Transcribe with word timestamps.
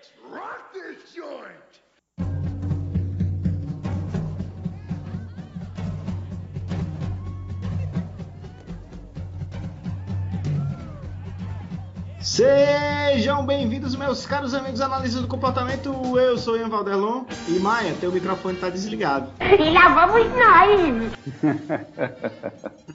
Let's 0.00 0.12
rock 0.32 0.72
this 0.72 1.14
joint! 1.14 1.60
Sejam 12.18 13.44
bem-vindos, 13.44 13.94
meus 13.94 14.24
caros 14.24 14.54
amigos 14.54 14.80
analistas 14.80 15.20
do 15.20 15.28
comportamento. 15.28 15.92
Eu 16.18 16.38
sou 16.38 16.56
Ian 16.56 16.70
Valderlon 16.70 17.26
e 17.46 17.58
Maia, 17.58 17.94
teu 18.00 18.10
microfone 18.10 18.54
está 18.54 18.70
desligado. 18.70 19.30
E 19.38 19.70
lá 19.70 20.06
vamos 20.06 20.26
nós! 20.30 21.12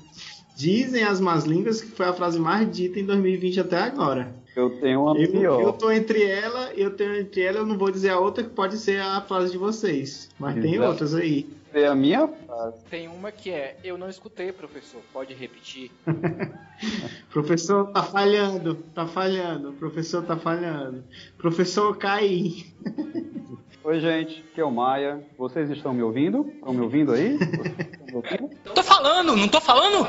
Dizem 0.57 1.03
as 1.03 1.19
más 1.19 1.43
línguas 1.43 1.81
que 1.81 1.91
foi 1.91 2.07
a 2.07 2.13
frase 2.13 2.39
mais 2.39 2.67
dita 2.75 2.99
em 2.99 3.05
2020 3.05 3.59
até 3.59 3.79
agora. 3.83 4.43
Eu 4.55 4.69
tenho 4.79 5.01
uma 5.03 5.19
Eu, 5.19 5.31
pior. 5.31 5.61
eu 5.61 5.73
tô 5.73 5.91
entre 5.91 6.23
ela, 6.23 6.71
eu 6.73 6.95
tenho 6.95 7.15
entre 7.15 7.41
ela, 7.41 7.57
eu 7.59 7.65
não 7.65 7.77
vou 7.77 7.91
dizer 7.91 8.11
a 8.11 8.19
outra 8.19 8.43
que 8.43 8.49
pode 8.49 8.77
ser 8.77 9.01
a 9.01 9.19
frase 9.21 9.51
de 9.51 9.57
vocês. 9.57 10.29
Mas 10.39 10.55
tem 10.55 10.75
Exato. 10.75 10.89
outras 10.91 11.13
aí. 11.13 11.47
É 11.73 11.87
a 11.87 11.93
minha 11.95 12.25
frase. 12.25 12.77
Tem 12.89 13.07
uma 13.09 13.33
que 13.33 13.51
é: 13.51 13.75
Eu 13.83 13.97
não 13.97 14.07
escutei, 14.09 14.53
professor. 14.53 15.01
Pode 15.11 15.33
repetir? 15.33 15.91
Professor 17.29 17.91
tá 17.91 18.01
falhando, 18.03 18.75
tá 18.93 19.05
falhando, 19.05 19.73
professor 19.73 20.23
tá 20.23 20.37
falhando. 20.37 21.03
Professor 21.37 21.97
cai. 21.97 22.65
Oi, 23.83 23.99
gente, 23.99 24.43
aqui 24.51 24.61
é 24.61 24.65
o 24.65 24.71
Maia. 24.71 25.21
Vocês 25.37 25.69
estão 25.69 25.93
me 25.93 26.01
ouvindo? 26.01 26.47
Estão 26.55 26.73
me 26.73 26.81
ouvindo 26.81 27.11
aí? 27.11 27.37
Me 28.07 28.15
ouvindo? 28.15 28.49
Tô 28.73 28.81
falando, 28.81 29.35
não 29.35 29.47
tô 29.47 29.59
falando? 29.59 30.07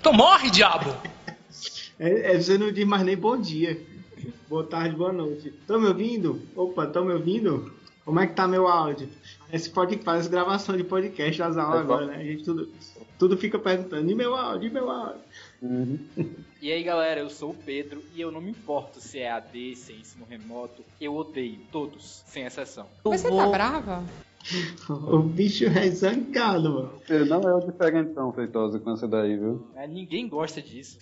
Então 0.00 0.12
morre, 0.12 0.50
diabo! 0.50 0.94
É, 2.02 2.32
é, 2.32 2.40
você 2.40 2.58
não 2.58 2.72
diz 2.72 2.84
mais 2.84 3.04
nem 3.04 3.16
bom 3.16 3.40
dia. 3.40 3.80
Boa 4.48 4.66
tarde, 4.66 4.96
boa 4.96 5.12
noite. 5.12 5.50
Estão 5.50 5.80
me 5.80 5.86
ouvindo? 5.86 6.42
Opa, 6.56 6.84
estão 6.84 7.04
me 7.04 7.12
ouvindo? 7.12 7.72
Como 8.04 8.18
é 8.18 8.26
que 8.26 8.34
tá 8.34 8.48
meu 8.48 8.66
áudio? 8.66 9.08
Esse 9.52 9.70
pode 9.70 9.96
faz 9.98 10.26
gravação 10.26 10.76
de 10.76 10.82
podcast 10.82 11.38
das 11.38 11.56
aulas 11.56 11.78
É 11.78 11.82
agora, 11.82 12.06
né? 12.06 12.16
A 12.16 12.24
gente 12.24 12.42
tudo, 12.42 12.68
tudo 13.20 13.36
fica 13.36 13.56
perguntando, 13.56 14.10
e 14.10 14.16
meu 14.16 14.34
áudio, 14.34 14.68
e 14.68 14.72
meu 14.72 14.90
áudio? 14.90 15.20
Uhum. 15.62 15.98
E 16.60 16.72
aí, 16.72 16.82
galera, 16.82 17.20
eu 17.20 17.30
sou 17.30 17.50
o 17.50 17.54
Pedro 17.54 18.02
e 18.16 18.20
eu 18.20 18.32
não 18.32 18.40
me 18.40 18.50
importo 18.50 19.00
se 19.00 19.20
é 19.20 19.30
AD, 19.30 19.76
se 19.76 19.92
é 19.92 19.96
ensino 19.96 20.26
remoto. 20.28 20.84
Eu 21.00 21.14
odeio 21.14 21.60
todos, 21.70 22.24
sem 22.26 22.44
exceção. 22.44 22.88
Você 23.04 23.30
tá 23.30 23.46
brava? 23.46 24.04
O 24.88 25.18
bicho 25.20 25.64
é 25.66 25.88
zangado, 25.90 26.72
mano. 26.74 26.90
Você 27.06 27.24
não 27.24 27.40
é 27.42 27.54
o 27.54 27.60
diferentão, 27.60 28.32
Feitosa, 28.32 28.78
com 28.78 28.90
essa 28.92 29.06
daí, 29.06 29.36
viu? 29.36 29.66
né? 29.74 29.86
Ninguém 29.86 30.28
gosta 30.28 30.60
disso. 30.60 30.98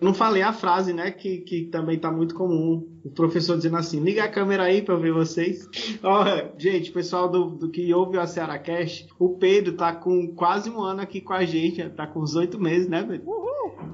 Não 0.00 0.14
falei 0.14 0.42
a 0.42 0.52
frase, 0.52 0.92
né? 0.92 1.10
Que, 1.10 1.38
que 1.38 1.64
também 1.66 1.98
tá 1.98 2.10
muito 2.10 2.34
comum. 2.34 2.86
O 3.04 3.10
professor 3.10 3.56
dizendo 3.56 3.76
assim: 3.76 4.00
liga 4.00 4.24
a 4.24 4.28
câmera 4.28 4.64
aí 4.64 4.82
pra 4.82 4.94
eu 4.94 5.00
ver 5.00 5.12
vocês. 5.12 5.68
Ó, 6.02 6.24
gente, 6.58 6.92
pessoal 6.92 7.28
do, 7.28 7.50
do 7.50 7.70
que 7.70 7.92
ouve 7.94 8.18
a 8.18 8.26
Ceará 8.26 8.58
Cash, 8.58 9.06
o 9.18 9.36
Pedro 9.38 9.76
tá 9.76 9.94
com 9.94 10.34
quase 10.34 10.70
um 10.70 10.80
ano 10.80 11.00
aqui 11.00 11.20
com 11.20 11.32
a 11.32 11.44
gente. 11.44 11.88
Tá 11.90 12.06
com 12.06 12.20
uns 12.20 12.34
oito 12.34 12.60
meses, 12.60 12.88
né, 12.88 13.02
Pedro? 13.02 13.50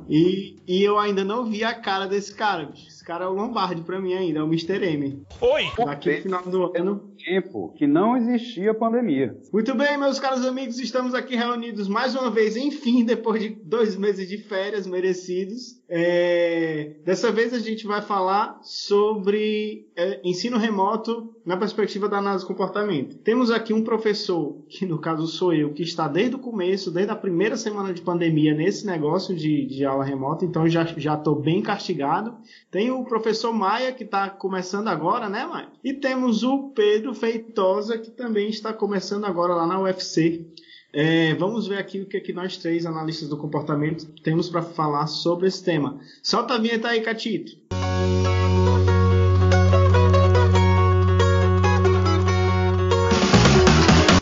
E, 0.09 0.57
e 0.67 0.83
eu 0.83 0.99
ainda 0.99 1.25
não 1.25 1.45
vi 1.45 1.65
a 1.65 1.75
cara 1.75 2.07
desse 2.07 2.35
cara, 2.35 2.67
bicho. 2.67 2.87
Esse 2.87 3.05
cara 3.05 3.25
é 3.25 3.29
o 3.29 3.33
Lombardi 3.33 3.83
pra 3.83 4.01
mim 4.01 4.15
ainda, 4.15 4.39
é 4.39 4.43
o 4.43 4.47
Mr. 4.47 4.85
M. 4.85 5.23
Oi! 5.41 5.65
Daqui 5.77 6.11
no 6.11 6.23
final 6.23 6.43
do 6.45 6.77
ano. 6.77 7.17
Tempo 7.25 7.73
que 7.77 7.87
não 7.87 8.17
existia 8.17 8.73
pandemia. 8.73 9.37
Muito 9.53 9.75
bem, 9.75 9.99
meus 9.99 10.21
caros 10.21 10.47
amigos, 10.47 10.79
estamos 10.79 11.13
aqui 11.13 11.35
reunidos 11.35 11.89
mais 11.89 12.15
uma 12.15 12.31
vez, 12.31 12.57
enfim, 12.57 13.05
depois 13.05 13.43
de 13.43 13.49
dois 13.49 13.97
meses 13.97 14.29
de 14.29 14.39
férias 14.39 14.87
merecidos. 14.87 15.81
É, 15.89 16.97
Dessa 17.07 17.31
vez 17.31 17.55
a 17.55 17.61
gente 17.61 17.87
vai 17.87 18.03
falar 18.03 18.59
sobre 18.65 19.87
é, 19.95 20.21
ensino 20.25 20.59
remoto 20.59 21.33
na 21.45 21.57
perspectiva 21.57 22.09
da 22.09 22.19
análise 22.19 22.43
do 22.45 22.49
comportamento. 22.49 23.17
Temos 23.19 23.49
aqui 23.49 23.73
um 23.73 23.85
professor, 23.85 24.61
que 24.69 24.85
no 24.85 24.99
caso 24.99 25.25
sou 25.29 25.55
eu, 25.55 25.73
que 25.73 25.85
está 25.85 26.09
desde 26.09 26.35
o 26.35 26.41
começo, 26.41 26.91
desde 26.91 27.13
a 27.13 27.17
primeira 27.17 27.57
semana 27.57 27.95
de 27.95 28.03
pandemia, 28.03 28.55
nesse 28.55 28.85
negócio 28.85 29.37
de, 29.37 29.67
de 29.67 29.85
aula 29.85 30.05
remota, 30.05 30.45
então 30.45 30.69
já 30.69 30.85
já 30.85 31.15
estou 31.15 31.37
bem 31.37 31.63
castigado. 31.63 32.37
Tem 32.73 32.91
o 32.91 33.05
professor 33.05 33.53
Maia, 33.53 33.93
que 33.93 34.03
está 34.03 34.29
começando 34.31 34.89
agora, 34.89 35.29
né, 35.29 35.47
Maia? 35.47 35.69
E 35.85 35.93
temos 35.93 36.43
o 36.43 36.71
Pedro 36.71 37.15
Feitosa, 37.15 37.99
que 37.99 38.11
também 38.11 38.49
está 38.49 38.73
começando 38.73 39.27
agora 39.27 39.55
lá 39.55 39.65
na 39.65 39.81
UFC. 39.81 40.45
É, 40.93 41.35
vamos 41.35 41.67
ver 41.67 41.79
aqui 41.79 42.01
o 42.01 42.07
que, 42.07 42.17
é 42.17 42.21
que 42.21 42.33
nós 42.33 42.57
três, 42.57 42.87
analistas 42.87 43.29
do 43.29 43.37
comportamento, 43.37 44.07
temos 44.23 44.49
para 44.49 44.63
falar 44.63 45.07
sobre 45.07 45.49
esse 45.49 45.63
tema. 45.63 46.01
Solta 46.23 46.55
a 46.55 46.59
vinheta 46.59 46.89
aí, 46.89 47.01
Catito. 47.01 47.53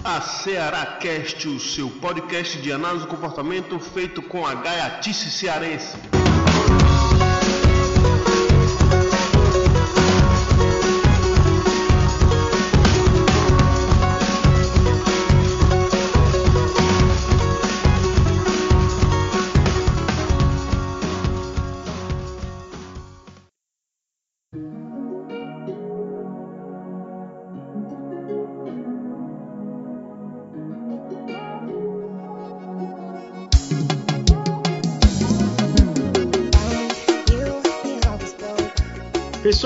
A 0.02 0.20
Ceará 0.20 0.98
Cast, 1.00 1.48
o 1.48 1.60
seu 1.60 1.90
podcast 1.90 2.58
de 2.58 2.72
análise 2.72 3.04
do 3.04 3.10
comportamento 3.10 3.78
feito 3.78 4.22
com 4.22 4.46
a 4.46 4.54
gaiatice 4.54 5.30
cearense. 5.30 5.96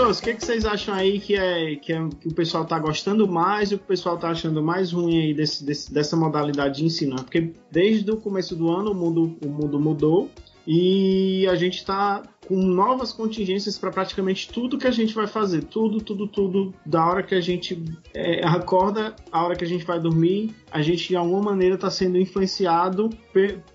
O 0.09 0.23
que, 0.23 0.35
que 0.35 0.45
vocês 0.45 0.65
acham 0.65 0.95
aí 0.95 1.21
que, 1.21 1.35
é, 1.37 1.77
que, 1.77 1.93
é, 1.93 2.09
que 2.21 2.29
o 2.29 2.35
pessoal 2.35 2.63
está 2.65 2.79
gostando 2.79 3.29
mais 3.29 3.71
e 3.71 3.75
o 3.75 3.79
que 3.79 3.85
o 3.85 3.89
pessoal 3.89 4.15
está 4.15 4.31
achando 4.31 4.63
mais 4.63 4.91
ruim 4.93 5.21
aí 5.21 5.35
desse, 5.35 5.63
desse- 5.65 5.93
dessa 5.93 6.17
modalidade 6.17 6.79
de 6.79 6.85
ensinar? 6.87 7.23
Porque 7.25 7.53
desde 7.71 8.11
o 8.11 8.17
começo 8.17 8.57
do 8.57 8.71
ano 8.71 8.93
o 8.93 8.95
mundo, 8.95 9.37
o 9.45 9.49
mundo 9.49 9.79
mudou 9.79 10.31
e 10.67 11.47
a 11.49 11.55
gente 11.57 11.77
está 11.77 12.23
com 12.49 12.57
novas 12.57 13.13
contingências 13.13 13.77
para 13.77 13.91
praticamente 13.91 14.49
tudo 14.49 14.79
que 14.79 14.87
a 14.87 14.91
gente 14.91 15.15
vai 15.15 15.27
fazer. 15.27 15.65
Tudo, 15.65 16.01
tudo, 16.01 16.27
tudo. 16.27 16.75
Da 16.85 17.07
hora 17.07 17.23
que 17.23 17.35
a 17.35 17.41
gente 17.41 17.85
é, 18.15 18.45
acorda, 18.45 19.15
a 19.31 19.45
hora 19.45 19.55
que 19.55 19.65
a 19.65 19.67
gente 19.67 19.85
vai 19.85 20.01
dormir, 20.01 20.55
a 20.71 20.81
gente 20.81 21.09
de 21.09 21.17
alguma 21.17 21.43
maneira 21.43 21.75
está 21.75 21.91
sendo 21.91 22.17
influenciado 22.17 23.11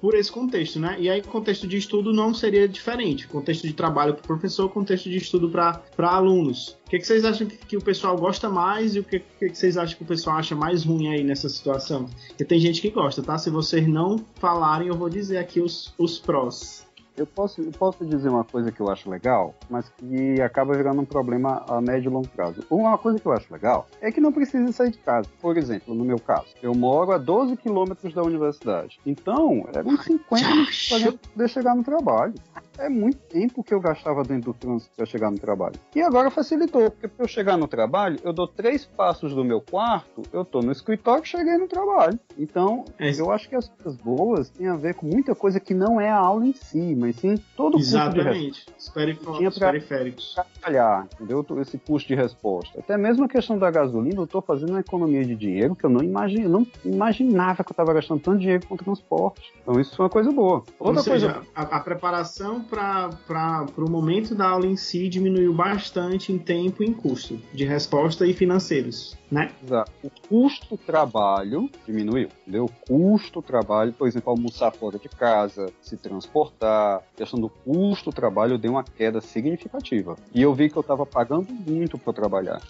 por 0.02 0.16
esse 0.16 0.32
contexto, 0.32 0.80
né? 0.80 0.98
E 1.00 1.08
aí, 1.08 1.22
contexto 1.22 1.68
de 1.68 1.78
estudo 1.78 2.12
não 2.12 2.34
seria 2.34 2.68
diferente. 2.68 3.28
Contexto 3.28 3.68
de 3.68 3.74
trabalho 3.74 4.16
para 4.16 4.24
professor, 4.24 4.68
contexto 4.70 5.08
de 5.08 5.18
estudo 5.18 5.50
para 5.50 5.84
alunos. 6.00 6.76
O 6.88 6.90
que, 6.90 6.98
que 6.98 7.06
vocês 7.06 7.24
acham 7.24 7.48
que, 7.48 7.58
que 7.58 7.78
o 7.78 7.82
pessoal 7.82 8.18
gosta 8.18 8.50
mais 8.50 8.96
e 8.96 9.00
o 9.00 9.04
que, 9.04 9.20
que, 9.20 9.50
que 9.50 9.58
vocês 9.58 9.78
acham 9.78 9.98
que 9.98 10.04
o 10.04 10.08
pessoal 10.08 10.38
acha 10.38 10.56
mais 10.56 10.84
ruim 10.84 11.10
aí 11.10 11.24
nessa 11.24 11.48
situação? 11.48 12.10
Porque 12.28 12.44
tem 12.44 12.60
gente 12.60 12.82
que 12.82 12.90
gosta, 12.90 13.22
tá? 13.22 13.38
Se 13.38 13.52
vocês 13.52 13.88
não 13.88 14.18
falarem, 14.36 14.88
eu 14.88 14.96
vou 14.96 15.10
dizer 15.10 15.38
aqui 15.38 15.62
os, 15.62 15.94
os 15.98 16.18
prós. 16.20 16.86
Eu 17.16 17.28
posso, 17.28 17.62
eu 17.62 17.72
posso 17.72 18.04
dizer 18.06 18.30
uma 18.30 18.44
coisa 18.44 18.72
que 18.72 18.80
eu 18.80 18.90
acho 18.90 19.10
legal, 19.10 19.54
mas 19.70 19.88
que 19.90 20.42
acaba 20.42 20.76
virando 20.76 21.02
um 21.02 21.06
problema 21.06 21.64
a 21.68 21.80
médio 21.80 22.10
e 22.10 22.14
longo 22.14 22.28
prazo. 22.28 22.64
Uma 22.70 22.98
coisa 22.98 23.20
que 23.20 23.26
eu 23.26 23.32
acho 23.32 23.54
legal 23.54 23.88
é 24.02 24.12
que 24.12 24.20
não 24.20 24.32
precisa 24.32 24.72
sair 24.72 24.92
de 24.92 24.98
casa. 24.98 25.30
Por 25.40 25.56
exemplo, 25.56 25.94
no 25.94 26.04
meu 26.04 26.20
caso, 26.20 26.48
eu 26.62 26.74
moro 26.74 27.12
a 27.12 27.18
12 27.20 27.56
quilômetros 27.58 28.14
da 28.14 28.24
universidade. 28.24 29.00
Então, 29.06 29.68
era 29.74 29.88
uns 29.88 30.04
50 30.06 30.50
minutos 30.50 30.90
para 30.90 31.12
poder 31.12 31.50
chegar 31.50 31.76
no 31.76 31.84
trabalho. 31.84 32.34
É 32.78 32.90
muito 32.90 33.18
tempo 33.30 33.64
que 33.64 33.74
eu 33.74 33.80
gastava 33.80 34.24
dentro 34.24 34.52
do 34.52 34.58
trânsito 34.58 34.92
para 34.96 35.06
chegar 35.06 35.30
no 35.30 35.38
trabalho. 35.38 35.76
E 35.96 36.02
agora 36.02 36.32
facilitou, 36.32 36.90
porque 36.90 37.08
para 37.08 37.24
eu 37.24 37.28
chegar 37.28 37.56
no 37.56 37.68
trabalho, 37.68 38.18
eu 38.24 38.34
dou 38.34 38.48
três 38.48 38.84
passos 38.86 39.34
do 39.36 39.44
meu 39.44 39.62
quarto, 39.62 40.24
eu 40.34 40.44
tô 40.44 40.62
no 40.62 40.72
escritório 40.72 41.24
e 41.24 41.28
cheguei 41.28 41.56
no 41.58 41.68
trabalho. 41.68 42.20
Então, 42.38 42.84
É. 42.98 43.12
eu 43.12 43.32
acho 43.32 43.48
que 43.48 43.56
as 43.56 43.70
coisas 43.70 43.96
boas 44.02 44.50
têm 44.50 44.68
a 44.68 44.76
ver 44.76 44.96
com 44.96 45.06
muita 45.06 45.36
coisa 45.36 45.60
que 45.60 45.74
não 45.74 46.02
é 46.02 46.10
a 46.10 46.18
aula 46.18 46.48
em 46.48 46.54
si, 46.54 46.96
mas 46.96 47.16
sim 47.18 47.36
todo 47.56 47.76
o 47.78 47.80
Exatamente. 47.80 48.66
Os 48.78 48.90
perifó- 48.90 49.38
Tinha 49.38 49.50
os 49.50 49.58
pra- 49.60 49.72
periféricos. 49.72 50.34
trabalhar, 50.60 51.08
entendeu? 51.14 51.46
Esse 51.62 51.78
custo 51.78 52.08
de 52.08 52.16
resposta. 52.16 52.80
Até 52.80 52.98
mesmo 52.98 53.26
a 53.26 53.30
questão 53.30 53.58
da 53.58 53.70
gasolina, 53.70 54.20
eu 54.20 54.24
estou 54.26 54.42
fazendo 54.42 54.70
uma 54.72 54.80
economia 54.80 55.24
de 55.24 55.36
dinheiro 55.36 55.76
que 55.76 55.86
eu 55.86 55.90
não, 55.90 56.02
imagine, 56.04 56.48
não 56.48 56.66
imaginava 56.84 57.64
que 57.64 57.70
eu 57.70 57.74
estava 57.74 57.94
gastando 57.94 58.20
tanto 58.22 58.40
dinheiro 58.40 58.66
com 58.68 58.76
transporte. 58.76 59.54
Então 59.62 59.80
isso 59.80 59.96
foi 59.96 60.06
uma 60.06 60.10
coisa 60.10 60.32
boa. 60.32 60.64
Ou 60.80 60.88
Outra 60.88 61.04
seja, 61.04 61.34
coisa. 61.34 61.48
a, 61.56 61.62
a 61.62 61.80
preparação 61.80 62.63
para 62.64 63.66
o 63.78 63.90
momento 63.90 64.34
da 64.34 64.48
aula 64.48 64.66
em 64.66 64.76
si 64.76 65.10
diminuiu 65.10 65.54
bastante 65.54 66.32
em 66.32 66.38
tempo 66.38 66.84
e 66.84 66.88
em 66.88 66.94
custo 66.94 67.40
de 67.54 67.66
resposta 67.66 68.26
e 68.26 68.34
financeiros, 68.34 69.18
né? 69.30 69.52
Exato. 69.64 69.92
O 70.04 70.10
custo 70.28 70.78
trabalho 70.78 71.70
diminuiu, 71.86 72.30
entendeu? 72.42 72.66
O 72.66 72.70
custo 72.88 73.42
trabalho, 73.42 73.94
por 73.94 74.08
exemplo, 74.08 74.32
almoçar 74.32 74.72
fora 74.72 74.98
de 74.98 75.10
casa, 75.10 75.72
se 75.82 75.98
transportar, 75.98 76.98
a 76.98 77.18
questão 77.18 77.40
do 77.40 77.50
custo 77.50 78.12
trabalho 78.12 78.58
deu 78.58 78.72
uma 78.72 78.84
queda 78.84 79.22
significativa. 79.22 80.16
E 80.34 80.42
eu 80.42 80.54
vi 80.54 80.70
que 80.70 80.78
eu 80.78 80.82
estava 80.82 81.06
pagando 81.06 81.48
muito 81.52 81.98
para 81.98 82.14
trabalhar. 82.14 82.62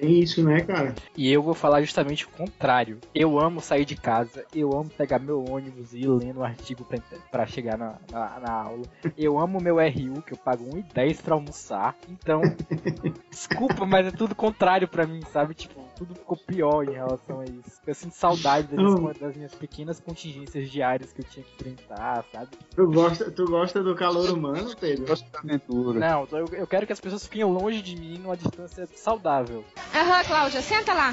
É 0.00 0.06
isso, 0.06 0.44
né, 0.44 0.60
cara? 0.60 0.94
E 1.16 1.30
eu 1.30 1.42
vou 1.42 1.54
falar 1.54 1.82
justamente 1.82 2.24
o 2.24 2.30
contrário. 2.30 2.98
Eu 3.14 3.38
amo 3.38 3.60
sair 3.60 3.84
de 3.84 3.96
casa, 3.96 4.44
eu 4.54 4.72
amo 4.72 4.90
pegar 4.90 5.18
meu 5.18 5.44
ônibus 5.44 5.92
e 5.92 5.98
ir 5.98 6.08
lendo 6.08 6.40
um 6.40 6.44
artigo 6.44 6.84
pra, 6.84 6.98
pra 7.30 7.46
chegar 7.46 7.76
na, 7.76 7.96
na, 8.10 8.40
na 8.40 8.52
aula. 8.52 8.86
Eu 9.16 9.38
amo 9.38 9.60
meu 9.60 9.76
RU, 9.76 10.22
que 10.22 10.32
eu 10.32 10.38
pago 10.38 10.64
1,10 10.64 11.22
pra 11.22 11.34
almoçar. 11.34 11.96
Então, 12.08 12.42
desculpa, 13.30 13.84
mas 13.84 14.06
é 14.06 14.10
tudo 14.10 14.34
contrário 14.34 14.86
pra 14.86 15.06
mim, 15.06 15.20
sabe? 15.32 15.54
Tipo, 15.54 15.80
tudo 15.98 16.14
ficou 16.14 16.36
pior 16.36 16.84
em 16.88 16.92
relação 16.92 17.40
a 17.40 17.44
isso. 17.44 17.80
Eu 17.86 17.94
sinto 17.94 18.12
saudade 18.14 18.68
das, 18.68 18.78
Hum. 18.94 19.12
das 19.20 19.36
minhas 19.36 19.54
pequenas 19.54 19.98
contingências 19.98 20.70
diárias 20.70 21.12
que 21.12 21.20
eu 21.22 21.24
tinha 21.24 21.44
que 21.44 21.52
enfrentar, 21.54 22.24
sabe? 22.32 22.48
Tu 22.74 22.86
gosta, 22.90 23.30
tu 23.30 23.46
gosta 23.46 23.82
do 23.82 23.94
calor 23.96 24.30
humano, 24.30 24.70
Pedro? 24.78 25.06
Gosto 25.06 25.28
da 25.30 25.40
aventura. 25.40 25.98
Não, 25.98 26.28
eu, 26.32 26.46
eu 26.52 26.66
quero 26.66 26.86
que 26.86 26.92
as 26.92 27.00
pessoas 27.00 27.24
fiquem 27.24 27.44
longe 27.44 27.82
de 27.82 27.96
mim 27.96 28.18
numa 28.18 28.36
distância 28.36 28.88
saudável. 28.94 29.64
Aham, 29.94 30.24
Cláudia, 30.24 30.62
senta 30.62 30.94
lá. 30.94 31.12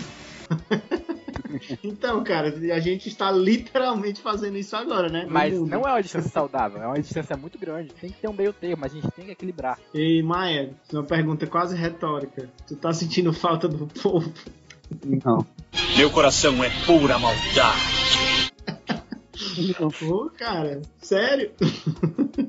Então, 1.84 2.24
cara, 2.24 2.50
a 2.50 2.80
gente 2.80 3.08
está 3.08 3.32
literalmente 3.32 4.22
fazendo 4.22 4.58
isso 4.58 4.76
agora, 4.76 5.08
né? 5.10 5.26
Mas 5.30 5.54
mundo. 5.54 5.70
não 5.70 5.88
é 5.88 5.92
uma 5.92 6.02
distância 6.02 6.30
saudável, 6.30 6.82
é 6.82 6.88
uma 6.88 7.00
distância 7.00 7.38
muito 7.38 7.58
grande. 7.58 7.94
Tem 7.94 8.10
que 8.12 8.20
ter 8.20 8.28
um 8.28 8.34
meio 8.34 8.52
termo, 8.52 8.82
mas 8.82 8.92
a 8.92 8.96
gente 8.96 9.12
tem 9.12 9.26
que 9.26 9.32
equilibrar. 9.32 9.80
Ei, 9.94 10.22
Maia, 10.22 10.74
uma 10.92 11.04
pergunta 11.04 11.48
quase 11.48 11.76
retórica. 11.76 12.50
Tu 12.68 12.76
tá 12.76 12.92
sentindo 12.94 13.32
falta 13.32 13.68
do 13.68 13.88
povo? 13.88 14.32
Não. 15.26 15.46
Meu 15.98 16.12
coração 16.12 16.64
é 16.64 16.70
pura 16.86 17.18
maldade. 17.20 17.96
Pô, 20.00 20.30
cara, 20.38 20.82
sério? 21.02 21.52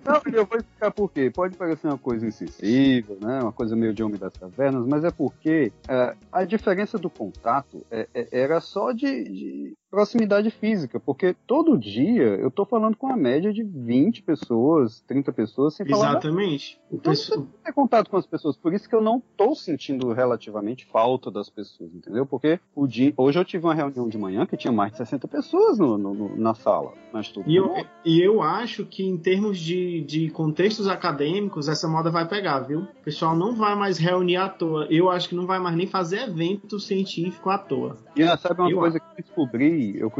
Não, 0.04 0.20
eu 0.32 0.46
vou 0.46 0.58
explicar 0.58 0.90
por 0.92 1.10
quê. 1.10 1.30
Pode 1.34 1.56
parecer 1.56 1.86
uma 1.88 1.98
coisa 1.98 2.26
insensível, 2.26 3.18
né? 3.20 3.40
Uma 3.42 3.52
coisa 3.52 3.74
meio 3.76 3.92
de 3.92 4.02
homem 4.02 4.18
das 4.18 4.32
cavernas, 4.32 4.86
mas 4.86 5.04
é 5.04 5.10
porque 5.10 5.72
é, 5.88 6.14
a 6.32 6.44
diferença 6.44 6.96
do 6.98 7.10
contato 7.10 7.84
é- 7.90 8.08
é- 8.14 8.28
era 8.32 8.60
só 8.60 8.92
de, 8.92 9.24
de 9.24 9.74
proximidade 9.90 10.50
física, 10.50 10.98
porque 11.00 11.34
todo 11.46 11.78
dia 11.78 12.24
eu 12.36 12.50
tô 12.50 12.64
falando 12.64 12.96
com 12.96 13.06
a 13.06 13.16
média 13.16 13.52
de 13.52 13.62
20 13.62 14.22
pessoas, 14.22 15.00
30 15.06 15.32
pessoas, 15.32 15.74
sem 15.74 15.86
falar. 15.86 16.10
Exatamente. 16.10 16.78
Então, 16.92 17.12
pessoal- 17.12 17.40
você 17.40 17.46
ter 17.64 17.72
contato 17.72 18.10
com 18.10 18.16
as 18.16 18.26
pessoas. 18.26 18.56
Por 18.56 18.72
isso 18.74 18.88
que 18.88 18.94
eu 18.94 19.00
não 19.00 19.22
tô 19.36 19.54
sentindo 19.54 20.12
relativamente 20.12 20.84
falta 20.86 21.30
das 21.30 21.48
pessoas, 21.48 21.94
entendeu? 21.94 22.26
Porque 22.26 22.58
o 22.74 22.86
dia, 22.86 23.12
hoje 23.16 23.38
eu 23.38 23.44
tive 23.44 23.64
uma 23.64 23.74
reunião 23.74 24.08
de 24.08 24.18
manhã 24.18 24.44
que 24.46 24.56
tinha 24.56 24.72
mais 24.72 24.92
de 24.92 24.98
60 24.98 25.26
pessoas 25.28 25.78
no- 25.78 25.96
no- 25.98 26.14
no- 26.14 26.36
na 26.36 26.54
sala. 26.54 26.92
Mas 27.12 27.28
tudo 27.28 27.48
E 27.48 27.56
eu, 27.56 27.68
bom. 27.68 27.84
e 28.04 28.20
eu 28.20 28.42
acho 28.42 28.84
que 28.84 29.02
em 29.04 29.16
termos 29.16 29.58
de, 29.58 30.02
de 30.02 30.28
contextos 30.30 30.86
acadêmicos, 30.86 31.68
essa 31.68 31.88
moda 31.88 32.10
vai 32.10 32.28
pegar, 32.28 32.60
viu? 32.60 32.80
O 32.80 32.86
pessoal 33.04 33.34
não 33.34 33.54
vai 33.54 33.74
mais 33.74 33.98
reunir 33.98 34.36
à 34.36 34.48
toa. 34.48 34.86
Eu 34.90 35.08
acho 35.08 35.28
que 35.28 35.34
não 35.34 35.46
vai 35.46 35.58
mais 35.58 35.74
nem 35.76 35.86
fazer 35.86 36.22
evento 36.28 36.78
científico 36.78 37.48
à 37.48 37.56
toa. 37.58 37.96
E 38.14 38.24
sabe 38.36 38.60
uma 38.60 38.70
Eu 38.70 38.78
coisa 38.78 39.00
que 39.00 39.06
eu 39.06 39.24
descobri, 39.24 39.75
eu, 39.96 40.12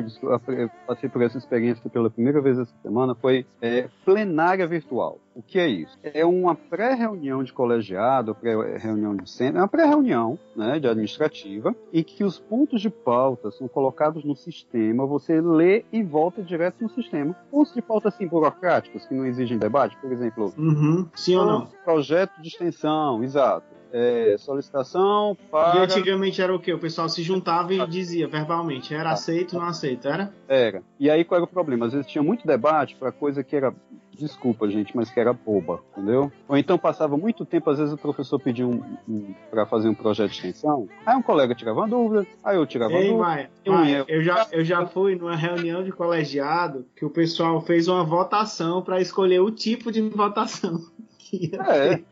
eu 0.49 0.71
passei 0.87 1.09
por 1.09 1.23
essa 1.23 1.39
experiência 1.39 1.89
pela 1.91 2.11
primeira 2.11 2.41
vez 2.41 2.59
essa 2.59 2.75
semana, 2.83 3.15
foi 3.15 3.47
é, 3.61 3.89
plenária 4.05 4.67
virtual. 4.67 5.19
O 5.37 5.43
que 5.43 5.59
é 5.59 5.69
isso? 5.69 5.99
É 6.03 6.25
uma 6.25 6.55
pré-reunião 6.55 7.45
de 7.45 7.53
colegiado, 7.53 8.35
pré-reunião 8.35 9.15
de 9.15 9.29
centro, 9.31 9.59
é 9.59 9.61
uma 9.61 9.69
pré-reunião 9.69 10.39
né, 10.57 10.81
de 10.81 10.89
administrativa, 10.89 11.77
em 11.93 12.03
que 12.03 12.25
os 12.25 12.39
pontos 12.39 12.81
de 12.81 12.89
pauta 12.89 13.51
são 13.51 13.69
colocados 13.69 14.25
no 14.25 14.35
sistema, 14.35 15.05
você 15.07 15.39
lê 15.43 15.85
e 15.93 16.03
volta 16.03 16.43
direto 16.43 16.83
no 16.83 16.89
sistema. 16.89 17.37
Pontos 17.51 17.75
de 17.75 17.83
pauta 17.83 18.09
assim 18.09 18.27
burocráticos, 18.27 19.05
que 19.05 19.15
não 19.15 19.27
exigem 19.27 19.59
debate, 19.59 19.95
por 19.99 20.11
exemplo, 20.11 20.55
Uhum. 20.57 21.07
Sim 21.15 21.37
ou 21.37 21.45
não? 21.45 21.67
projeto 21.85 22.41
de 22.41 22.49
extensão, 22.49 23.23
exato. 23.23 23.77
É, 23.93 24.37
solicitação 24.39 25.37
E 25.41 25.51
para. 25.51 25.83
antigamente 25.85 26.43
era 26.43 26.55
o 26.55 26.59
quê? 26.59 26.73
O 26.73 26.79
pessoal 26.79 27.09
se 27.09 27.23
juntava 27.23 27.73
e 27.73 27.87
dizia 27.87 28.27
verbalmente, 28.27 28.93
era 28.95 29.11
aceito, 29.11 29.57
não 29.57 29.67
aceito, 29.67 30.09
era? 30.09 30.33
Era. 30.49 30.83
E 30.99 31.09
aí 31.09 31.25
qual 31.25 31.37
era 31.39 31.45
o 31.45 31.49
problema? 31.49 31.87
Às 31.87 31.93
vezes 31.93 32.07
tinha 32.07 32.23
muito 32.23 32.47
debate 32.47 32.97
para 32.97 33.13
coisa 33.13 33.45
que 33.45 33.55
era. 33.55 33.73
Desculpa, 34.19 34.69
gente, 34.69 34.97
mas 34.97 35.11
que 35.11 35.21
era 35.21 35.33
boba, 35.33 35.81
entendeu? 35.93 36.33
Ou 36.49 36.57
então 36.57 36.79
passava 36.79 37.17
muito 37.17 37.45
tempo, 37.45 37.69
às 37.71 37.79
vezes 37.79 37.93
o 37.93 37.99
professor 37.99 38.39
pedia 38.41 38.67
um, 38.67 38.83
um, 39.09 39.35
para 39.51 39.67
fazer 39.67 39.89
um 39.89 39.95
projeto 39.95 40.31
de 40.31 40.37
extensão, 40.37 40.89
aí 41.05 41.15
um 41.17 41.23
colega 41.23 41.55
tirava 41.55 41.81
uma 41.81 41.89
dúvida, 41.89 42.27
aí 42.43 42.57
eu 42.57 42.67
tirava 42.67 42.95
Ei, 42.95 43.09
dúvida. 43.09 43.19
Maia, 43.19 43.51
eu 43.65 43.73
Maia, 43.75 43.91
ia- 43.99 44.05
eu 44.09 44.23
já, 44.23 44.47
eu 44.53 44.65
já 44.65 44.87
fui 44.87 45.15
numa 45.17 45.37
reunião 45.37 45.85
de 45.85 45.93
colegiado 45.93 46.87
que 46.97 47.05
o 47.05 47.11
pessoal 47.11 47.61
fez 47.61 47.89
uma 47.89 48.05
votação 48.05 48.81
para 48.83 49.01
escolher 49.01 49.41
o 49.41 49.51
tipo 49.51 49.93
de 49.93 50.01
votação. 50.01 50.81
que 51.19 51.51
ia 51.53 51.61
É. 51.63 51.89
ter. 51.97 52.05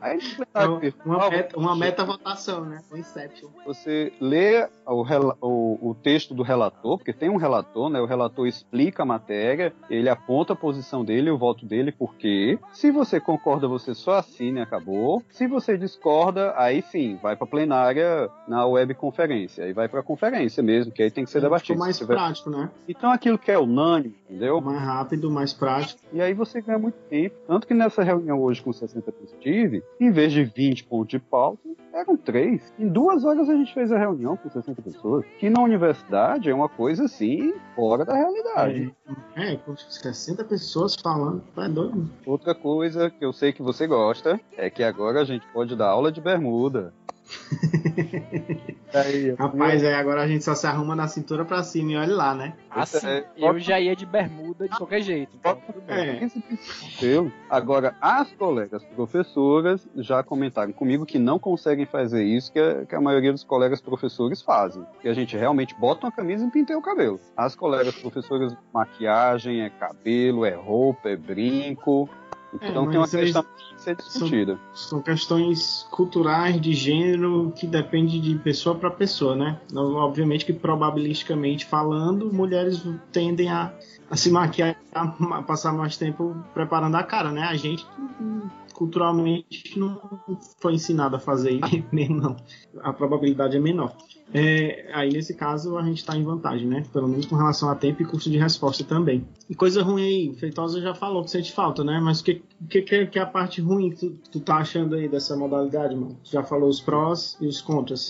Aí 0.00 0.18
Então, 0.50 0.80
uma, 1.04 1.30
meta, 1.30 1.58
uma 1.58 1.76
meta 1.76 2.04
votação, 2.04 2.64
né? 2.64 2.80
Um 2.92 2.96
Inception. 2.96 3.48
você 3.66 4.12
lê 4.20 4.66
o, 4.86 5.04
o- 5.40 5.90
o 5.90 5.94
texto 5.94 6.34
do 6.34 6.42
relator, 6.42 6.98
porque 6.98 7.12
tem 7.12 7.28
um 7.28 7.36
relator, 7.36 7.88
né? 7.90 8.00
O 8.00 8.06
relator 8.06 8.46
explica 8.46 9.02
a 9.02 9.06
matéria, 9.06 9.72
ele 9.90 10.08
aponta 10.08 10.52
a 10.52 10.56
posição 10.56 11.04
dele, 11.04 11.30
o 11.30 11.38
voto 11.38 11.66
dele, 11.66 11.90
por 11.92 12.14
quê. 12.14 12.58
Se 12.72 12.90
você 12.90 13.20
concorda, 13.20 13.66
você 13.68 13.94
só 13.94 14.12
assina 14.18 14.60
e 14.60 14.62
acabou. 14.62 15.22
Se 15.30 15.46
você 15.46 15.76
discorda, 15.76 16.54
aí 16.56 16.82
sim, 16.82 17.18
vai 17.22 17.36
para 17.36 17.46
plenária 17.46 18.30
na 18.46 18.66
webconferência. 18.66 19.64
Aí 19.64 19.72
vai 19.72 19.88
para 19.88 20.02
conferência 20.02 20.62
mesmo, 20.62 20.92
que 20.92 21.02
aí 21.02 21.10
tem 21.10 21.24
que 21.24 21.30
ser 21.30 21.40
debatido. 21.40 21.74
Ficou 21.74 21.84
mais 21.84 21.98
prático, 22.00 22.50
né? 22.50 22.70
Então 22.88 23.10
aquilo 23.10 23.38
que 23.38 23.50
é 23.50 23.58
unânime, 23.58 24.14
entendeu? 24.28 24.60
Mais 24.60 24.80
rápido, 24.80 25.30
mais 25.30 25.52
prático. 25.52 26.00
E 26.12 26.20
aí 26.20 26.32
você 26.34 26.60
ganha 26.60 26.78
muito 26.78 26.96
tempo. 27.08 27.36
Tanto 27.46 27.66
que 27.66 27.74
nessa 27.74 28.02
reunião 28.02 28.40
hoje 28.40 28.62
com 28.62 28.72
60 28.72 29.10
pessoas 29.12 29.38
tive, 29.58 29.82
em 30.00 30.10
vez 30.10 30.32
de 30.32 30.44
20 30.44 30.84
pontos 30.84 31.08
de 31.08 31.18
pauta, 31.18 31.68
eram 31.92 32.16
três. 32.16 32.72
Em 32.78 32.86
duas 32.86 33.24
horas 33.24 33.48
a 33.48 33.56
gente 33.56 33.74
fez 33.74 33.90
a 33.90 33.98
reunião 33.98 34.36
com 34.36 34.48
60 34.48 34.80
pessoas. 34.82 35.24
Que 35.40 35.50
na 35.50 35.60
universidade 35.60 36.48
é 36.48 36.54
uma 36.54 36.68
coisa 36.68 37.04
assim, 37.04 37.54
fora 37.74 38.04
da 38.04 38.14
realidade. 38.14 38.94
É, 39.34 39.56
com 39.56 39.76
60 39.76 40.44
pessoas 40.44 40.94
falando, 40.94 41.42
tá 41.54 41.66
doido. 41.66 42.08
Outra 42.24 42.54
coisa 42.54 43.10
que 43.10 43.24
eu 43.24 43.32
sei 43.32 43.52
que 43.52 43.62
você 43.62 43.86
gosta 43.86 44.40
é 44.56 44.70
que 44.70 44.82
agora 44.82 45.20
a 45.20 45.24
gente 45.24 45.46
pode 45.52 45.74
dar 45.74 45.88
aula 45.88 46.12
de 46.12 46.20
bermuda. 46.20 46.94
Aí, 48.94 49.34
Rapaz, 49.38 49.82
é, 49.82 49.94
agora 49.94 50.22
a 50.22 50.28
gente 50.28 50.44
só 50.44 50.54
se 50.54 50.66
arruma 50.66 50.96
na 50.96 51.08
cintura 51.08 51.44
pra 51.44 51.62
cima 51.62 51.92
e 51.92 51.96
olha 51.96 52.14
lá, 52.14 52.34
né? 52.34 52.54
Assim, 52.70 53.06
é, 53.06 53.24
eu 53.36 53.58
já 53.58 53.78
ia 53.80 53.94
de 53.94 54.06
bermuda 54.06 54.68
de 54.68 54.76
qualquer 54.76 55.02
jeito. 55.02 55.36
Então. 55.38 55.58
É. 55.88 56.28
Agora, 57.50 57.94
as 58.00 58.30
colegas 58.32 58.82
professoras 58.84 59.86
já 59.96 60.22
comentaram 60.22 60.72
comigo 60.72 61.06
que 61.06 61.18
não 61.18 61.38
conseguem 61.38 61.86
fazer 61.86 62.24
isso 62.24 62.52
que 62.52 62.58
a, 62.58 62.86
que 62.86 62.94
a 62.94 63.00
maioria 63.00 63.32
dos 63.32 63.44
colegas 63.44 63.80
professores 63.80 64.42
fazem. 64.42 64.84
Que 65.00 65.08
a 65.08 65.14
gente 65.14 65.36
realmente 65.36 65.74
bota 65.74 66.06
uma 66.06 66.12
camisa 66.12 66.46
e 66.46 66.50
pinteia 66.50 66.78
o 66.78 66.82
cabelo. 66.82 67.20
As 67.36 67.54
colegas 67.54 67.94
professoras, 67.94 68.56
maquiagem, 68.72 69.62
é 69.62 69.70
cabelo, 69.70 70.44
é 70.44 70.54
roupa, 70.54 71.10
é 71.10 71.16
brinco. 71.16 72.08
Então 72.54 72.84
É, 72.84 72.88
tem 72.88 72.98
uma 72.98 73.08
questão 73.08 73.42
que 73.42 73.82
ser 73.82 73.96
discutida. 73.96 74.58
São 74.74 75.02
questões 75.02 75.86
culturais 75.90 76.60
de 76.60 76.72
gênero 76.72 77.52
que 77.54 77.66
depende 77.66 78.18
de 78.18 78.34
pessoa 78.36 78.74
para 78.74 78.90
pessoa, 78.90 79.36
né? 79.36 79.60
Obviamente 79.74 80.44
que 80.44 80.52
probabilisticamente 80.52 81.66
falando, 81.66 82.32
mulheres 82.32 82.82
tendem 83.12 83.50
a, 83.50 83.72
a 84.10 84.16
se 84.16 84.30
maquiar, 84.30 84.76
a 84.92 85.42
passar 85.42 85.72
mais 85.72 85.96
tempo 85.96 86.36
preparando 86.54 86.96
a 86.96 87.02
cara, 87.02 87.30
né? 87.30 87.42
A 87.42 87.54
gente 87.56 87.86
culturalmente 88.78 89.76
não 89.76 90.00
foi 90.60 90.74
ensinado 90.74 91.16
a 91.16 91.18
fazer 91.18 91.50
isso 91.66 91.84
mesmo, 91.90 92.20
não. 92.20 92.36
A 92.80 92.92
probabilidade 92.92 93.56
é 93.56 93.60
menor. 93.60 93.92
É, 94.32 94.88
aí 94.92 95.10
nesse 95.10 95.34
caso 95.34 95.76
a 95.76 95.82
gente 95.82 95.98
está 95.98 96.16
em 96.16 96.22
vantagem, 96.22 96.68
né? 96.68 96.84
Pelo 96.92 97.08
menos 97.08 97.26
com 97.26 97.34
relação 97.34 97.68
a 97.70 97.74
tempo 97.74 98.02
e 98.02 98.04
custo 98.04 98.30
de 98.30 98.38
resposta 98.38 98.84
também. 98.84 99.26
E 99.50 99.54
coisa 99.54 99.82
ruim 99.82 100.02
aí, 100.02 100.34
Feitosa 100.34 100.80
já 100.80 100.94
falou 100.94 101.24
que 101.24 101.30
sente 101.30 101.50
falta, 101.50 101.82
né? 101.82 101.98
Mas 102.00 102.20
o 102.20 102.24
que, 102.24 102.42
que, 102.70 102.82
que 102.82 103.06
que 103.06 103.18
é 103.18 103.22
a 103.22 103.26
parte 103.26 103.60
ruim 103.60 103.90
que 103.90 103.96
tu, 103.96 104.10
tu 104.30 104.40
tá 104.40 104.58
achando 104.58 104.94
aí 104.94 105.08
dessa 105.08 105.34
modalidade, 105.34 105.96
mano? 105.96 106.16
Tu 106.22 106.30
já 106.30 106.44
falou 106.44 106.68
os 106.68 106.80
prós 106.80 107.36
e 107.40 107.46
os 107.46 107.60
contras. 107.60 108.08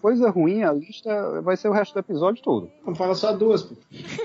Coisa 0.00 0.28
ruim, 0.30 0.62
a 0.62 0.72
lista 0.72 1.40
vai 1.40 1.56
ser 1.56 1.68
o 1.68 1.72
resto 1.72 1.94
do 1.94 2.00
episódio 2.00 2.42
todo. 2.42 2.68
Vamos 2.84 2.98
falar 2.98 3.14
só 3.14 3.32
duas, 3.32 3.62
pô. 3.62 3.76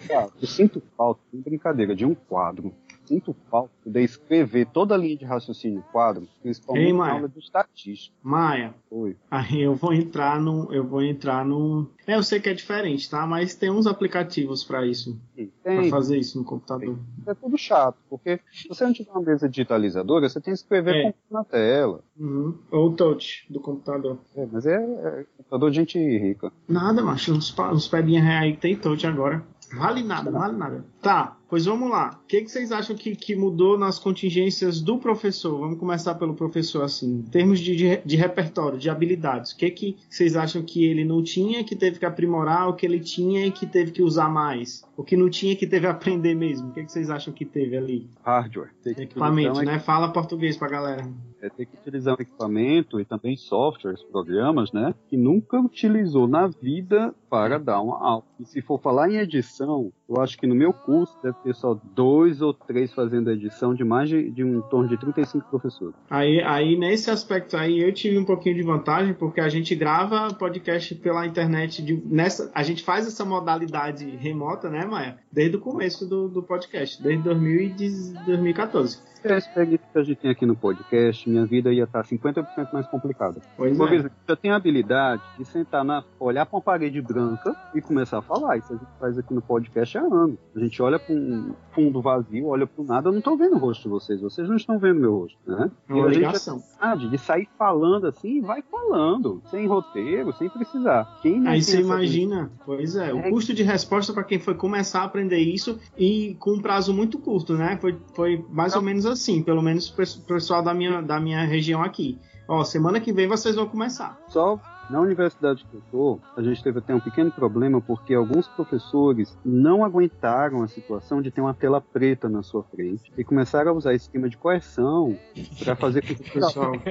Cara, 0.07 0.29
eu 0.41 0.47
sinto 0.47 0.81
falta, 0.97 1.21
brincadeira, 1.33 1.95
de 1.95 2.05
um 2.05 2.13
quadro. 2.13 2.73
Sinto 3.07 3.33
falta 3.49 3.71
de 3.85 4.03
escrever 4.03 4.67
toda 4.67 4.93
a 4.93 4.97
linha 4.97 5.15
de 5.15 5.23
raciocínio 5.23 5.81
quadro, 5.93 6.27
principalmente 6.41 6.87
Ei, 6.87 6.93
na 6.93 7.11
aula 7.11 7.29
de 7.29 7.39
estatística. 7.39 8.13
Maia, 8.21 8.73
Oi. 8.91 9.15
aí 9.31 9.61
eu 9.61 9.75
vou 9.75 9.93
entrar 9.93 10.41
no. 10.41 10.73
Eu 10.73 10.83
vou 10.85 11.01
entrar 11.01 11.45
no. 11.45 11.89
É, 12.05 12.15
eu 12.15 12.23
sei 12.23 12.39
que 12.41 12.49
é 12.49 12.53
diferente, 12.53 13.09
tá? 13.09 13.25
Mas 13.25 13.55
tem 13.55 13.69
uns 13.71 13.87
aplicativos 13.87 14.63
para 14.63 14.85
isso. 14.85 15.17
Pra 15.63 15.75
Tem, 15.81 15.89
fazer 15.89 16.17
isso 16.17 16.37
no 16.37 16.43
computador. 16.43 16.97
é 17.25 17.33
tudo 17.33 17.57
chato, 17.57 17.97
porque 18.09 18.39
se 18.51 18.67
você 18.67 18.83
não 18.83 18.91
tiver 18.93 19.11
uma 19.11 19.21
mesa 19.21 19.47
digitalizadora, 19.47 20.27
você 20.27 20.41
tem 20.41 20.53
que 20.53 20.59
escrever 20.59 20.95
É. 21.07 21.13
na 21.31 21.43
tela. 21.45 22.01
Uhum. 22.19 22.57
Ou 22.71 22.89
o 22.89 22.93
touch 22.93 23.45
do 23.49 23.59
computador. 23.61 24.17
É, 24.35 24.45
mas 24.51 24.65
é, 24.65 24.75
é 24.75 25.25
computador 25.37 25.69
de 25.71 25.75
gente 25.77 25.97
rica. 25.99 26.51
Nada, 26.67 27.01
macho. 27.01 27.33
Uns, 27.33 27.57
uns 27.57 27.87
pedinha 27.87 28.21
reais 28.21 28.43
aí 28.43 28.53
que 28.53 28.59
tem 28.61 28.75
touch 28.75 29.05
agora. 29.07 29.43
Vale 29.75 30.01
nada, 30.01 30.31
vale 30.31 30.55
nada. 30.55 30.85
Tá. 31.01 31.35
Pois 31.49 31.65
vamos 31.65 31.89
lá. 31.89 32.19
O 32.23 32.27
que, 32.27 32.41
que 32.41 32.49
vocês 32.49 32.71
acham 32.71 32.95
que, 32.95 33.15
que 33.15 33.35
mudou 33.35 33.77
nas 33.77 33.97
contingências 33.97 34.81
do 34.81 34.97
professor? 34.97 35.57
Vamos 35.57 35.79
começar 35.79 36.15
pelo 36.15 36.33
professor 36.33 36.83
assim. 36.83 37.19
Em 37.19 37.31
termos 37.31 37.59
de, 37.59 37.75
de, 37.75 37.97
de 37.97 38.15
repertório, 38.17 38.77
de 38.77 38.89
habilidades, 38.89 39.51
o 39.51 39.57
que, 39.57 39.69
que 39.71 39.97
vocês 40.09 40.35
acham 40.35 40.61
que 40.61 40.85
ele 40.85 41.05
não 41.05 41.23
tinha, 41.23 41.63
que 41.63 41.75
teve 41.75 41.99
que 41.99 42.05
aprimorar, 42.05 42.67
o 42.67 42.73
que 42.73 42.85
ele 42.85 42.99
tinha 42.99 43.45
e 43.45 43.51
que 43.51 43.65
teve 43.65 43.91
que 43.91 44.01
usar 44.01 44.29
mais? 44.29 44.83
O 44.97 45.03
que 45.03 45.15
não 45.15 45.29
tinha 45.29 45.55
que 45.55 45.65
teve 45.65 45.85
que 45.85 45.91
aprender 45.91 46.35
mesmo? 46.35 46.69
O 46.69 46.73
que, 46.73 46.83
que 46.83 46.91
vocês 46.91 47.09
acham 47.09 47.33
que 47.33 47.45
teve 47.45 47.77
ali? 47.77 48.09
Hardware. 48.23 48.71
Equipamento, 48.85 49.61
né? 49.61 49.79
Fala 49.79 50.11
português 50.11 50.57
pra 50.57 50.67
galera. 50.67 51.07
É 51.39 51.49
ter 51.49 51.67
que 51.67 51.77
utilizar 51.77 52.15
um 52.17 52.21
equipamento 52.21 52.99
e 52.99 53.05
também 53.05 53.37
softwares, 53.37 54.01
programas, 54.03 54.71
né? 54.71 54.95
Que 55.07 55.15
nunca 55.15 55.59
utilizou 55.59 56.27
na 56.27 56.47
vida 56.47 57.13
para 57.29 57.59
dar 57.59 57.79
uma 57.79 58.01
aula. 58.01 58.23
E 58.39 58.45
se 58.45 58.61
for 58.61 58.81
falar 58.81 59.09
em 59.09 59.17
edição, 59.17 59.93
eu 60.09 60.19
acho 60.19 60.37
que 60.37 60.47
no 60.47 60.55
meu 60.55 60.73
curso 60.73 61.15
deve 61.21 61.36
ter 61.43 61.53
só 61.53 61.79
dois 61.95 62.41
ou 62.41 62.53
três 62.53 62.93
fazendo 62.93 63.31
edição 63.31 63.73
de 63.73 63.83
mais 63.83 64.09
de, 64.09 64.29
de 64.29 64.43
um 64.43 64.61
torno 64.61 64.87
de 64.87 64.97
35 64.97 65.49
professores. 65.49 65.95
Aí, 66.09 66.41
aí, 66.41 66.77
nesse 66.77 67.09
aspecto 67.09 67.55
aí, 67.57 67.81
eu 67.81 67.93
tive 67.93 68.17
um 68.17 68.25
pouquinho 68.25 68.55
de 68.55 68.63
vantagem, 68.63 69.13
porque 69.13 69.41
a 69.41 69.49
gente 69.49 69.75
grava 69.75 70.33
podcast 70.33 70.95
pela 70.95 71.25
internet. 71.25 71.81
De, 71.81 72.01
nessa, 72.05 72.51
a 72.53 72.63
gente 72.63 72.83
faz 72.83 73.07
essa 73.07 73.23
modalidade 73.25 74.05
remota, 74.17 74.69
né, 74.69 74.85
Maia? 74.85 75.17
Desde 75.31 75.57
o 75.57 75.59
começo 75.59 76.07
do, 76.07 76.27
do 76.27 76.43
podcast, 76.43 77.01
desde 77.01 77.23
2014 77.23 79.07
é 79.27 79.33
a 79.33 79.37
experiência 79.37 79.85
que 79.91 79.99
a 79.99 80.03
gente 80.03 80.17
tem 80.17 80.31
aqui 80.31 80.45
no 80.45 80.55
podcast, 80.55 81.29
minha 81.29 81.45
vida 81.45 81.71
ia 81.71 81.83
estar 81.83 82.03
50% 82.03 82.73
mais 82.73 82.87
complicada. 82.87 83.41
Pois 83.55 83.77
Por 83.77 83.91
é. 83.91 83.95
exemplo, 83.95 84.17
eu 84.27 84.37
tenho 84.37 84.53
a 84.53 84.57
habilidade 84.57 85.21
de 85.37 85.45
sentar 85.45 85.83
na, 85.83 86.03
olhar 86.19 86.45
para 86.45 86.55
uma 86.55 86.61
parede 86.61 87.01
branca 87.01 87.55
e 87.73 87.81
começar 87.81 88.19
a 88.19 88.21
falar. 88.21 88.57
Isso 88.57 88.73
a 88.73 88.77
gente 88.77 88.89
faz 88.99 89.17
aqui 89.17 89.33
no 89.33 89.41
podcast 89.41 89.97
há 89.97 90.01
anos. 90.01 90.37
A 90.55 90.59
gente 90.59 90.81
olha 90.81 90.99
para 90.99 91.13
um 91.13 91.26
fundo 91.71 92.01
vazio, 92.01 92.47
olha 92.47 92.65
para 92.67 92.83
nada, 92.83 93.07
eu 93.09 93.11
não 93.11 93.19
estou 93.19 93.37
vendo 93.37 93.55
o 93.55 93.59
rosto 93.59 93.83
de 93.83 93.89
vocês, 93.89 94.21
vocês 94.21 94.47
não 94.47 94.55
estão 94.55 94.77
vendo 94.79 94.99
meu 94.99 95.13
rosto, 95.19 95.37
né? 95.45 95.69
É 95.89 95.93
uma 95.93 96.03
e 96.03 96.07
a 96.07 96.09
ligação. 96.09 96.59
tem 96.79 97.09
de 97.09 97.17
sair 97.17 97.47
falando 97.57 98.07
assim, 98.07 98.41
vai 98.41 98.61
falando, 98.61 99.41
sem 99.49 99.67
roteiro, 99.67 100.33
sem 100.33 100.49
precisar. 100.49 101.19
Quem 101.21 101.47
Aí 101.47 101.61
você 101.61 101.81
imagina, 101.81 102.51
pois 102.65 102.95
é, 102.95 103.13
o 103.13 103.19
É. 103.19 103.29
custo 103.29 103.53
de 103.53 103.63
resposta 103.63 104.13
para 104.13 104.23
quem 104.23 104.39
foi 104.39 104.55
começar 104.55 105.01
a 105.01 105.05
aprender 105.05 105.39
isso 105.39 105.79
e 105.97 106.35
com 106.39 106.53
um 106.53 106.61
prazo 106.61 106.93
muito 106.93 107.19
curto, 107.19 107.53
né? 107.53 107.77
Foi, 107.79 107.97
foi 108.15 108.45
mais 108.49 108.75
ou 108.75 108.81
menos 108.81 109.05
assim, 109.05 109.41
pelo 109.41 109.61
menos 109.61 109.89
o 109.89 110.25
pessoal 110.25 110.63
da 110.63 110.73
minha, 110.73 111.01
da 111.01 111.19
minha 111.19 111.43
região 111.45 111.83
aqui. 111.83 112.17
Ó, 112.49 112.63
semana 112.63 112.99
que 113.01 113.11
vem 113.11 113.27
vocês 113.27 113.55
vão 113.55 113.67
começar. 113.67 114.17
Só 114.29 114.57
na 114.89 114.99
universidade 114.99 115.65
que 115.65 115.75
eu 115.75 115.81
tô, 115.91 116.19
a 116.35 116.41
gente 116.41 116.63
teve 116.63 116.79
até 116.79 116.93
um 116.93 116.99
pequeno 116.99 117.31
problema 117.31 117.81
porque 117.81 118.13
alguns 118.13 118.47
professores 118.47 119.37
não 119.43 119.83
aguentaram 119.83 120.63
a 120.63 120.67
situação 120.67 121.21
de 121.21 121.31
ter 121.31 121.41
uma 121.41 121.53
tela 121.53 121.81
preta 121.81 122.29
na 122.29 122.41
sua 122.43 122.63
frente 122.63 123.11
e 123.17 123.23
começaram 123.23 123.71
a 123.71 123.73
usar 123.73 123.93
esquema 123.93 124.29
de 124.29 124.37
coerção 124.37 125.17
para 125.63 125.75
fazer 125.75 126.01
com 126.01 126.15
que 126.15 126.29
o 126.29 126.33
Pessoal, 126.33 126.73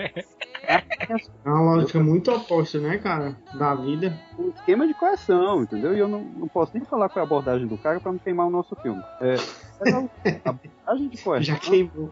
é 0.66 1.48
uma 1.48 1.60
lógica 1.60 2.00
muito 2.00 2.30
oposta, 2.32 2.78
né, 2.78 2.98
cara, 2.98 3.36
da 3.54 3.74
vida. 3.74 4.12
um 4.38 4.48
esquema 4.48 4.86
de 4.86 4.94
coerção, 4.94 5.62
entendeu? 5.62 5.94
E 5.94 5.98
eu 5.98 6.08
não, 6.08 6.20
não 6.20 6.48
posso 6.48 6.72
nem 6.74 6.84
falar 6.84 7.08
qual 7.08 7.20
é 7.20 7.24
a 7.24 7.26
abordagem 7.26 7.66
do 7.66 7.78
cara 7.78 8.00
para 8.00 8.12
não 8.12 8.18
queimar 8.18 8.46
o 8.46 8.50
nosso 8.50 8.74
filme. 8.76 9.02
É, 9.20 9.36
a 10.86 10.94
de 10.94 11.18
coerção. 11.22 11.42
Já 11.42 11.56
queimou. 11.58 12.10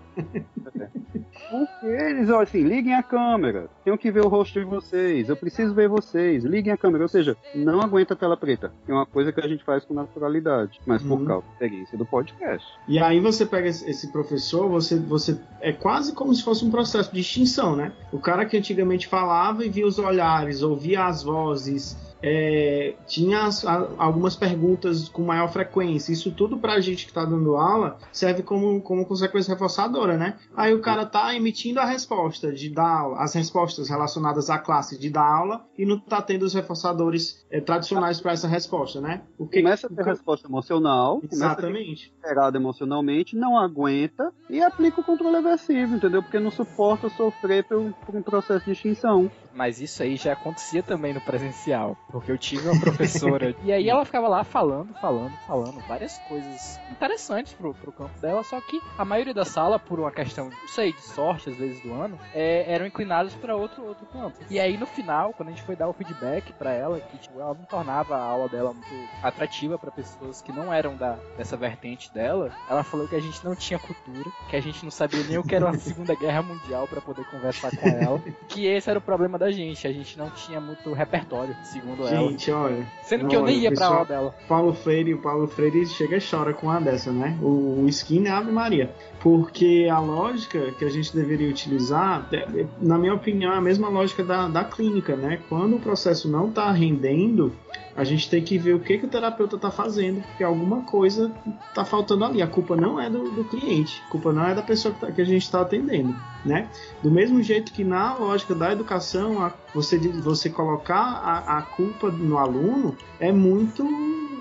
Porque 1.50 1.86
eles, 1.86 2.28
ó, 2.30 2.40
assim, 2.40 2.62
liguem 2.62 2.94
a 2.94 3.02
câmera, 3.02 3.68
tenho 3.84 3.96
que 3.98 4.10
ver 4.10 4.20
o 4.24 4.28
rosto 4.28 4.58
de 4.58 4.64
vocês, 4.64 5.28
eu 5.28 5.36
preciso 5.36 5.74
ver 5.74 5.88
vocês, 5.88 6.42
liguem 6.44 6.72
a 6.72 6.76
câmera, 6.76 7.04
ou 7.04 7.08
seja, 7.08 7.36
não 7.54 7.80
aguenta 7.80 8.14
a 8.14 8.16
tela 8.16 8.36
preta. 8.36 8.72
É 8.88 8.92
uma 8.92 9.06
coisa 9.06 9.32
que 9.32 9.40
a 9.40 9.46
gente 9.46 9.62
faz 9.62 9.84
com 9.84 9.94
naturalidade, 9.94 10.80
mas 10.86 11.02
por 11.02 11.18
Uhum. 11.20 11.24
causa 11.26 11.46
da 11.46 11.52
experiência 11.52 11.98
do 11.98 12.04
podcast. 12.06 12.66
E 12.88 12.98
aí 12.98 13.20
você 13.20 13.44
pega 13.46 13.68
esse 13.68 13.84
esse 13.88 14.10
professor, 14.10 14.68
você, 14.68 14.98
você 14.98 15.38
é 15.60 15.72
quase 15.72 16.14
como 16.14 16.34
se 16.34 16.42
fosse 16.42 16.64
um 16.64 16.70
processo 16.70 17.12
de 17.12 17.20
extinção, 17.20 17.76
né? 17.76 17.92
O 18.10 18.18
cara 18.18 18.44
que 18.46 18.56
antigamente 18.56 19.06
falava 19.06 19.64
e 19.64 19.68
via 19.68 19.86
os 19.86 19.98
olhares, 19.98 20.62
ouvia 20.62 21.04
as 21.04 21.22
vozes, 21.22 21.96
é, 22.26 22.94
tinha 23.06 23.42
as- 23.44 23.66
a- 23.66 23.86
algumas 23.98 24.34
perguntas 24.34 25.10
com 25.10 25.22
maior 25.22 25.48
frequência. 25.48 26.10
Isso 26.10 26.32
tudo 26.32 26.56
pra 26.56 26.80
gente 26.80 27.06
que 27.06 27.12
tá 27.12 27.22
dando 27.22 27.54
aula 27.56 27.98
serve 28.10 28.42
como, 28.42 28.80
como 28.80 29.04
consequência 29.04 29.52
reforçadora, 29.52 30.16
né? 30.16 30.36
Aí 30.56 30.72
o 30.72 30.80
cara 30.80 31.04
tá 31.04 31.34
emitindo 31.34 31.80
a 31.80 31.84
resposta 31.84 32.50
de 32.50 32.70
dar 32.70 33.00
aula, 33.00 33.18
as 33.22 33.34
respostas 33.34 33.90
relacionadas 33.90 34.48
à 34.48 34.58
classe 34.58 34.98
de 34.98 35.10
dar 35.10 35.26
aula 35.26 35.66
e 35.76 35.84
não 35.84 35.98
tá 36.00 36.22
tendo 36.22 36.44
os 36.44 36.54
reforçadores 36.54 37.44
é, 37.50 37.60
tradicionais 37.60 38.20
para 38.22 38.32
essa 38.32 38.48
resposta, 38.48 39.00
né? 39.02 39.20
O 39.38 39.46
que 39.46 39.60
Começa 39.60 39.86
a 39.86 39.90
ter 39.90 40.04
resposta 40.04 40.48
emocional, 40.48 41.16
começa 41.20 41.34
Exatamente. 41.34 42.12
alterado 42.22 42.56
emocionalmente, 42.56 43.36
não 43.36 43.58
aguenta 43.58 44.32
e 44.48 44.62
aplica 44.62 45.00
o 45.00 45.04
controle 45.04 45.36
aversivo, 45.36 45.96
entendeu? 45.96 46.22
Porque 46.22 46.40
não 46.40 46.50
suporta 46.50 47.08
sofrer 47.10 47.64
por, 47.64 47.92
por 48.06 48.14
um 48.16 48.22
processo 48.22 48.64
de 48.64 48.72
extinção. 48.72 49.30
Mas 49.54 49.80
isso 49.80 50.02
aí 50.02 50.16
já 50.16 50.32
acontecia 50.32 50.82
também 50.82 51.12
no 51.14 51.20
presencial. 51.20 51.96
Porque 52.14 52.30
eu 52.30 52.38
tive 52.38 52.68
uma 52.68 52.80
professora. 52.80 53.52
e 53.64 53.72
aí 53.72 53.88
ela 53.90 54.04
ficava 54.04 54.28
lá 54.28 54.44
falando, 54.44 54.94
falando, 55.00 55.32
falando 55.48 55.80
várias 55.88 56.16
coisas 56.28 56.78
interessantes 56.88 57.52
pro, 57.54 57.74
pro 57.74 57.90
campo 57.90 58.16
dela. 58.20 58.44
Só 58.44 58.60
que 58.60 58.80
a 58.96 59.04
maioria 59.04 59.34
da 59.34 59.44
sala, 59.44 59.80
por 59.80 59.98
uma 59.98 60.12
questão, 60.12 60.48
não 60.48 60.68
sei, 60.68 60.92
de 60.92 61.02
sorte 61.02 61.50
às 61.50 61.56
vezes 61.56 61.82
do 61.82 61.92
ano, 61.92 62.16
é, 62.32 62.72
eram 62.72 62.86
inclinados 62.86 63.34
para 63.34 63.56
outro, 63.56 63.84
outro 63.84 64.06
campo. 64.06 64.38
E 64.48 64.60
aí 64.60 64.78
no 64.78 64.86
final, 64.86 65.32
quando 65.32 65.48
a 65.48 65.50
gente 65.50 65.64
foi 65.64 65.74
dar 65.74 65.88
o 65.88 65.92
feedback 65.92 66.52
para 66.52 66.72
ela, 66.72 67.00
que 67.00 67.18
tipo, 67.18 67.40
ela 67.40 67.52
não 67.52 67.64
tornava 67.64 68.14
a 68.16 68.22
aula 68.22 68.48
dela 68.48 68.72
muito 68.72 68.94
atrativa 69.20 69.76
para 69.76 69.90
pessoas 69.90 70.40
que 70.40 70.52
não 70.52 70.72
eram 70.72 70.94
da, 70.96 71.18
dessa 71.36 71.56
vertente 71.56 72.14
dela, 72.14 72.52
ela 72.70 72.84
falou 72.84 73.08
que 73.08 73.16
a 73.16 73.20
gente 73.20 73.44
não 73.44 73.56
tinha 73.56 73.80
cultura, 73.80 74.30
que 74.48 74.54
a 74.54 74.60
gente 74.60 74.84
não 74.84 74.90
sabia 74.92 75.24
nem 75.24 75.36
o 75.36 75.42
que 75.42 75.56
era 75.56 75.66
uma 75.66 75.74
Segunda 75.78 76.14
Guerra 76.14 76.42
Mundial 76.42 76.86
para 76.86 77.00
poder 77.00 77.24
conversar 77.24 77.76
com 77.76 77.88
ela, 77.88 78.22
que 78.48 78.66
esse 78.66 78.88
era 78.88 79.00
o 79.00 79.02
problema 79.02 79.36
da 79.36 79.50
gente, 79.50 79.84
a 79.84 79.92
gente 79.92 80.16
não 80.16 80.30
tinha 80.30 80.60
muito 80.60 80.92
repertório, 80.92 81.56
segundo 81.64 82.03
ela. 82.06 82.28
Gente, 82.30 82.50
olha. 82.50 82.86
Sendo 83.02 83.28
que 83.28 83.36
eu 83.36 83.42
nem 83.44 83.58
ia 83.58 83.72
pra 83.72 83.86
aula 83.86 84.04
dela. 84.04 84.34
Paulo 84.48 84.72
Freire, 84.74 85.14
o 85.14 85.18
Paulo 85.18 85.46
Freire 85.46 85.86
chega 85.86 86.16
e 86.16 86.20
chora 86.20 86.52
com 86.54 86.66
uma 86.66 86.80
dessa, 86.80 87.12
né? 87.12 87.36
O, 87.42 87.82
o 87.82 87.88
skin 87.88 88.26
é 88.26 88.30
Ave 88.30 88.50
Maria. 88.50 88.90
Porque 89.20 89.88
a 89.90 89.98
lógica 90.00 90.72
que 90.72 90.84
a 90.84 90.90
gente 90.90 91.14
deveria 91.14 91.48
utilizar, 91.48 92.28
é- 92.32 92.66
na 92.80 92.98
minha 92.98 93.14
opinião, 93.14 93.52
é 93.52 93.56
a 93.56 93.60
mesma 93.60 93.88
lógica 93.88 94.22
da, 94.24 94.48
da 94.48 94.64
clínica, 94.64 95.16
né? 95.16 95.40
Quando 95.48 95.76
o 95.76 95.80
processo 95.80 96.28
não 96.30 96.48
está 96.48 96.70
rendendo, 96.70 97.52
a 97.96 98.04
gente 98.04 98.28
tem 98.28 98.42
que 98.42 98.58
ver 98.58 98.74
o 98.74 98.80
que, 98.80 98.98
que 98.98 99.06
o 99.06 99.08
terapeuta 99.08 99.56
está 99.56 99.70
fazendo, 99.70 100.20
porque 100.22 100.42
alguma 100.42 100.82
coisa 100.82 101.32
está 101.68 101.84
faltando 101.84 102.24
ali. 102.24 102.42
A 102.42 102.46
culpa 102.46 102.76
não 102.76 103.00
é 103.00 103.08
do, 103.08 103.30
do 103.30 103.44
cliente, 103.44 104.04
a 104.06 104.10
culpa 104.10 104.32
não 104.32 104.44
é 104.44 104.54
da 104.54 104.62
pessoa 104.62 104.92
que, 104.92 105.00
tá- 105.00 105.12
que 105.12 105.20
a 105.20 105.24
gente 105.24 105.42
está 105.42 105.60
atendendo, 105.62 106.16
né? 106.44 106.68
Do 107.02 107.10
mesmo 107.10 107.40
jeito 107.42 107.72
que 107.72 107.84
na 107.84 108.14
lógica 108.16 108.54
da 108.54 108.72
educação, 108.72 109.40
a- 109.40 109.54
você, 109.72 109.98
você 109.98 110.50
colocar 110.50 111.00
a, 111.00 111.58
a 111.58 111.62
culpa 111.94 112.10
no 112.10 112.38
aluno 112.38 112.96
é 113.20 113.32
muito 113.32 113.84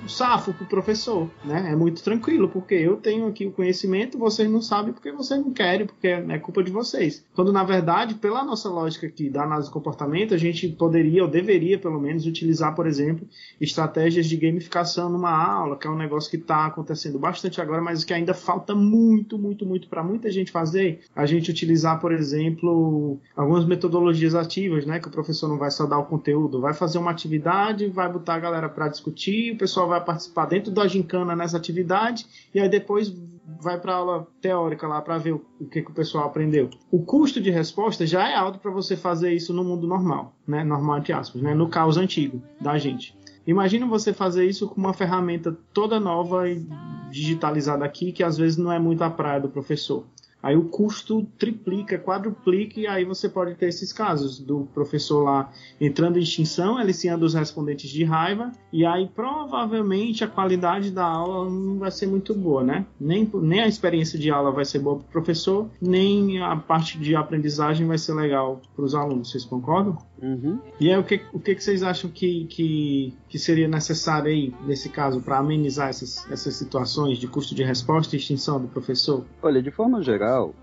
safo 0.08 0.54
pro 0.54 0.66
professor, 0.66 1.30
né? 1.44 1.72
É 1.72 1.76
muito 1.76 2.04
tranquilo, 2.04 2.50
porque 2.50 2.76
eu 2.76 2.98
tenho 2.98 3.28
aqui 3.28 3.46
o 3.46 3.52
conhecimento, 3.52 4.18
vocês 4.18 4.50
não 4.50 4.62
sabem 4.62 4.94
porque 4.94 5.12
vocês 5.12 5.40
não 5.40 5.52
querem, 5.52 5.86
porque 5.86 6.08
é 6.08 6.40
culpa 6.40 6.64
de 6.64 6.72
vocês. 6.72 7.26
Quando 7.34 7.54
na 7.54 7.64
verdade, 7.64 8.16
pela 8.16 8.44
nossa 8.44 8.70
lógica 8.70 9.08
aqui 9.08 9.30
da 9.30 9.44
análise 9.44 9.70
do 9.70 9.74
comportamento, 9.74 10.34
a 10.34 10.38
gente 10.38 10.68
poderia 10.70 11.24
ou 11.24 11.30
deveria 11.30 11.80
pelo 11.80 12.00
menos 12.00 12.26
utilizar, 12.26 12.76
por 12.76 12.88
exemplo, 12.88 13.28
estratégias 13.60 14.26
de 14.26 14.38
gamificação 14.38 15.10
numa 15.10 15.32
aula, 15.32 15.78
que 15.78 15.88
é 15.88 15.90
um 15.90 15.98
negócio 15.98 16.30
que 16.30 16.38
está 16.38 16.66
acontecendo 16.66 17.18
bastante 17.18 17.62
agora, 17.62 17.82
mas 17.82 18.04
que 18.04 18.14
ainda 18.14 18.34
falta 18.34 18.76
muito, 18.76 19.38
muito, 19.38 19.66
muito 19.66 19.88
para 19.88 20.04
muita 20.04 20.30
gente 20.30 20.52
fazer. 20.52 21.02
A 21.16 21.26
gente 21.26 21.50
utilizar, 21.50 22.00
por 22.00 22.12
exemplo, 22.12 23.20
algumas 23.36 23.66
metodologias 23.66 24.36
ativas, 24.36 24.86
né? 24.86 25.00
Que 25.00 25.08
o 25.08 25.12
professor 25.12 25.48
não 25.48 25.58
vai 25.58 25.72
só 25.72 25.86
dar 25.86 26.00
o 26.00 26.06
conteúdo, 26.06 26.60
vai 26.60 26.74
fazer 26.74 26.98
uma 26.98 27.12
atividade, 27.12 27.43
vai 27.90 28.12
botar 28.12 28.36
a 28.36 28.40
galera 28.40 28.70
para 28.70 28.88
discutir, 28.88 29.54
o 29.54 29.58
pessoal 29.58 29.88
vai 29.88 30.04
participar 30.04 30.46
dentro 30.46 30.72
da 30.72 30.88
gincana 30.88 31.36
nessa 31.36 31.58
atividade 31.58 32.26
e 32.54 32.60
aí 32.60 32.70
depois 32.70 33.14
vai 33.62 33.80
para 33.80 33.96
aula 33.96 34.28
teórica 34.42 34.88
lá 34.88 35.02
para 35.02 35.18
ver 35.18 35.34
o, 35.34 35.46
o 35.60 35.66
que, 35.66 35.82
que 35.82 35.92
o 35.92 35.94
pessoal 35.94 36.26
aprendeu. 36.26 36.70
O 36.92 37.04
custo 37.04 37.42
de 37.42 37.50
resposta 37.50 38.06
já 38.06 38.30
é 38.30 38.36
alto 38.36 38.60
para 38.60 38.72
você 38.72 38.96
fazer 38.96 39.34
isso 39.34 39.54
no 39.54 39.64
mundo 39.64 39.88
normal, 39.88 40.34
né? 40.48 40.64
Normal 40.64 41.00
entre 41.00 41.14
aspas, 41.14 41.42
né? 41.42 41.54
No 41.54 41.70
caos 41.70 41.98
antigo 41.98 42.42
da 42.60 42.78
gente. 42.78 43.16
Imagina 43.46 43.86
você 43.86 44.14
fazer 44.14 44.46
isso 44.46 44.68
com 44.68 44.80
uma 44.80 44.94
ferramenta 44.94 45.58
toda 45.74 46.00
nova 46.00 46.50
e 46.50 46.66
digitalizada 47.12 47.84
aqui, 47.84 48.12
que 48.12 48.24
às 48.24 48.38
vezes 48.38 48.58
não 48.58 48.72
é 48.72 48.80
muito 48.80 49.04
a 49.04 49.10
praia 49.10 49.42
do 49.42 49.50
professor. 49.50 50.06
Aí 50.44 50.58
o 50.58 50.66
custo 50.66 51.26
triplica, 51.40 51.98
quadruplica, 51.98 52.78
e 52.78 52.86
aí 52.86 53.06
você 53.06 53.30
pode 53.30 53.56
ter 53.56 53.68
esses 53.68 53.94
casos 53.94 54.38
do 54.38 54.68
professor 54.74 55.24
lá 55.24 55.50
entrando 55.80 56.20
em 56.20 56.22
extinção, 56.22 56.78
aliciando 56.78 57.26
os 57.26 57.34
respondentes 57.34 57.90
de 57.90 58.04
raiva, 58.04 58.52
e 58.72 58.86
aí 58.86 59.08
provavelmente 59.08 60.22
a 60.22 60.28
qualidade 60.28 60.92
da 60.92 61.06
aula 61.06 61.50
não 61.50 61.80
vai 61.80 61.92
ser 61.92 62.08
muito 62.08 62.36
boa, 62.36 62.62
né? 62.62 62.86
Nem, 63.00 63.30
nem 63.36 63.62
a 63.62 63.68
experiência 63.68 64.20
de 64.20 64.30
aula 64.30 64.52
vai 64.52 64.66
ser 64.66 64.80
boa 64.80 64.98
para 64.98 65.08
o 65.08 65.12
professor, 65.12 65.70
nem 65.82 66.42
a 66.42 66.58
parte 66.58 67.00
de 67.00 67.16
aprendizagem 67.16 67.88
vai 67.88 67.98
ser 67.98 68.14
legal 68.14 68.62
para 68.76 68.84
os 68.84 68.94
alunos. 68.94 69.32
Vocês 69.32 69.46
concordam? 69.46 69.98
Uhum. 70.24 70.58
E 70.80 70.90
aí, 70.90 70.98
o 70.98 71.04
que, 71.04 71.22
o 71.34 71.40
que, 71.40 71.54
que 71.54 71.62
vocês 71.62 71.84
acham 71.84 72.10
que, 72.10 72.46
que, 72.46 73.14
que 73.28 73.38
seria 73.38 73.68
necessário 73.68 74.30
aí, 74.30 74.54
nesse 74.66 74.88
caso, 74.88 75.22
para 75.22 75.38
amenizar 75.38 75.90
essas, 75.90 76.30
essas 76.32 76.56
situações 76.56 77.18
de 77.18 77.28
custo 77.28 77.54
de 77.54 77.62
resposta 77.62 78.16
e 78.16 78.20
extinção 78.20 78.62
do 78.62 78.70
professor? 78.70 79.26
Olha, 79.42 79.62
de 79.62 79.70
forma 79.70 80.02
geral, 80.02 80.56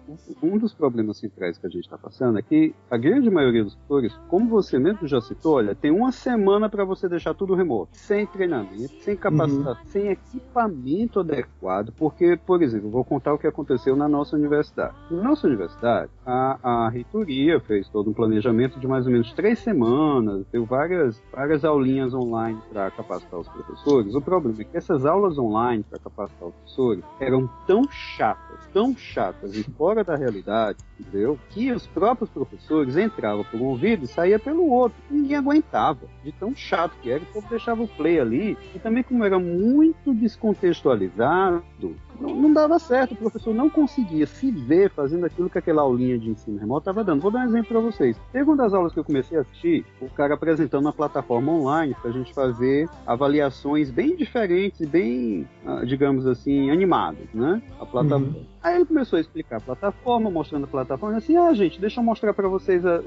um 0.43 0.57
dos 0.57 0.73
problemas 0.73 1.19
centrais 1.19 1.59
que 1.59 1.67
a 1.67 1.71
gente 1.71 1.85
está 1.85 1.99
passando 1.99 2.39
é 2.39 2.43
que 2.43 2.75
a 2.91 2.97
grande 2.97 3.29
maioria 3.29 3.63
dos 3.63 3.75
tutores, 3.75 4.15
como 4.29 4.49
você 4.49 4.79
mesmo 4.79 5.07
já 5.07 5.21
citou, 5.21 5.57
olha, 5.57 5.75
tem 5.75 5.91
uma 5.91 6.11
semana 6.11 6.69
para 6.71 6.85
você 6.85 7.07
deixar 7.07 7.35
tudo 7.35 7.55
remoto, 7.55 7.91
sem 7.93 8.27
treinamento, 8.27 8.95
sem 9.03 9.15
capacitação, 9.15 9.83
uhum. 9.83 9.89
sem 9.89 10.09
equipamento 10.09 11.21
adequado, 11.21 11.93
porque, 11.99 12.39
por 12.47 12.63
exemplo, 12.63 12.89
vou 12.89 13.05
contar 13.05 13.35
o 13.35 13.39
que 13.39 13.47
aconteceu 13.47 13.95
na 13.95 14.09
nossa 14.09 14.37
universidade. 14.37 14.95
Na 15.11 15.23
nossa 15.23 15.47
universidade, 15.47 16.11
a, 16.25 16.59
a 16.63 16.89
reitoria 16.89 17.61
fez 17.61 17.89
todo 17.89 18.09
um 18.09 18.15
planejamento 18.15 18.81
de 18.81 18.87
mais 18.87 19.05
ou 19.05 19.13
menos 19.13 19.33
três 19.33 19.50
semanas, 19.59 20.47
deu 20.53 20.65
várias, 20.65 21.23
várias 21.33 21.65
aulinhas 21.65 22.15
online 22.15 22.59
para 22.73 22.91
capacitar 22.91 23.41
os 23.41 23.49
professores. 23.49 24.15
O 24.15 24.21
problema 24.21 24.61
é 24.61 24.65
que 24.65 24.77
essas 24.77 25.05
aulas 25.05 25.39
online 25.39 25.85
para 25.89 25.99
capacitar 25.99 26.49
os 26.49 26.55
professores 26.55 27.05
eram 27.19 27.49
tão 27.67 27.83
chatas, 27.91 28.67
tão 28.73 28.97
chatas 28.97 29.55
e 29.55 29.63
fora 29.63 30.05
da 30.05 30.17
realidade, 30.17 30.79
entendeu? 30.99 31.39
Que 31.51 31.73
os 31.73 31.87
próprios 31.87 32.31
professores 32.31 32.97
entravam 32.97 33.45
por 33.45 33.61
um 33.61 33.67
ouvido 33.67 34.05
e 34.05 34.09
saía 34.09 34.39
pelo 34.39 34.69
outro. 34.69 34.99
Ninguém 35.11 35.37
aguentava, 35.37 36.01
de 36.23 36.33
tão 36.33 36.55
chato 36.55 36.95
que 37.03 37.11
era. 37.11 37.23
O 37.23 37.27
povo 37.27 37.49
deixava 37.49 37.83
o 37.83 37.89
play 37.89 38.21
ali. 38.21 38.59
E 38.75 38.79
também, 38.79 39.03
como 39.03 39.25
era 39.25 39.39
muito 39.39 40.15
descontextualizado, 40.15 41.95
não, 42.21 42.35
não, 42.35 42.53
dava 42.53 42.79
certo, 42.79 43.13
o 43.13 43.17
professor 43.17 43.55
não 43.55 43.71
conseguia 43.71 44.27
se 44.27 44.51
ver 44.51 44.91
fazendo 44.91 45.25
aquilo 45.27 45.49
que 45.49 45.59
aquela 45.59 45.83
aulinha 45.83 46.19
de 46.19 46.31
ensino 46.31 46.59
remoto 46.59 46.81
estava 46.81 47.03
dando. 47.03 47.21
Vou 47.23 47.31
dar 47.31 47.41
um 47.41 47.45
exemplo 47.45 47.69
para 47.69 47.81
vocês. 47.81 48.17
Teve 48.33 48.45
uma 48.45 48.57
das 48.57 48.75
aulas 48.75 48.93
que 48.93 48.99
eu 48.99 49.05
comecei 49.05 49.39
a 49.39 49.41
assistir, 49.41 49.85
o 50.01 50.09
cara 50.11 50.35
apresentando 50.35 50.85
uma 50.87 50.93
plataforma 50.93 51.53
online 51.53 51.95
para 52.01 52.11
a 52.11 52.13
gente 52.13 52.33
fazer 52.35 52.89
avaliações 53.07 53.91
bem 53.91 54.17
diferentes 54.17 54.81
e 54.81 54.87
bem, 54.87 55.49
ah, 55.65 55.85
digamos 55.85 56.27
assim, 56.27 56.71
animadas, 56.71 57.27
né? 57.33 57.63
A 57.81 57.87
plataforma. 57.87 58.27
Uhum. 58.27 58.47
Aí 58.63 58.77
ele 58.77 58.85
começou 58.85 59.17
a 59.17 59.21
explicar 59.21 59.57
a 59.57 59.61
plataforma, 59.61 60.31
mostrando 60.31 60.65
a 60.65 60.69
plataforma, 60.69 61.17
assim, 61.17 61.35
ah, 61.35 61.53
gente, 61.55 61.81
deixa 61.81 62.01
eu 62.01 62.05
mostrar 62.05 62.35
para 62.35 62.47
vocês, 62.47 62.85
a, 62.85 63.01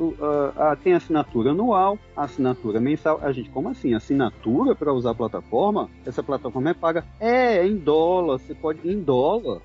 a, 0.58 0.72
a, 0.72 0.76
tem 0.76 0.94
assinatura 0.94 1.52
anual, 1.52 2.00
assinatura 2.18 2.80
mensal. 2.80 3.20
A 3.22 3.32
gente, 3.32 3.52
como 3.52 3.70
assim? 3.70 3.94
Assinatura 3.94 4.76
para 4.76 4.92
usar 4.92 5.12
a 5.12 5.16
plataforma? 5.16 5.90
Essa 6.06 6.24
plataforma 6.24 6.72
é 6.72 6.74
paga? 6.74 7.06
É, 7.20 7.58
é 7.58 7.68
em 7.68 7.78
dólar, 7.78 8.40
você 8.40 8.56
pode, 8.56 8.88
em 8.90 9.03
dólar. 9.04 9.62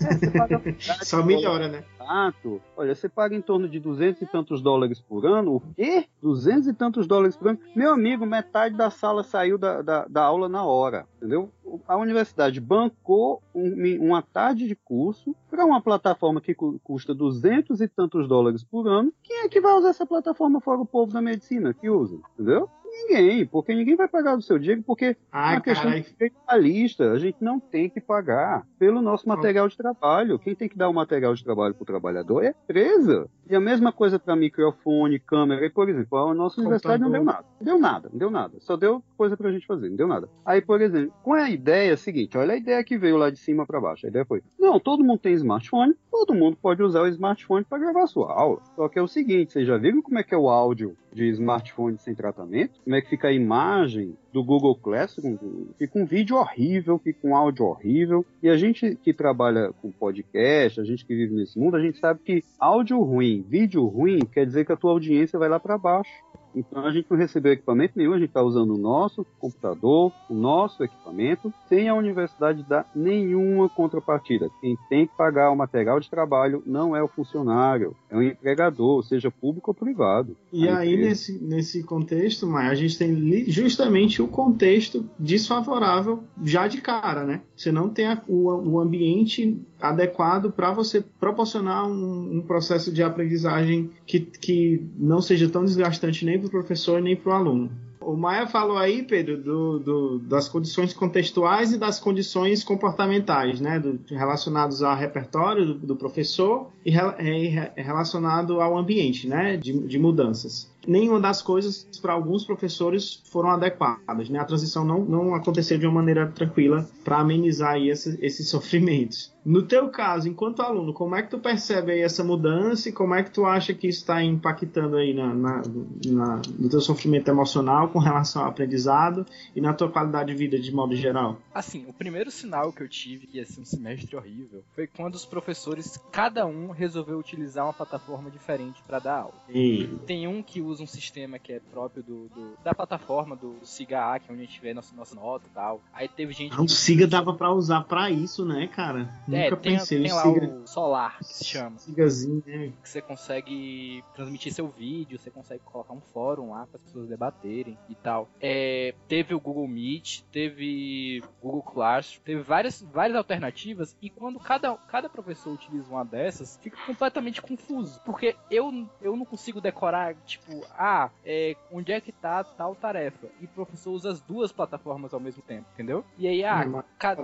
É, 0.00 0.14
você 0.14 0.30
paga 0.30 0.62
Só 1.02 1.24
melhora, 1.24 1.68
né? 1.68 1.84
Exato. 2.00 2.62
Olha, 2.76 2.94
você 2.94 3.08
paga 3.08 3.34
em 3.34 3.42
torno 3.42 3.68
de 3.68 3.78
duzentos 3.78 4.22
e 4.22 4.26
tantos 4.26 4.62
dólares 4.62 5.00
por 5.00 5.26
ano. 5.26 5.56
O 5.56 5.62
quê? 5.76 6.06
Duzentos 6.22 6.68
e 6.68 6.72
tantos 6.72 7.06
dólares 7.06 7.36
por 7.36 7.48
ano? 7.48 7.58
Meu 7.74 7.92
amigo, 7.92 8.24
metade 8.24 8.76
da 8.76 8.90
sala 8.90 9.22
saiu 9.22 9.58
da, 9.58 9.82
da, 9.82 10.06
da 10.06 10.22
aula 10.22 10.48
na 10.48 10.64
hora, 10.64 11.06
entendeu? 11.16 11.50
A 11.86 11.96
universidade 11.96 12.60
bancou 12.60 13.42
um, 13.54 13.98
uma 14.00 14.22
tarde 14.22 14.66
de 14.66 14.74
curso 14.74 15.34
para 15.50 15.66
uma 15.66 15.82
plataforma 15.82 16.40
que 16.40 16.54
custa 16.54 17.14
duzentos 17.14 17.80
e 17.80 17.88
tantos 17.88 18.26
dólares 18.26 18.64
por 18.64 18.86
ano. 18.88 19.12
Quem 19.22 19.44
é 19.44 19.48
que 19.48 19.60
vai 19.60 19.74
usar 19.74 19.90
essa 19.90 20.06
plataforma 20.06 20.60
fora 20.60 20.80
o 20.80 20.86
povo 20.86 21.12
da 21.12 21.20
medicina 21.20 21.74
que 21.74 21.90
usa? 21.90 22.18
Entendeu? 22.34 22.70
Ninguém, 23.06 23.46
porque 23.46 23.74
ninguém 23.74 23.96
vai 23.96 24.08
pagar 24.08 24.36
do 24.36 24.42
seu 24.42 24.58
dinheiro, 24.58 24.82
porque 24.82 25.16
Ai, 25.30 25.54
é 25.54 25.56
uma 25.56 25.62
questão 25.62 25.90
capitalista. 25.92 27.12
A 27.12 27.18
gente 27.18 27.36
não 27.40 27.60
tem 27.60 27.88
que 27.88 28.00
pagar 28.00 28.66
pelo 28.78 29.00
nosso 29.00 29.28
material 29.28 29.68
de 29.68 29.76
trabalho. 29.76 30.38
Quem 30.38 30.54
tem 30.54 30.68
que 30.68 30.76
dar 30.76 30.88
o 30.88 30.94
material 30.94 31.34
de 31.34 31.44
trabalho 31.44 31.74
para 31.74 31.82
o 31.82 31.86
trabalhador 31.86 32.42
é 32.42 32.48
a 32.48 32.54
empresa. 32.64 33.28
E 33.48 33.54
a 33.54 33.60
mesma 33.60 33.92
coisa 33.92 34.18
para 34.18 34.36
microfone, 34.36 35.18
câmera. 35.18 35.64
E, 35.64 35.70
por 35.70 35.88
exemplo, 35.88 36.18
a 36.18 36.34
nossa 36.34 36.60
universidade 36.60 37.02
não 37.02 37.10
deu 37.10 37.24
nada. 37.24 37.44
Não 37.60 37.64
deu 37.64 37.78
nada, 37.78 38.08
não 38.12 38.18
deu 38.18 38.30
nada. 38.30 38.54
Só 38.60 38.76
deu 38.76 39.02
coisa 39.16 39.36
para 39.36 39.48
a 39.48 39.52
gente 39.52 39.66
fazer, 39.66 39.88
não 39.88 39.96
deu 39.96 40.08
nada. 40.08 40.28
Aí, 40.44 40.60
por 40.60 40.80
exemplo, 40.80 41.12
com 41.22 41.32
a 41.32 41.48
ideia 41.48 41.96
seguinte, 41.96 42.36
olha 42.36 42.54
a 42.54 42.56
ideia 42.56 42.84
que 42.84 42.98
veio 42.98 43.16
lá 43.16 43.30
de 43.30 43.38
cima 43.38 43.66
para 43.66 43.80
baixo. 43.80 44.06
A 44.06 44.08
ideia 44.08 44.24
foi: 44.24 44.42
não, 44.58 44.78
todo 44.78 45.04
mundo 45.04 45.18
tem 45.18 45.32
smartphone, 45.34 45.94
todo 46.10 46.34
mundo 46.34 46.56
pode 46.60 46.82
usar 46.82 47.02
o 47.02 47.08
smartphone 47.08 47.64
para 47.64 47.78
gravar 47.78 48.02
a 48.02 48.06
sua 48.06 48.32
aula. 48.32 48.60
Só 48.76 48.88
que 48.88 48.98
é 48.98 49.02
o 49.02 49.08
seguinte, 49.08 49.52
vocês 49.52 49.66
já 49.66 49.76
viram 49.76 50.02
como 50.02 50.18
é 50.18 50.22
que 50.22 50.34
é 50.34 50.38
o 50.38 50.48
áudio 50.48 50.96
de 51.12 51.28
smartphone 51.30 51.98
sem 51.98 52.14
tratamento? 52.14 52.80
Como 52.82 52.96
é 52.96 53.00
que 53.00 53.08
fica 53.08 53.28
a 53.28 53.32
imagem 53.32 54.16
do 54.32 54.44
Google 54.44 54.76
Classroom? 54.76 55.36
Fica 55.78 55.98
um 55.98 56.04
vídeo 56.04 56.36
horrível, 56.36 56.98
fica 56.98 57.26
um 57.26 57.34
áudio 57.34 57.66
horrível. 57.66 58.24
E 58.42 58.48
a 58.48 58.56
gente 58.56 58.96
que 58.96 59.12
trabalha 59.12 59.72
com 59.80 59.90
podcast, 59.90 60.80
a 60.80 60.84
gente 60.84 61.04
que 61.04 61.14
vive 61.14 61.34
nesse 61.34 61.58
mundo, 61.58 61.76
a 61.76 61.80
gente 61.80 61.98
sabe 61.98 62.20
que 62.24 62.42
áudio 62.58 63.00
ruim, 63.00 63.44
vídeo 63.48 63.84
ruim, 63.86 64.20
quer 64.20 64.46
dizer 64.46 64.64
que 64.64 64.72
a 64.72 64.76
tua 64.76 64.92
audiência 64.92 65.38
vai 65.38 65.48
lá 65.48 65.58
para 65.58 65.78
baixo. 65.78 66.10
Então 66.58 66.84
a 66.84 66.90
gente 66.90 67.06
não 67.08 67.16
recebeu 67.16 67.52
equipamento 67.52 67.94
nenhum, 67.96 68.12
a 68.12 68.18
gente 68.18 68.30
está 68.30 68.42
usando 68.42 68.74
o 68.74 68.78
nosso 68.78 69.24
computador, 69.38 70.12
o 70.28 70.34
nosso 70.34 70.82
equipamento, 70.82 71.52
sem 71.68 71.88
a 71.88 71.94
universidade 71.94 72.64
dar 72.68 72.90
nenhuma 72.94 73.68
contrapartida. 73.68 74.50
Quem 74.60 74.76
tem 74.88 75.06
que 75.06 75.16
pagar 75.16 75.50
o 75.50 75.56
material 75.56 76.00
de 76.00 76.10
trabalho 76.10 76.62
não 76.66 76.96
é 76.96 77.02
o 77.02 77.08
funcionário, 77.08 77.94
é 78.10 78.16
o 78.16 78.22
empregador, 78.22 79.04
seja 79.04 79.30
público 79.30 79.70
ou 79.70 79.74
privado. 79.74 80.36
E 80.52 80.68
aí, 80.68 80.96
nesse, 80.96 81.38
nesse 81.38 81.84
contexto, 81.84 82.46
Maia, 82.46 82.70
a 82.70 82.74
gente 82.74 82.98
tem 82.98 83.44
justamente 83.48 84.20
o 84.20 84.26
contexto 84.26 85.08
desfavorável 85.18 86.24
já 86.42 86.66
de 86.66 86.80
cara, 86.80 87.24
né? 87.24 87.42
Você 87.56 87.70
não 87.70 87.88
tem 87.88 88.06
a, 88.06 88.20
o, 88.26 88.72
o 88.72 88.80
ambiente 88.80 89.60
adequado 89.80 90.50
para 90.50 90.72
você 90.72 91.00
proporcionar 91.20 91.86
um, 91.86 92.38
um, 92.38 92.40
processo 92.42 92.92
de 92.92 93.02
aprendizagem 93.02 93.90
que, 94.06 94.20
que 94.20 94.86
não 94.96 95.20
seja 95.20 95.48
tão 95.48 95.64
desgastante 95.64 96.24
nem 96.24 96.38
para 96.38 96.48
o 96.48 96.50
professor 96.50 97.00
nem 97.00 97.16
para 97.16 97.30
o 97.30 97.34
aluno. 97.34 97.70
O 98.00 98.16
Maia 98.16 98.46
falou 98.46 98.78
aí, 98.78 99.02
Pedro, 99.02 99.36
do, 99.36 99.78
do, 99.78 100.18
das 100.20 100.48
condições 100.48 100.94
contextuais 100.94 101.72
e 101.74 101.78
das 101.78 101.98
condições 101.98 102.64
comportamentais, 102.64 103.60
né, 103.60 103.78
do, 103.78 104.00
relacionados 104.08 104.82
ao 104.82 104.96
repertório 104.96 105.66
do, 105.66 105.74
do 105.74 105.96
professor 105.96 106.70
e, 106.84 106.90
re, 106.90 107.70
relacionado 107.76 108.62
ao 108.62 108.78
ambiente, 108.78 109.28
né, 109.28 109.58
de, 109.58 109.78
de 109.86 109.98
mudanças 109.98 110.70
nenhuma 110.86 111.20
das 111.20 111.42
coisas 111.42 111.88
para 112.00 112.12
alguns 112.12 112.44
professores 112.44 113.22
foram 113.30 113.50
adequadas, 113.50 114.28
né? 114.28 114.38
A 114.38 114.44
transição 114.44 114.84
não, 114.84 115.04
não 115.04 115.34
aconteceu 115.34 115.78
de 115.78 115.86
uma 115.86 115.94
maneira 115.94 116.26
tranquila 116.28 116.88
para 117.04 117.18
amenizar 117.18 117.72
aí 117.72 117.88
esse, 117.88 118.18
esses 118.24 118.48
sofrimentos. 118.50 119.32
No 119.44 119.62
teu 119.62 119.88
caso, 119.88 120.28
enquanto 120.28 120.60
aluno, 120.60 120.92
como 120.92 121.16
é 121.16 121.22
que 121.22 121.30
tu 121.30 121.38
percebe 121.38 121.92
aí 121.92 122.00
essa 122.00 122.22
mudança 122.22 122.90
e 122.90 122.92
como 122.92 123.14
é 123.14 123.22
que 123.22 123.30
tu 123.30 123.46
acha 123.46 123.72
que 123.72 123.88
isso 123.88 124.00
está 124.00 124.22
impactando 124.22 124.96
aí 124.96 125.14
na, 125.14 125.32
na, 125.32 125.62
na, 126.06 126.42
no 126.58 126.68
teu 126.68 126.82
sofrimento 126.82 127.30
emocional 127.30 127.88
com 127.88 127.98
relação 127.98 128.42
ao 128.42 128.48
aprendizado 128.48 129.24
e 129.56 129.60
na 129.60 129.72
tua 129.72 129.88
qualidade 129.90 130.30
de 130.30 130.38
vida 130.38 130.58
de 130.58 130.70
modo 130.70 130.94
geral? 130.94 131.38
Assim, 131.54 131.86
o 131.88 131.94
primeiro 131.94 132.30
sinal 132.30 132.72
que 132.74 132.82
eu 132.82 132.88
tive 132.88 133.26
que 133.26 133.38
ia 133.38 133.46
ser 133.46 133.62
um 133.62 133.64
semestre 133.64 134.14
horrível 134.14 134.62
foi 134.74 134.86
quando 134.86 135.14
os 135.14 135.24
professores, 135.24 135.98
cada 136.12 136.44
um 136.44 136.70
resolveu 136.70 137.18
utilizar 137.18 137.64
uma 137.64 137.72
plataforma 137.72 138.30
diferente 138.30 138.82
para 138.86 138.98
dar 138.98 139.20
aula. 139.20 139.34
E... 139.48 139.88
Tem 140.06 140.28
um 140.28 140.42
que 140.42 140.60
usa 140.60 140.77
um 140.80 140.86
sistema 140.86 141.38
que 141.38 141.52
é 141.52 141.60
próprio 141.60 142.02
do, 142.02 142.28
do 142.28 142.58
da 142.62 142.74
plataforma 142.74 143.36
do, 143.36 143.54
do 143.54 143.66
SIGA, 143.66 144.18
que 144.20 144.30
é 144.30 144.32
onde 144.32 144.42
a 144.42 144.46
gente 144.46 144.60
vê 144.60 144.74
nossa, 144.74 144.94
nossa 144.94 145.14
nota 145.14 145.46
e 145.46 145.54
tal. 145.54 145.80
Aí 145.92 146.08
teve 146.08 146.32
gente. 146.32 146.54
Ah, 146.54 146.62
o 146.62 146.68
SIGA 146.68 147.06
dava 147.06 147.34
para 147.34 147.50
usar 147.52 147.84
para 147.84 148.10
isso, 148.10 148.44
né, 148.44 148.66
cara? 148.68 149.08
É, 149.30 149.44
Nunca 149.44 149.56
tem, 149.56 149.76
pensei. 149.76 150.02
Tem 150.02 150.12
lá 150.12 150.22
Siga... 150.22 150.46
o 150.46 150.66
Solar, 150.66 151.18
que 151.18 151.24
se 151.24 151.44
chama. 151.44 151.78
SIGAzinho, 151.78 152.42
né? 152.46 152.72
Que 152.82 152.88
você 152.88 153.00
consegue 153.00 154.04
transmitir 154.14 154.52
seu 154.52 154.68
vídeo, 154.68 155.18
você 155.18 155.30
consegue 155.30 155.62
colocar 155.64 155.92
um 155.92 156.00
fórum 156.00 156.50
lá 156.50 156.66
para 156.66 156.76
as 156.76 156.82
pessoas 156.82 157.08
debaterem 157.08 157.78
e 157.88 157.94
tal. 157.94 158.28
É, 158.40 158.94
teve 159.06 159.34
o 159.34 159.40
Google 159.40 159.68
Meet, 159.68 160.22
teve 160.32 161.22
Google 161.40 161.62
Classroom, 161.62 162.22
teve 162.24 162.42
várias, 162.42 162.82
várias 162.92 163.16
alternativas 163.16 163.96
e 164.00 164.10
quando 164.10 164.38
cada, 164.38 164.74
cada 164.74 165.08
professor 165.08 165.52
utiliza 165.52 165.88
uma 165.90 166.04
dessas, 166.04 166.58
fica 166.62 166.76
completamente 166.86 167.40
confuso. 167.42 168.00
Porque 168.04 168.36
eu, 168.50 168.88
eu 169.00 169.16
não 169.16 169.24
consigo 169.24 169.60
decorar, 169.60 170.14
tipo, 170.26 170.57
ah, 170.76 171.10
é, 171.24 171.56
onde 171.72 171.92
é 171.92 172.00
que 172.00 172.12
tá 172.12 172.42
tal 172.42 172.74
tarefa? 172.74 173.26
E 173.40 173.44
o 173.44 173.48
professor 173.48 173.92
usa 173.92 174.10
as 174.10 174.20
duas 174.20 174.52
plataformas 174.52 175.12
ao 175.12 175.20
mesmo 175.20 175.42
tempo, 175.42 175.66
entendeu? 175.74 176.04
E 176.16 176.26
aí, 176.26 176.44
ah, 176.44 176.64
hum, 176.66 176.82
ca 176.98 177.16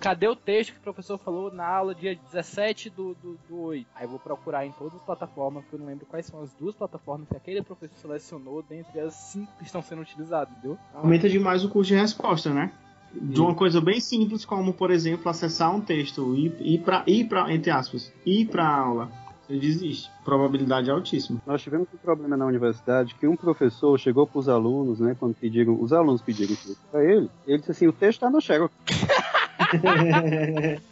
cadê 0.00 0.26
o 0.28 0.36
texto 0.36 0.72
que 0.72 0.78
o 0.78 0.82
professor 0.82 1.18
falou 1.18 1.52
na 1.52 1.66
aula 1.66 1.94
dia 1.94 2.14
17 2.14 2.90
do, 2.90 3.14
do, 3.14 3.38
do 3.48 3.60
8? 3.60 3.86
Aí 3.94 4.04
eu 4.04 4.10
vou 4.10 4.18
procurar 4.18 4.66
em 4.66 4.72
todas 4.72 4.94
as 4.94 5.02
plataformas, 5.02 5.62
porque 5.64 5.76
eu 5.76 5.80
não 5.80 5.86
lembro 5.86 6.06
quais 6.06 6.26
são 6.26 6.40
as 6.42 6.52
duas 6.54 6.74
plataformas 6.74 7.28
que 7.28 7.36
aquele 7.36 7.62
professor 7.62 7.96
selecionou 7.96 8.62
dentre 8.62 9.00
as 9.00 9.14
cinco 9.14 9.52
que 9.58 9.64
estão 9.64 9.82
sendo 9.82 10.02
utilizadas, 10.02 10.52
entendeu? 10.56 10.78
Aumenta 10.94 11.28
demais 11.28 11.64
o 11.64 11.68
custo 11.68 11.94
de 11.94 12.00
resposta, 12.00 12.50
né? 12.50 12.72
de 13.14 13.40
uma 13.40 13.54
coisa 13.54 13.78
bem 13.80 14.00
simples 14.00 14.44
como 14.44 14.72
por 14.72 14.90
exemplo 14.90 15.28
acessar 15.28 15.74
um 15.74 15.80
texto 15.80 16.34
e 16.34 16.74
ir 16.74 16.78
para 16.78 17.04
ir 17.06 17.24
para 17.24 17.52
entre 17.52 17.70
aspas 17.70 18.10
ir 18.24 18.46
para 18.46 18.66
aula 18.66 19.10
você 19.52 19.58
desiste. 19.58 20.10
Probabilidade 20.24 20.90
altíssima. 20.90 21.40
Nós 21.46 21.62
tivemos 21.62 21.88
um 21.92 21.98
problema 21.98 22.36
na 22.36 22.46
universidade 22.46 23.14
que 23.14 23.26
um 23.26 23.36
professor 23.36 23.98
chegou 23.98 24.26
para 24.26 24.38
os 24.38 24.48
alunos, 24.48 25.00
né, 25.00 25.16
quando 25.18 25.34
pediram, 25.34 25.80
os 25.80 25.92
alunos 25.92 26.22
pediram 26.22 26.56
para 26.90 27.04
ele, 27.04 27.28
ele 27.46 27.58
disse 27.58 27.70
assim, 27.70 27.86
o 27.86 27.92
texto 27.92 28.18
está 28.18 28.30
no 28.30 28.40
Xerox. 28.40 28.72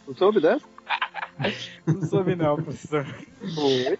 Não 0.07 0.15
soube 0.15 0.39
dessa? 0.39 0.65
Não 1.85 2.01
soube 2.03 2.35
não, 2.35 2.55
professor. 2.55 3.05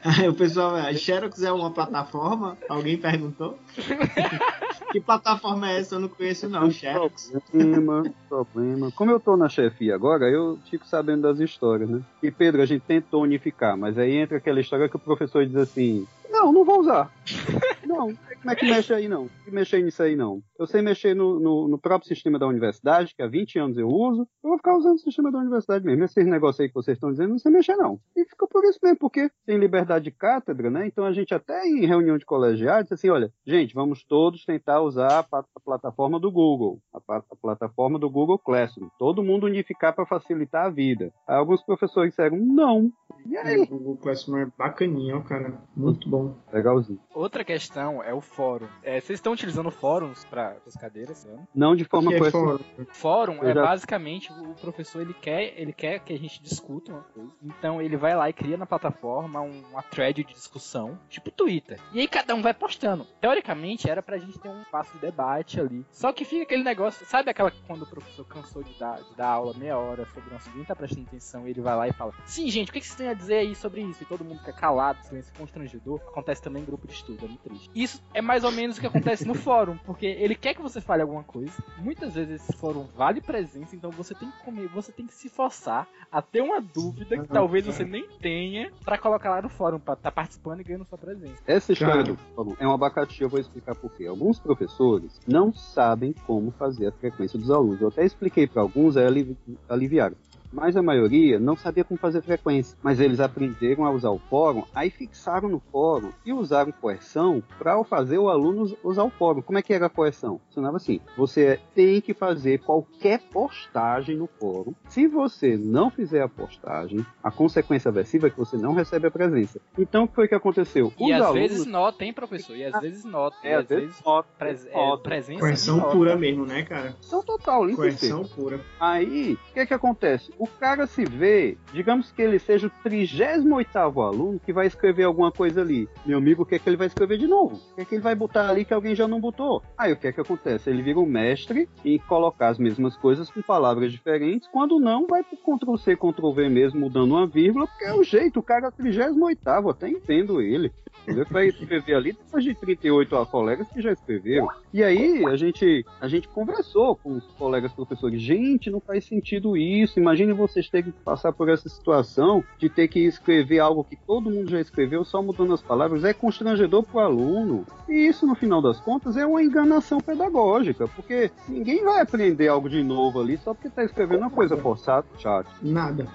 Aí 0.03 0.27
o 0.27 0.33
pessoal, 0.33 0.75
a 0.75 0.93
Xerox 0.93 1.41
é 1.41 1.51
uma 1.51 1.71
plataforma? 1.71 2.57
Alguém 2.69 2.97
perguntou? 2.97 3.57
que 4.91 4.99
plataforma 4.99 5.69
é 5.69 5.79
essa? 5.79 5.95
Eu 5.95 5.99
não 5.99 6.09
conheço 6.09 6.49
não, 6.49 6.69
Xerox. 6.69 7.31
Problema, 7.51 8.03
problema. 8.27 8.91
Como 8.91 9.11
eu 9.11 9.19
tô 9.19 9.37
na 9.37 9.49
chefia 9.49 9.95
agora, 9.95 10.29
eu 10.29 10.59
fico 10.69 10.85
sabendo 10.85 11.23
das 11.23 11.39
histórias, 11.39 11.89
né? 11.89 12.01
E 12.21 12.29
Pedro, 12.29 12.61
a 12.61 12.65
gente 12.65 12.81
tentou 12.81 13.23
unificar, 13.23 13.77
mas 13.77 13.97
aí 13.97 14.15
entra 14.15 14.37
aquela 14.37 14.59
história 14.59 14.89
que 14.89 14.95
o 14.95 14.99
professor 14.99 15.45
diz 15.45 15.55
assim: 15.55 16.05
Não, 16.41 16.51
não 16.51 16.65
vou 16.65 16.79
usar. 16.79 17.11
Não, 17.85 18.15
como 18.41 18.51
é 18.51 18.55
que 18.55 18.65
mexe 18.65 18.93
aí 18.93 19.07
não? 19.07 19.27
Que 19.43 19.51
mexer 19.51 19.83
nisso 19.83 20.01
aí 20.01 20.15
não? 20.15 20.41
Eu 20.57 20.65
sei 20.65 20.81
mexer 20.81 21.13
no, 21.13 21.39
no, 21.39 21.67
no, 21.67 21.77
próprio 21.77 22.07
sistema 22.07 22.39
da 22.39 22.47
universidade, 22.47 23.13
que 23.13 23.21
há 23.21 23.27
20 23.27 23.59
anos 23.59 23.77
eu 23.77 23.87
uso, 23.87 24.21
eu 24.43 24.49
vou 24.49 24.57
ficar 24.57 24.77
usando 24.77 24.95
o 24.95 24.99
sistema 24.99 25.31
da 25.31 25.39
universidade 25.39 25.83
mesmo. 25.83 26.03
Esses 26.03 26.25
negócios 26.25 26.61
aí 26.61 26.67
que 26.69 26.73
vocês 26.73 26.95
estão 26.95 27.11
dizendo, 27.11 27.31
não 27.31 27.39
sei 27.39 27.51
mexer 27.51 27.75
não. 27.75 27.99
E 28.15 28.23
fica 28.23 28.47
por 28.47 28.63
isso 28.63 28.79
mesmo, 28.81 28.97
porque 28.97 29.29
tem 29.45 29.57
liberdade 29.57 30.05
de 30.05 30.11
cátedra, 30.11 30.69
né? 30.69 30.87
Então 30.87 31.03
a 31.03 31.11
gente 31.11 31.33
até 31.33 31.67
em 31.67 31.85
reunião 31.85 32.17
de 32.17 32.25
colegiados 32.25 32.83
disse 32.83 32.93
assim, 32.93 33.09
olha, 33.09 33.31
gente, 33.45 33.73
vamos 33.73 34.03
todos 34.03 34.45
tentar 34.45 34.81
usar 34.81 35.25
a, 35.31 35.39
a 35.39 35.59
plataforma 35.63 36.19
do 36.19 36.31
Google, 36.31 36.79
a, 36.93 37.17
a, 37.17 37.35
plataforma 37.41 37.99
do 37.99 38.09
Google 38.09 38.39
Classroom. 38.39 38.87
Todo 38.97 39.23
mundo 39.23 39.47
unificar 39.47 39.93
para 39.93 40.05
facilitar 40.05 40.67
a 40.67 40.69
vida. 40.69 41.11
Aí 41.27 41.35
alguns 41.35 41.61
professores 41.63 42.11
disseram, 42.11 42.37
não. 42.37 42.89
E 43.25 43.37
aí? 43.37 43.61
O 43.61 43.67
Google 43.67 43.97
Classroom 43.97 44.37
é 44.37 44.47
bacaninho, 44.57 45.23
cara. 45.23 45.59
Muito 45.75 46.09
bom. 46.09 46.30
Legalzinho. 46.51 46.99
Outra 47.13 47.43
questão 47.43 48.01
é 48.03 48.13
o 48.13 48.21
fórum. 48.21 48.67
É, 48.83 48.99
vocês 48.99 49.17
estão 49.17 49.33
utilizando 49.33 49.69
fóruns 49.71 50.23
para 50.25 50.57
as 50.65 50.73
cadeiras? 50.75 51.25
Né? 51.25 51.47
Não 51.53 51.75
de 51.75 51.83
forma 51.85 52.13
é 52.13 52.17
coercitiva. 52.19 52.57
fórum? 52.57 52.85
Fórum 52.91 53.43
é 53.43 53.53
já- 53.53 53.61
basicamente 53.63 54.31
o 54.31 54.53
professor 54.55 55.01
ele 55.01 55.13
quer, 55.13 55.53
ele 55.59 55.73
quer 55.73 55.99
que 55.99 56.13
a 56.13 56.17
gente 56.17 56.41
discuta 56.41 56.91
uma 56.91 57.01
coisa. 57.03 57.31
Então 57.41 57.81
ele 57.81 57.97
vai 57.97 58.15
lá 58.15 58.29
e 58.29 58.33
cria 58.33 58.57
na 58.57 58.65
plataforma 58.65 59.41
um- 59.41 59.63
uma 59.71 59.81
thread 59.83 60.23
de 60.23 60.33
discussão, 60.33 60.97
tipo 61.09 61.31
Twitter. 61.31 61.79
E 61.93 61.99
aí 61.99 62.07
cada 62.07 62.33
um 62.35 62.41
vai 62.41 62.53
postando. 62.53 63.05
Teoricamente 63.19 63.89
era 63.89 64.01
pra 64.01 64.17
gente 64.17 64.39
ter 64.39 64.49
um 64.49 64.61
espaço 64.61 64.93
de 64.93 64.99
debate 64.99 65.59
ali. 65.59 65.85
Só 65.91 66.11
que 66.11 66.25
fica 66.25 66.43
aquele 66.43 66.63
negócio, 66.63 67.05
sabe 67.05 67.29
aquela 67.29 67.51
quando 67.67 67.83
o 67.83 67.87
professor 67.87 68.25
cansou 68.25 68.63
de 68.63 68.73
dar, 68.79 69.01
de 69.01 69.15
dar 69.15 69.27
aula 69.29 69.53
meia 69.53 69.77
hora 69.77 70.05
sobre 70.07 70.33
um 70.33 70.37
assunto, 70.37 70.65
tá 70.65 70.75
prestando 70.75 71.07
atenção, 71.07 71.47
e 71.47 71.51
ele 71.51 71.61
vai 71.61 71.75
lá 71.75 71.87
e 71.87 71.93
fala: 71.93 72.13
"Sim, 72.25 72.47
gente, 72.49 72.69
o 72.69 72.73
que 72.73 72.79
que 72.79 72.85
vocês 72.87 72.97
têm 72.97 73.09
a 73.09 73.13
dizer 73.13 73.35
aí 73.35 73.55
sobre 73.55 73.81
isso?" 73.81 74.03
E 74.03 74.05
todo 74.05 74.23
mundo 74.23 74.39
fica 74.39 74.53
calado, 74.53 75.01
silêncio 75.03 75.33
constrangedor. 75.37 75.99
Acontece 76.21 76.41
também 76.43 76.61
em 76.61 76.65
grupo 76.65 76.85
de 76.85 76.93
estudo, 76.93 77.25
é 77.25 77.27
muito 77.27 77.41
triste. 77.41 77.69
Isso 77.73 77.99
é 78.13 78.21
mais 78.21 78.43
ou 78.43 78.51
menos 78.51 78.77
o 78.77 78.79
que 78.79 78.85
acontece 78.85 79.27
no 79.27 79.33
fórum, 79.33 79.75
porque 79.85 80.05
ele 80.05 80.35
quer 80.35 80.53
que 80.53 80.61
você 80.61 80.79
fale 80.79 81.01
alguma 81.01 81.23
coisa. 81.23 81.51
Muitas 81.79 82.13
vezes 82.13 82.41
esse 82.43 82.53
fórum 82.57 82.85
vale 82.95 83.19
presença, 83.21 83.75
então 83.75 83.89
você 83.89 84.13
tem 84.13 84.29
que 84.29 84.37
comer, 84.45 84.67
você 84.67 84.91
tem 84.91 85.07
que 85.07 85.13
se 85.15 85.29
forçar 85.29 85.87
a 86.11 86.21
ter 86.21 86.41
uma 86.41 86.61
dúvida 86.61 87.17
que 87.17 87.27
talvez 87.27 87.65
você 87.65 87.83
nem 87.83 88.07
tenha 88.21 88.71
pra 88.85 88.99
colocar 88.99 89.31
lá 89.31 89.41
no 89.41 89.49
fórum, 89.49 89.79
pra 89.79 89.95
estar 89.95 90.11
participando 90.11 90.59
e 90.61 90.63
ganhando 90.63 90.85
sua 90.85 90.97
presença. 90.97 91.41
Essa 91.47 91.73
história 91.73 92.03
do 92.03 92.15
fórum 92.35 92.55
é 92.59 92.67
um 92.67 92.71
abacaxi, 92.71 93.23
eu 93.23 93.29
vou 93.29 93.39
explicar 93.39 93.73
por 93.73 93.91
quê. 93.93 94.05
Alguns 94.05 94.39
professores 94.39 95.19
não 95.27 95.51
sabem 95.51 96.13
como 96.27 96.51
fazer 96.51 96.87
a 96.87 96.91
frequência 96.91 97.39
dos 97.39 97.49
alunos. 97.49 97.81
Eu 97.81 97.87
até 97.87 98.05
expliquei 98.05 98.45
para 98.47 98.61
alguns, 98.61 98.95
aí 98.95 99.07
alivi- 99.07 99.37
aliviaram. 99.67 100.15
Mas 100.51 100.75
a 100.75 100.81
maioria 100.81 101.39
não 101.39 101.55
sabia 101.55 101.83
como 101.83 101.99
fazer 101.99 102.21
frequência. 102.21 102.77
Mas 102.83 102.99
eles 102.99 103.19
aprenderam 103.19 103.85
a 103.85 103.91
usar 103.91 104.09
o 104.09 104.19
fórum, 104.29 104.63
aí 104.75 104.89
fixaram 104.89 105.47
no 105.49 105.59
fórum 105.71 106.09
e 106.25 106.33
usaram 106.33 106.71
coerção 106.71 107.41
para 107.57 107.81
fazer 107.83 108.17
o 108.17 108.29
aluno 108.29 108.63
us- 108.63 108.75
usar 108.83 109.03
o 109.03 109.09
fórum. 109.09 109.41
Como 109.41 109.57
é 109.57 109.61
que 109.61 109.73
era 109.73 109.85
a 109.85 109.89
coerção? 109.89 110.39
Funcionava 110.47 110.77
assim: 110.77 110.99
você 111.17 111.59
tem 111.73 112.01
que 112.01 112.13
fazer 112.13 112.59
qualquer 112.59 113.19
postagem 113.31 114.15
no 114.17 114.27
fórum. 114.39 114.73
Se 114.89 115.07
você 115.07 115.57
não 115.57 115.89
fizer 115.89 116.21
a 116.21 116.27
postagem, 116.29 117.05
a 117.23 117.31
consequência 117.31 117.89
aversiva 117.89 118.27
é 118.27 118.29
que 118.29 118.37
você 118.37 118.57
não 118.57 118.73
recebe 118.73 119.07
a 119.07 119.11
presença. 119.11 119.59
Então 119.77 120.03
o 120.03 120.07
que 120.07 120.15
foi 120.15 120.27
que 120.27 120.35
aconteceu? 120.35 120.91
E 120.99 121.05
Os 121.05 121.11
às 121.13 121.21
alunos- 121.21 121.49
vezes 121.49 121.65
nota, 121.65 122.03
hein, 122.05 122.13
professor? 122.13 122.55
E 122.55 122.65
às 122.65 122.79
vezes 122.81 123.03
nota. 123.03 123.35
é, 123.43 123.51
e 123.51 123.53
às 123.53 123.59
às 123.61 123.67
vezes 123.67 123.83
vezes 123.85 124.03
nota, 124.05 124.27
pres- 124.37 124.67
é, 124.67 124.97
presença. 124.97 125.39
Coerção 125.39 125.77
e 125.77 125.79
nota. 125.81 125.91
pura 125.91 126.15
mesmo, 126.15 126.45
né, 126.45 126.63
cara? 126.63 126.95
São 127.01 127.23
total, 127.23 127.63
limpo 127.65 127.83
e 127.85 127.91
seco. 127.93 128.15
Coerção 128.17 128.35
pura. 128.35 128.59
Aí, 128.79 129.33
o 129.33 129.53
que 129.53 129.65
que 129.65 129.73
acontece? 129.73 130.31
O 130.41 130.47
cara 130.47 130.87
se 130.87 131.05
vê, 131.05 131.55
digamos 131.71 132.11
que 132.11 132.19
ele 132.19 132.39
seja 132.39 132.65
o 132.65 132.71
38º 132.83 134.03
aluno 134.03 134.41
que 134.43 134.51
vai 134.51 134.65
escrever 134.65 135.03
alguma 135.03 135.31
coisa 135.31 135.61
ali. 135.61 135.87
Meu 136.03 136.17
amigo, 136.17 136.41
o 136.41 136.45
que 136.47 136.55
é 136.55 136.57
que 136.57 136.67
ele 136.67 136.77
vai 136.77 136.87
escrever 136.87 137.19
de 137.19 137.27
novo? 137.27 137.57
O 137.57 137.75
que 137.75 137.81
é 137.81 137.85
que 137.85 137.93
ele 137.93 138.01
vai 138.01 138.15
botar 138.15 138.49
ali 138.49 138.65
que 138.65 138.73
alguém 138.73 138.95
já 138.95 139.07
não 139.07 139.21
botou? 139.21 139.61
Aí, 139.77 139.93
o 139.93 139.95
que 139.95 140.07
é 140.07 140.11
que 140.11 140.19
acontece? 140.19 140.67
Ele 140.67 140.81
vira 140.81 140.99
o 140.99 141.05
mestre 141.05 141.69
em 141.85 141.99
colocar 141.99 142.47
as 142.47 142.57
mesmas 142.57 142.97
coisas 142.97 143.29
com 143.29 143.39
palavras 143.43 143.91
diferentes, 143.91 144.49
quando 144.51 144.79
não, 144.79 145.05
vai 145.05 145.21
pro 145.21 145.37
Ctrl-C, 145.37 145.95
Ctrl-V 145.95 146.49
mesmo, 146.49 146.79
mudando 146.79 147.11
uma 147.11 147.27
vírgula, 147.27 147.67
porque 147.67 147.85
é 147.85 147.93
o 147.93 148.03
jeito, 148.03 148.39
o 148.39 148.43
cara 148.43 148.69
é 148.69 148.71
38º, 148.71 149.69
até 149.69 149.89
entendo 149.89 150.41
ele. 150.41 150.71
Entendeu? 151.03 151.25
Vai 151.29 151.47
escrever 151.47 151.95
ali 151.95 152.13
depois 152.13 152.43
de 152.43 152.53
38 152.53 153.25
colegas 153.27 153.67
que 153.69 153.81
já 153.81 153.91
escreveram. 153.91 154.47
E 154.73 154.83
aí 154.83 155.25
a 155.25 155.35
gente, 155.35 155.85
a 155.99 156.07
gente 156.07 156.27
conversou 156.27 156.95
com 156.95 157.13
os 157.13 157.25
colegas 157.37 157.73
professores. 157.73 158.21
Gente, 158.21 158.69
não 158.69 158.79
faz 158.79 159.05
sentido 159.05 159.57
isso. 159.57 159.99
Imagine 160.31 160.33
vocês 160.33 160.69
terem 160.69 160.91
que 160.91 160.99
passar 161.03 161.31
por 161.31 161.49
essa 161.49 161.67
situação 161.67 162.43
de 162.57 162.69
ter 162.69 162.87
que 162.87 162.99
escrever 162.99 163.59
algo 163.59 163.83
que 163.83 163.95
todo 163.95 164.29
mundo 164.29 164.49
já 164.49 164.59
escreveu, 164.59 165.03
só 165.03 165.21
mudando 165.21 165.53
as 165.53 165.61
palavras. 165.61 166.03
É 166.03 166.13
constrangedor 166.13 166.83
para 166.83 166.97
o 166.97 166.99
aluno. 166.99 167.65
E 167.87 167.93
isso, 168.07 168.25
no 168.25 168.35
final 168.35 168.61
das 168.61 168.79
contas, 168.79 169.17
é 169.17 169.25
uma 169.25 169.43
enganação 169.43 169.99
pedagógica, 169.99 170.87
porque 170.87 171.31
ninguém 171.47 171.83
vai 171.83 172.01
aprender 172.01 172.47
algo 172.47 172.69
de 172.69 172.81
novo 172.81 173.19
ali 173.19 173.37
só 173.37 173.53
porque 173.53 173.67
está 173.67 173.83
escrevendo 173.83 174.21
uma 174.21 174.29
coisa 174.29 174.55
forçada 174.57 175.05
chat. 175.17 175.47
Nada. 175.61 176.07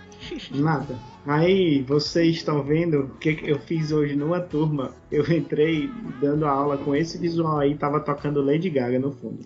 Nada. 0.54 0.96
Aí, 1.26 1.82
vocês 1.82 2.36
estão 2.36 2.62
vendo 2.62 3.00
o 3.00 3.08
que 3.18 3.34
que 3.34 3.50
eu 3.50 3.58
fiz 3.58 3.92
hoje 3.92 4.16
numa 4.16 4.40
turma. 4.40 4.92
Eu 5.10 5.24
entrei 5.30 5.90
dando 6.20 6.46
aula 6.46 6.78
com 6.78 6.94
esse 6.94 7.18
visual 7.18 7.58
aí, 7.58 7.76
tava 7.76 8.00
tocando 8.00 8.42
Lady 8.42 8.70
Gaga 8.70 8.98
no 8.98 9.12
fundo. 9.12 9.40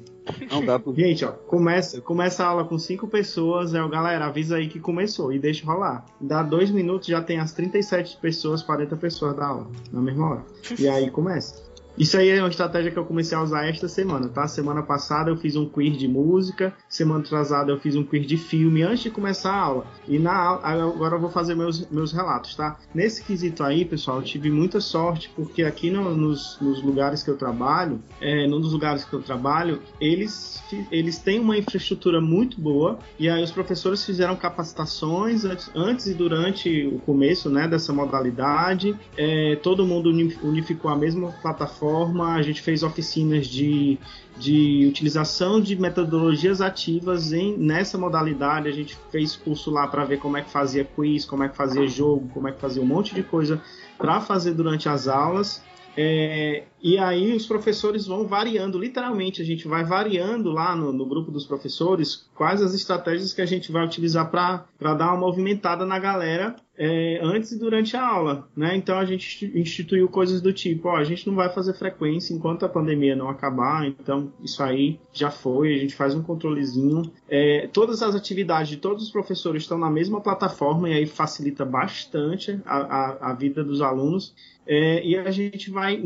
Não 0.50 0.64
dá 0.64 0.78
para 0.78 0.92
Gente, 0.92 1.24
ó, 1.24 1.32
começa, 1.32 2.00
começa 2.00 2.44
a 2.44 2.48
aula 2.48 2.64
com 2.64 2.78
cinco 2.78 3.06
pessoas, 3.06 3.74
é 3.74 3.82
o 3.82 3.88
galera, 3.88 4.26
avisa 4.26 4.56
aí 4.56 4.68
que 4.68 4.80
começou 4.80 5.32
e 5.32 5.38
deixa 5.38 5.66
rolar. 5.66 6.04
Dá 6.20 6.42
dois 6.42 6.70
minutos, 6.70 7.08
já 7.08 7.22
tem 7.22 7.38
as 7.38 7.52
37 7.52 8.16
pessoas, 8.18 8.62
40 8.62 8.96
pessoas 8.96 9.36
da 9.36 9.46
aula, 9.46 9.66
na 9.92 10.00
mesma 10.00 10.30
hora. 10.30 10.44
E 10.78 10.88
aí 10.88 11.10
começa. 11.10 11.69
Isso 11.98 12.16
aí 12.16 12.28
é 12.30 12.40
uma 12.40 12.48
estratégia 12.48 12.90
que 12.90 12.98
eu 12.98 13.04
comecei 13.04 13.36
a 13.36 13.42
usar 13.42 13.66
esta 13.66 13.86
semana, 13.88 14.28
tá? 14.28 14.46
Semana 14.48 14.82
passada 14.82 15.30
eu 15.30 15.36
fiz 15.36 15.54
um 15.56 15.68
quiz 15.68 15.98
de 15.98 16.08
música, 16.08 16.72
semana 16.88 17.20
atrasada 17.20 17.70
eu 17.72 17.78
fiz 17.78 17.94
um 17.96 18.02
quiz 18.04 18.26
de 18.26 18.36
filme 18.38 18.82
antes 18.82 19.00
de 19.02 19.10
começar 19.10 19.52
a 19.52 19.60
aula. 19.60 19.86
E 20.08 20.18
na 20.18 20.34
aula, 20.34 20.66
agora 20.66 21.16
eu 21.16 21.20
vou 21.20 21.30
fazer 21.30 21.54
meus, 21.54 21.88
meus 21.90 22.12
relatos, 22.12 22.54
tá? 22.54 22.78
Nesse 22.94 23.22
quesito 23.22 23.62
aí, 23.62 23.84
pessoal, 23.84 24.18
eu 24.18 24.22
tive 24.22 24.50
muita 24.50 24.80
sorte, 24.80 25.30
porque 25.36 25.62
aqui 25.62 25.90
no- 25.90 26.14
nos, 26.16 26.56
nos 26.60 26.82
lugares 26.82 27.22
que 27.22 27.30
eu 27.30 27.36
trabalho, 27.36 28.00
é, 28.20 28.46
num 28.46 28.60
dos 28.60 28.72
lugares 28.72 29.04
que 29.04 29.12
eu 29.12 29.20
trabalho, 29.22 29.82
eles, 30.00 30.62
eles 30.90 31.18
têm 31.18 31.38
uma 31.40 31.58
infraestrutura 31.58 32.20
muito 32.20 32.60
boa, 32.60 32.98
e 33.18 33.28
aí 33.28 33.42
os 33.42 33.50
professores 33.50 34.04
fizeram 34.04 34.36
capacitações 34.36 35.44
antes, 35.44 35.70
antes 35.74 36.06
e 36.06 36.14
durante 36.14 36.86
o 36.86 36.98
começo 37.00 37.50
né, 37.50 37.68
dessa 37.68 37.92
modalidade. 37.92 38.96
É, 39.16 39.56
todo 39.62 39.84
mundo 39.84 40.10
uni- 40.10 40.38
unificou 40.42 40.90
a 40.90 40.96
mesma 40.96 41.30
plataforma, 41.42 41.79
a 41.86 42.42
gente 42.42 42.60
fez 42.60 42.82
oficinas 42.82 43.46
de, 43.46 43.98
de 44.38 44.86
utilização 44.86 45.60
de 45.60 45.76
metodologias 45.76 46.60
ativas 46.60 47.32
em, 47.32 47.56
nessa 47.56 47.96
modalidade. 47.96 48.68
A 48.68 48.72
gente 48.72 48.96
fez 49.10 49.36
curso 49.36 49.70
lá 49.70 49.86
para 49.86 50.04
ver 50.04 50.18
como 50.18 50.36
é 50.36 50.42
que 50.42 50.50
fazia 50.50 50.84
quiz, 50.84 51.24
como 51.24 51.42
é 51.44 51.48
que 51.48 51.56
fazia 51.56 51.86
jogo, 51.86 52.28
como 52.34 52.48
é 52.48 52.52
que 52.52 52.60
fazia 52.60 52.82
um 52.82 52.86
monte 52.86 53.14
de 53.14 53.22
coisa 53.22 53.60
para 53.96 54.20
fazer 54.20 54.52
durante 54.52 54.88
as 54.88 55.08
aulas. 55.08 55.62
É, 55.96 56.64
e 56.82 56.98
aí 56.98 57.34
os 57.34 57.46
professores 57.46 58.06
vão 58.06 58.26
variando, 58.26 58.78
literalmente, 58.78 59.42
a 59.42 59.44
gente 59.44 59.68
vai 59.68 59.84
variando 59.84 60.50
lá 60.50 60.74
no, 60.74 60.92
no 60.92 61.06
grupo 61.06 61.30
dos 61.30 61.46
professores 61.46 62.28
quais 62.34 62.62
as 62.62 62.74
estratégias 62.74 63.32
que 63.32 63.42
a 63.42 63.46
gente 63.46 63.70
vai 63.70 63.84
utilizar 63.84 64.30
para 64.30 64.94
dar 64.94 65.08
uma 65.08 65.18
movimentada 65.18 65.84
na 65.84 65.98
galera 65.98 66.56
é, 66.82 67.20
antes 67.22 67.52
e 67.52 67.58
durante 67.58 67.94
a 67.94 68.06
aula. 68.06 68.48
Né? 68.56 68.74
Então 68.74 68.98
a 68.98 69.04
gente 69.04 69.52
instituiu 69.54 70.08
coisas 70.08 70.40
do 70.40 70.50
tipo, 70.50 70.88
ó, 70.88 70.96
a 70.96 71.04
gente 71.04 71.26
não 71.26 71.34
vai 71.34 71.52
fazer 71.52 71.74
frequência 71.74 72.32
enquanto 72.32 72.64
a 72.64 72.68
pandemia 72.70 73.14
não 73.14 73.28
acabar, 73.28 73.86
então 73.86 74.32
isso 74.42 74.62
aí 74.62 74.98
já 75.12 75.30
foi, 75.30 75.74
a 75.74 75.78
gente 75.78 75.94
faz 75.94 76.14
um 76.14 76.22
controlezinho. 76.22 77.02
É, 77.28 77.68
todas 77.70 78.02
as 78.02 78.14
atividades 78.14 78.70
de 78.70 78.78
todos 78.78 79.04
os 79.04 79.10
professores 79.10 79.62
estão 79.62 79.76
na 79.76 79.90
mesma 79.90 80.22
plataforma 80.22 80.88
e 80.88 80.94
aí 80.94 81.06
facilita 81.06 81.66
bastante 81.66 82.58
a, 82.64 82.78
a, 82.78 83.30
a 83.30 83.34
vida 83.34 83.62
dos 83.62 83.82
alunos. 83.82 84.34
É, 84.66 85.04
e 85.04 85.18
a 85.18 85.30
gente 85.30 85.70
vai 85.70 85.96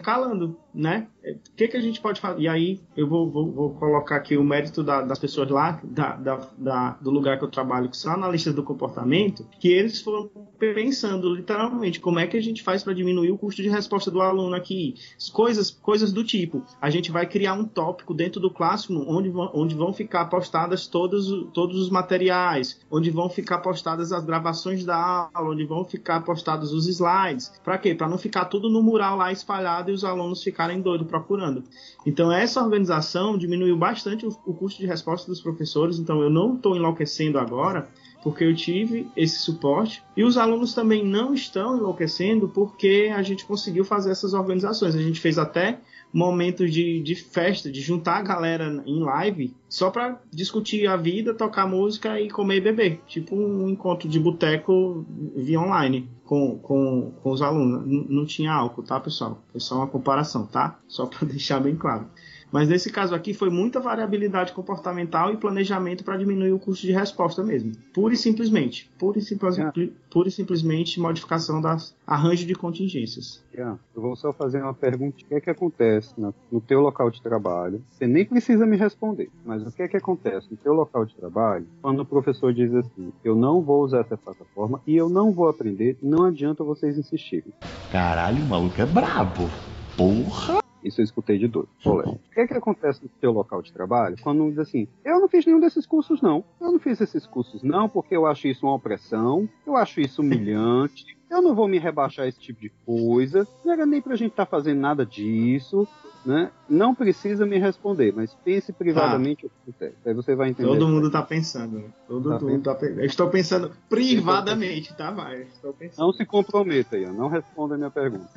intercalando. 0.00 0.58
Né? 0.74 1.08
O 1.22 1.56
que, 1.56 1.68
que 1.68 1.76
a 1.76 1.80
gente 1.80 2.00
pode 2.00 2.20
fazer? 2.20 2.40
E 2.40 2.48
aí 2.48 2.80
eu 2.96 3.06
vou, 3.06 3.30
vou, 3.30 3.50
vou 3.50 3.70
colocar 3.74 4.16
aqui 4.16 4.36
o 4.36 4.44
mérito 4.44 4.82
da, 4.82 5.02
das 5.02 5.18
pessoas 5.18 5.50
lá, 5.50 5.80
da, 5.84 6.16
da, 6.56 6.90
do 7.00 7.10
lugar 7.10 7.38
que 7.38 7.44
eu 7.44 7.50
trabalho, 7.50 7.90
que 7.90 7.96
são 7.96 8.12
analistas 8.12 8.54
do 8.54 8.62
comportamento, 8.62 9.46
que 9.58 9.68
eles 9.68 10.00
foram 10.00 10.30
pensando 10.58 11.34
literalmente 11.34 12.00
como 12.00 12.18
é 12.18 12.26
que 12.26 12.36
a 12.36 12.42
gente 12.42 12.62
faz 12.62 12.82
para 12.82 12.94
diminuir 12.94 13.30
o 13.30 13.38
custo 13.38 13.62
de 13.62 13.68
resposta 13.68 14.10
do 14.10 14.20
aluno 14.20 14.54
aqui. 14.54 14.94
Coisas, 15.32 15.70
coisas 15.70 16.12
do 16.12 16.24
tipo, 16.24 16.64
a 16.80 16.88
gente 16.88 17.10
vai 17.10 17.26
criar 17.26 17.54
um 17.54 17.64
tópico 17.64 18.14
dentro 18.14 18.40
do 18.40 18.50
Classroom 18.50 19.04
onde 19.06 19.28
vão, 19.28 19.50
onde 19.54 19.74
vão 19.74 19.92
ficar 19.92 20.26
postadas 20.26 20.86
todos, 20.86 21.28
todos 21.52 21.76
os 21.76 21.90
materiais, 21.90 22.80
onde 22.90 23.10
vão 23.10 23.28
ficar 23.28 23.58
postadas 23.58 24.12
as 24.12 24.24
gravações 24.24 24.84
da 24.84 25.28
aula, 25.34 25.50
onde 25.50 25.64
vão 25.64 25.84
ficar 25.84 26.20
postados 26.22 26.72
os 26.72 26.86
slides. 26.86 27.52
Para 27.62 27.78
quê? 27.78 27.94
Para 27.94 28.08
não 28.08 28.18
ficar 28.18 28.46
tudo 28.46 28.70
no 28.70 28.82
mural 28.82 29.16
lá 29.16 29.30
espalhado 29.30 29.90
e 29.90 29.94
os 29.94 30.04
alunos 30.04 30.42
ficarem 30.42 30.59
doidos 30.82 31.06
procurando. 31.06 31.64
Então, 32.04 32.30
essa 32.32 32.62
organização 32.62 33.36
diminuiu 33.36 33.76
bastante 33.76 34.26
o, 34.26 34.30
o 34.46 34.54
custo 34.54 34.80
de 34.80 34.86
resposta 34.86 35.26
dos 35.30 35.40
professores. 35.40 35.98
Então, 35.98 36.22
eu 36.22 36.30
não 36.30 36.54
estou 36.54 36.76
enlouquecendo 36.76 37.38
agora, 37.38 37.88
porque 38.22 38.44
eu 38.44 38.54
tive 38.54 39.08
esse 39.16 39.38
suporte. 39.38 40.02
E 40.16 40.22
os 40.22 40.36
alunos 40.36 40.74
também 40.74 41.04
não 41.04 41.32
estão 41.32 41.76
enlouquecendo 41.76 42.48
porque 42.48 43.10
a 43.14 43.22
gente 43.22 43.44
conseguiu 43.44 43.84
fazer 43.84 44.10
essas 44.10 44.34
organizações. 44.34 44.94
A 44.94 45.02
gente 45.02 45.20
fez 45.20 45.38
até 45.38 45.80
momentos 46.12 46.72
de, 46.72 47.00
de 47.02 47.14
festa, 47.14 47.70
de 47.70 47.80
juntar 47.80 48.16
a 48.16 48.22
galera 48.22 48.82
em 48.84 49.00
live 49.00 49.54
só 49.68 49.90
para 49.90 50.20
discutir 50.32 50.86
a 50.88 50.96
vida, 50.96 51.32
tocar 51.32 51.66
música 51.66 52.20
e 52.20 52.28
comer 52.28 52.56
e 52.56 52.60
beber. 52.60 53.00
Tipo 53.06 53.36
um 53.36 53.68
encontro 53.68 54.08
de 54.08 54.18
boteco 54.18 55.06
via 55.36 55.60
online 55.60 56.08
com, 56.24 56.58
com, 56.58 57.12
com 57.22 57.30
os 57.30 57.40
alunos. 57.40 57.86
N 57.86 58.06
não 58.08 58.26
tinha 58.26 58.52
álcool, 58.52 58.82
tá, 58.82 58.98
pessoal? 58.98 59.42
Foi 59.50 59.60
só 59.60 59.76
uma 59.76 59.86
comparação, 59.86 60.46
tá? 60.46 60.78
Só 60.88 61.06
para 61.06 61.26
deixar 61.28 61.60
bem 61.60 61.76
claro. 61.76 62.06
Mas 62.52 62.68
nesse 62.68 62.90
caso 62.90 63.14
aqui 63.14 63.32
foi 63.32 63.50
muita 63.50 63.80
variabilidade 63.80 64.52
comportamental 64.52 65.32
e 65.32 65.36
planejamento 65.36 66.04
para 66.04 66.16
diminuir 66.16 66.52
o 66.52 66.58
custo 66.58 66.86
de 66.86 66.92
resposta 66.92 67.42
mesmo. 67.42 67.72
Pura 67.92 68.14
e 68.14 68.16
simplesmente. 68.16 68.90
Pura 68.98 69.18
e, 69.18 69.22
simples, 69.22 69.56
yeah. 69.56 69.72
pura 70.10 70.28
e 70.28 70.32
simplesmente 70.32 71.00
modificação 71.00 71.60
das 71.60 71.94
arranjo 72.06 72.46
de 72.46 72.54
contingências. 72.54 73.42
Yeah. 73.54 73.78
Eu 73.94 74.02
vou 74.02 74.16
só 74.16 74.32
fazer 74.32 74.62
uma 74.62 74.74
pergunta. 74.74 75.16
O 75.22 75.24
que 75.26 75.34
é 75.34 75.40
que 75.40 75.50
acontece 75.50 76.12
no, 76.18 76.34
no 76.50 76.60
teu 76.60 76.80
local 76.80 77.10
de 77.10 77.22
trabalho? 77.22 77.82
Você 77.90 78.06
nem 78.06 78.24
precisa 78.24 78.66
me 78.66 78.76
responder, 78.76 79.30
mas 79.44 79.66
o 79.66 79.70
que 79.70 79.82
é 79.82 79.88
que 79.88 79.96
acontece 79.96 80.48
no 80.50 80.56
teu 80.56 80.72
local 80.72 81.04
de 81.04 81.14
trabalho 81.14 81.66
quando 81.82 82.00
o 82.00 82.06
professor 82.06 82.52
diz 82.52 82.74
assim, 82.74 83.12
eu 83.24 83.34
não 83.36 83.60
vou 83.60 83.82
usar 83.82 84.00
essa 84.00 84.16
plataforma 84.16 84.80
e 84.86 84.96
eu 84.96 85.08
não 85.08 85.32
vou 85.32 85.48
aprender, 85.48 85.96
não 86.02 86.24
adianta 86.24 86.64
vocês 86.64 86.98
insistirem. 86.98 87.52
Caralho, 87.90 88.42
o 88.42 88.48
maluco 88.48 88.80
é 88.80 88.86
brabo. 88.86 89.48
Porra! 89.96 90.60
Isso 90.82 91.00
eu 91.00 91.04
escutei 91.04 91.38
de 91.38 91.48
dois 91.48 91.68
colegas. 91.82 92.14
O 92.14 92.30
que 92.32 92.40
é 92.40 92.46
que 92.46 92.54
acontece 92.54 93.02
no 93.02 93.10
seu 93.20 93.32
local 93.32 93.62
de 93.62 93.72
trabalho 93.72 94.16
quando 94.22 94.48
diz 94.50 94.58
assim, 94.58 94.88
eu 95.04 95.20
não 95.20 95.28
fiz 95.28 95.44
nenhum 95.44 95.60
desses 95.60 95.86
cursos 95.86 96.22
não, 96.22 96.44
eu 96.60 96.72
não 96.72 96.78
fiz 96.78 97.00
esses 97.00 97.26
cursos 97.26 97.62
não 97.62 97.88
porque 97.88 98.16
eu 98.16 98.26
acho 98.26 98.48
isso 98.48 98.66
uma 98.66 98.74
opressão, 98.74 99.48
eu 99.66 99.76
acho 99.76 100.00
isso 100.00 100.22
humilhante, 100.22 101.16
eu 101.30 101.40
não 101.40 101.54
vou 101.54 101.68
me 101.68 101.78
rebaixar 101.78 102.26
esse 102.26 102.40
tipo 102.40 102.60
de 102.60 102.70
coisa, 102.84 103.46
não 103.64 103.72
era 103.72 103.86
nem 103.86 104.02
pra 104.02 104.16
gente 104.16 104.32
estar 104.32 104.46
tá 104.46 104.50
fazendo 104.50 104.80
nada 104.80 105.06
disso, 105.06 105.86
né? 106.24 106.50
Não 106.68 106.94
precisa 106.94 107.46
me 107.46 107.58
responder, 107.58 108.12
mas 108.14 108.34
pense 108.44 108.72
privadamente 108.72 109.46
o 109.46 109.50
que 109.50 109.72
quiser. 109.72 109.94
Aí 110.04 110.12
você 110.12 110.34
vai 110.34 110.50
entender. 110.50 110.68
Todo 110.68 110.88
mundo 110.88 111.06
está 111.06 111.22
pensando. 111.22 111.78
Né? 111.78 111.84
Todo 112.06 112.28
tá 112.30 112.44
mundo 112.44 112.62
tá 112.62 112.74
pensando. 112.74 113.04
Estou 113.04 113.30
pensando 113.30 113.72
privadamente, 113.88 114.94
tá, 114.94 115.10
vai? 115.10 115.42
Estou 115.42 115.72
pensando. 115.72 116.06
Não 116.06 116.12
se 116.12 116.26
comprometa, 116.26 116.98
Ian. 116.98 117.12
Não 117.12 117.28
responda 117.28 117.74
a 117.74 117.78
minha 117.78 117.90
pergunta. 117.90 118.30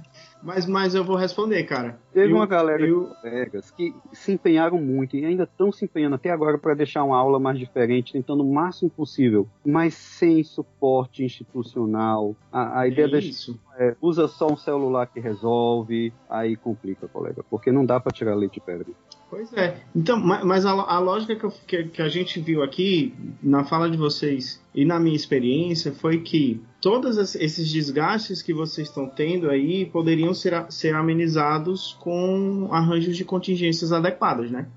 Mas, 0.44 0.66
mas 0.66 0.94
eu 0.94 1.04
vou 1.04 1.16
responder, 1.16 1.64
cara. 1.64 1.98
Teve 2.14 2.34
eu, 2.34 2.36
uma 2.36 2.46
galera 2.46 2.86
eu... 2.86 3.08
de 3.08 3.22
colegas 3.22 3.72
que 3.72 3.96
se 4.12 4.34
empenharam 4.34 4.80
muito 4.80 5.16
e 5.16 5.26
ainda 5.26 5.44
estão 5.44 5.72
se 5.72 5.86
empenhando 5.86 6.16
até 6.16 6.30
agora 6.30 6.58
para 6.58 6.74
deixar 6.74 7.04
uma 7.04 7.18
aula 7.18 7.40
mais 7.40 7.58
diferente, 7.58 8.14
tentando 8.14 8.44
o 8.44 8.54
máximo 8.54 8.90
possível, 8.90 9.48
mas 9.66 9.94
sem 9.94 10.44
suporte 10.44 11.24
institucional. 11.24 12.36
A, 12.52 12.82
a 12.82 12.88
ideia 12.88 13.16
é 13.16 13.20
isso. 13.20 13.58
É, 13.78 13.96
usa 14.02 14.28
só 14.28 14.48
um 14.48 14.58
celular 14.58 15.08
que 15.08 15.20
resolve, 15.20 16.14
aí 16.30 16.56
complica, 16.56 17.08
colega, 17.08 17.44
porque 17.50 17.72
não 17.72 17.86
dá 17.86 18.00
para 18.00 18.12
tirar 18.12 18.36
leite 18.36 18.56
de 18.56 18.62
pedra. 18.62 18.86
Pois 19.30 19.52
é. 19.54 19.82
Então, 19.96 20.20
mas 20.20 20.64
a, 20.64 20.72
a 20.72 21.00
lógica 21.00 21.36
que, 21.36 21.44
eu, 21.44 21.52
que, 21.66 21.84
que, 21.86 22.02
a 22.04 22.08
gente 22.08 22.40
viu 22.40 22.62
aqui 22.62 23.16
na 23.42 23.64
fala 23.64 23.90
de 23.90 23.98
vocês 23.98 24.62
e 24.76 24.86
na 24.86 25.00
minha 25.00 25.16
experiência 25.16 25.92
foi 25.92 26.20
que 26.20 26.62
todos 26.84 27.18
esses 27.36 27.72
desgastes 27.72 28.42
que 28.42 28.54
vocês 28.54 28.90
estão 28.90 29.08
tendo 29.08 29.50
aí 29.50 29.86
poderiam 29.86 30.34
ser, 30.34 30.66
ser 30.70 30.94
amenizados 30.94 31.94
com 32.02 32.68
arranjos 32.70 33.16
de 33.16 33.24
contingências 33.24 33.94
adequadas, 33.94 34.52
né? 34.52 34.68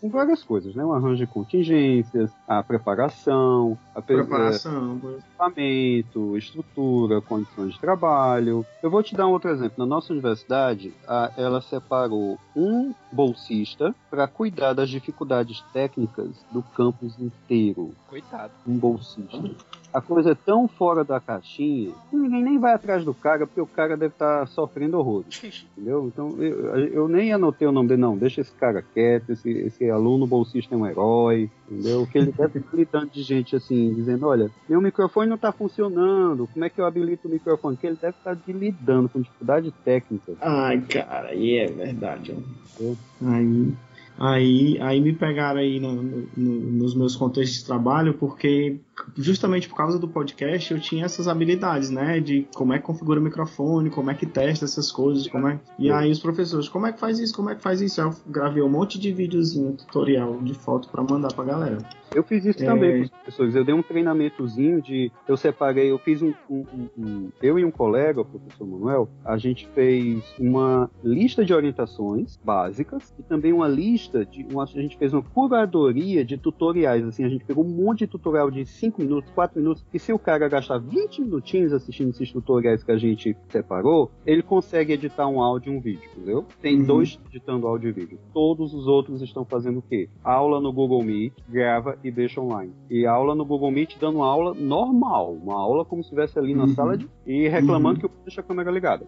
Com 0.00 0.08
várias 0.08 0.44
coisas, 0.44 0.76
né? 0.76 0.84
Um 0.84 0.92
arranjo 0.92 1.16
de 1.16 1.26
contingências, 1.26 2.30
a 2.46 2.62
preparação, 2.62 3.76
a 3.92 4.00
preparação, 4.00 5.00
é, 5.04 5.18
equipamento, 5.18 6.38
estrutura, 6.38 7.20
condições 7.20 7.74
de 7.74 7.80
trabalho. 7.80 8.64
Eu 8.80 8.88
vou 8.88 9.02
te 9.02 9.16
dar 9.16 9.26
um 9.26 9.32
outro 9.32 9.50
exemplo. 9.50 9.74
Na 9.76 9.86
nossa 9.86 10.12
universidade, 10.12 10.94
a, 11.06 11.32
ela 11.36 11.60
separou 11.60 12.38
um 12.54 12.94
bolsista 13.10 13.92
para 14.08 14.28
cuidar 14.28 14.72
das 14.72 14.88
dificuldades 14.88 15.60
técnicas 15.72 16.30
do 16.52 16.62
campus 16.62 17.18
inteiro. 17.18 17.90
Coitado. 18.08 18.52
Um 18.64 18.78
bolsista 18.78 19.50
a 19.92 20.00
coisa 20.00 20.32
é 20.32 20.34
tão 20.34 20.68
fora 20.68 21.04
da 21.04 21.20
caixinha 21.20 21.92
que 22.08 22.16
ninguém 22.16 22.42
nem 22.42 22.58
vai 22.58 22.72
atrás 22.72 23.04
do 23.04 23.12
cara, 23.12 23.46
porque 23.46 23.60
o 23.60 23.66
cara 23.66 23.96
deve 23.96 24.14
estar 24.14 24.40
tá 24.40 24.46
sofrendo 24.46 24.98
horrores. 24.98 25.66
Entendeu? 25.76 26.06
Então 26.06 26.36
eu, 26.42 26.88
eu, 26.88 27.08
nem 27.08 27.32
anotei 27.32 27.66
o 27.66 27.72
nome 27.72 27.88
dele, 27.88 28.00
não. 28.00 28.16
Deixa 28.16 28.40
esse 28.40 28.52
cara 28.52 28.82
quieto, 28.82 29.30
esse, 29.30 29.50
esse 29.50 29.90
aluno 29.90 30.26
bolsista 30.26 30.74
é 30.74 30.78
um 30.78 30.86
herói, 30.86 31.50
entendeu? 31.68 32.06
Que 32.06 32.18
ele 32.18 32.32
deve 32.32 32.58
estar 32.58 32.70
gritando 32.70 33.10
de 33.10 33.22
gente 33.22 33.56
assim, 33.56 33.92
dizendo: 33.94 34.26
olha, 34.26 34.50
meu 34.68 34.80
microfone 34.80 35.28
não 35.28 35.36
está 35.36 35.52
funcionando, 35.52 36.46
como 36.52 36.64
é 36.64 36.70
que 36.70 36.80
eu 36.80 36.86
habilito 36.86 37.28
o 37.28 37.30
microfone? 37.30 37.76
Que 37.76 37.86
ele 37.86 37.98
deve 38.00 38.16
estar 38.16 38.36
tá 38.36 38.42
lidando 38.46 39.08
com 39.08 39.20
dificuldade 39.20 39.72
técnica. 39.84 40.34
Ai, 40.40 40.80
cara, 40.82 41.28
aí 41.28 41.56
é 41.56 41.66
verdade. 41.66 42.32
Entendeu? 42.32 42.96
Aí. 43.26 43.74
Aí, 44.20 44.78
aí 44.82 45.00
me 45.00 45.14
pegaram 45.14 45.60
aí 45.60 45.80
no, 45.80 45.94
no, 45.94 46.26
nos 46.36 46.94
meus 46.94 47.16
contextos 47.16 47.60
de 47.60 47.64
trabalho, 47.64 48.12
porque 48.12 48.78
justamente 49.16 49.68
por 49.68 49.76
causa 49.76 49.98
do 49.98 50.08
podcast, 50.08 50.72
eu 50.72 50.80
tinha 50.80 51.04
essas 51.04 51.28
habilidades, 51.28 51.90
né? 51.90 52.20
De 52.20 52.46
como 52.54 52.72
é 52.72 52.78
que 52.78 52.84
configura 52.84 53.20
o 53.20 53.22
microfone, 53.22 53.90
como 53.90 54.10
é 54.10 54.14
que 54.14 54.26
testa 54.26 54.64
essas 54.64 54.90
coisas, 54.90 55.26
como 55.26 55.48
é. 55.48 55.60
E 55.78 55.90
aí 55.90 56.10
os 56.10 56.18
professores, 56.18 56.68
como 56.68 56.86
é 56.86 56.92
que 56.92 57.00
faz 57.00 57.18
isso, 57.18 57.34
como 57.34 57.50
é 57.50 57.54
que 57.54 57.62
faz 57.62 57.80
isso? 57.80 58.00
Eu 58.00 58.14
gravei 58.26 58.62
um 58.62 58.68
monte 58.68 58.98
de 58.98 59.12
videozinho, 59.12 59.72
tutorial 59.72 60.40
de 60.42 60.54
foto 60.54 60.88
para 60.88 61.02
mandar 61.02 61.32
pra 61.32 61.44
galera. 61.44 61.78
Eu 62.14 62.24
fiz 62.24 62.44
isso 62.44 62.62
é... 62.62 62.66
também 62.66 62.98
com 62.98 63.04
os 63.04 63.10
professores. 63.10 63.54
Eu 63.54 63.64
dei 63.64 63.74
um 63.74 63.82
treinamentozinho 63.82 64.82
de. 64.82 65.12
Eu 65.28 65.36
separei, 65.36 65.90
eu 65.90 65.98
fiz 65.98 66.20
um, 66.22 66.32
um, 66.48 66.64
um, 66.98 67.28
Eu 67.40 67.58
e 67.58 67.64
um 67.64 67.70
colega, 67.70 68.20
o 68.20 68.24
professor 68.24 68.66
Manuel, 68.66 69.08
a 69.24 69.36
gente 69.36 69.68
fez 69.68 70.22
uma 70.38 70.90
lista 71.04 71.44
de 71.44 71.54
orientações 71.54 72.36
básicas 72.42 73.14
e 73.18 73.22
também 73.22 73.52
uma 73.52 73.68
lista 73.68 74.24
de. 74.24 74.46
Uma, 74.50 74.64
a 74.64 74.66
gente 74.66 74.96
fez 74.96 75.12
uma 75.12 75.22
curadoria 75.22 76.24
de 76.24 76.36
tutoriais. 76.36 77.04
Assim, 77.04 77.24
a 77.24 77.28
gente 77.28 77.44
pegou 77.44 77.64
um 77.64 77.68
monte 77.68 78.00
de 78.00 78.08
tutorial 78.08 78.50
de 78.50 78.66
5 78.66 78.89
5 78.90 79.02
minutos, 79.02 79.30
4 79.32 79.60
minutos, 79.60 79.84
e 79.94 79.98
se 79.98 80.12
o 80.12 80.18
cara 80.18 80.48
gastar 80.48 80.78
20 80.78 81.22
minutinhos 81.22 81.72
assistindo 81.72 82.10
esses 82.10 82.32
tutoriais 82.32 82.82
que 82.82 82.90
a 82.90 82.98
gente 82.98 83.36
separou, 83.48 84.10
ele 84.26 84.42
consegue 84.42 84.92
editar 84.92 85.28
um 85.28 85.40
áudio 85.40 85.72
e 85.72 85.76
um 85.76 85.80
vídeo, 85.80 86.08
entendeu? 86.16 86.44
Tem 86.60 86.78
uhum. 86.78 86.84
dois 86.84 87.18
editando 87.28 87.66
áudio 87.66 87.90
e 87.90 87.92
vídeo. 87.92 88.18
Todos 88.32 88.74
os 88.74 88.86
outros 88.86 89.22
estão 89.22 89.44
fazendo 89.44 89.78
o 89.78 89.82
quê? 89.82 90.08
Aula 90.24 90.60
no 90.60 90.72
Google 90.72 91.02
Meet, 91.02 91.32
grava 91.48 91.96
e 92.02 92.10
deixa 92.10 92.40
online. 92.40 92.72
E 92.90 93.06
aula 93.06 93.34
no 93.34 93.44
Google 93.44 93.70
Meet 93.70 93.96
dando 93.98 94.22
aula 94.22 94.54
normal, 94.54 95.32
uma 95.32 95.54
aula 95.54 95.84
como 95.84 96.02
se 96.02 96.08
estivesse 96.08 96.38
ali 96.38 96.54
na 96.54 96.64
uhum. 96.64 96.74
sala 96.74 96.96
de... 96.96 97.08
e 97.26 97.48
reclamando 97.48 97.94
uhum. 97.94 98.00
que 98.00 98.06
eu 98.06 98.22
deixo 98.24 98.40
a 98.40 98.42
câmera 98.42 98.70
ligada. 98.70 99.06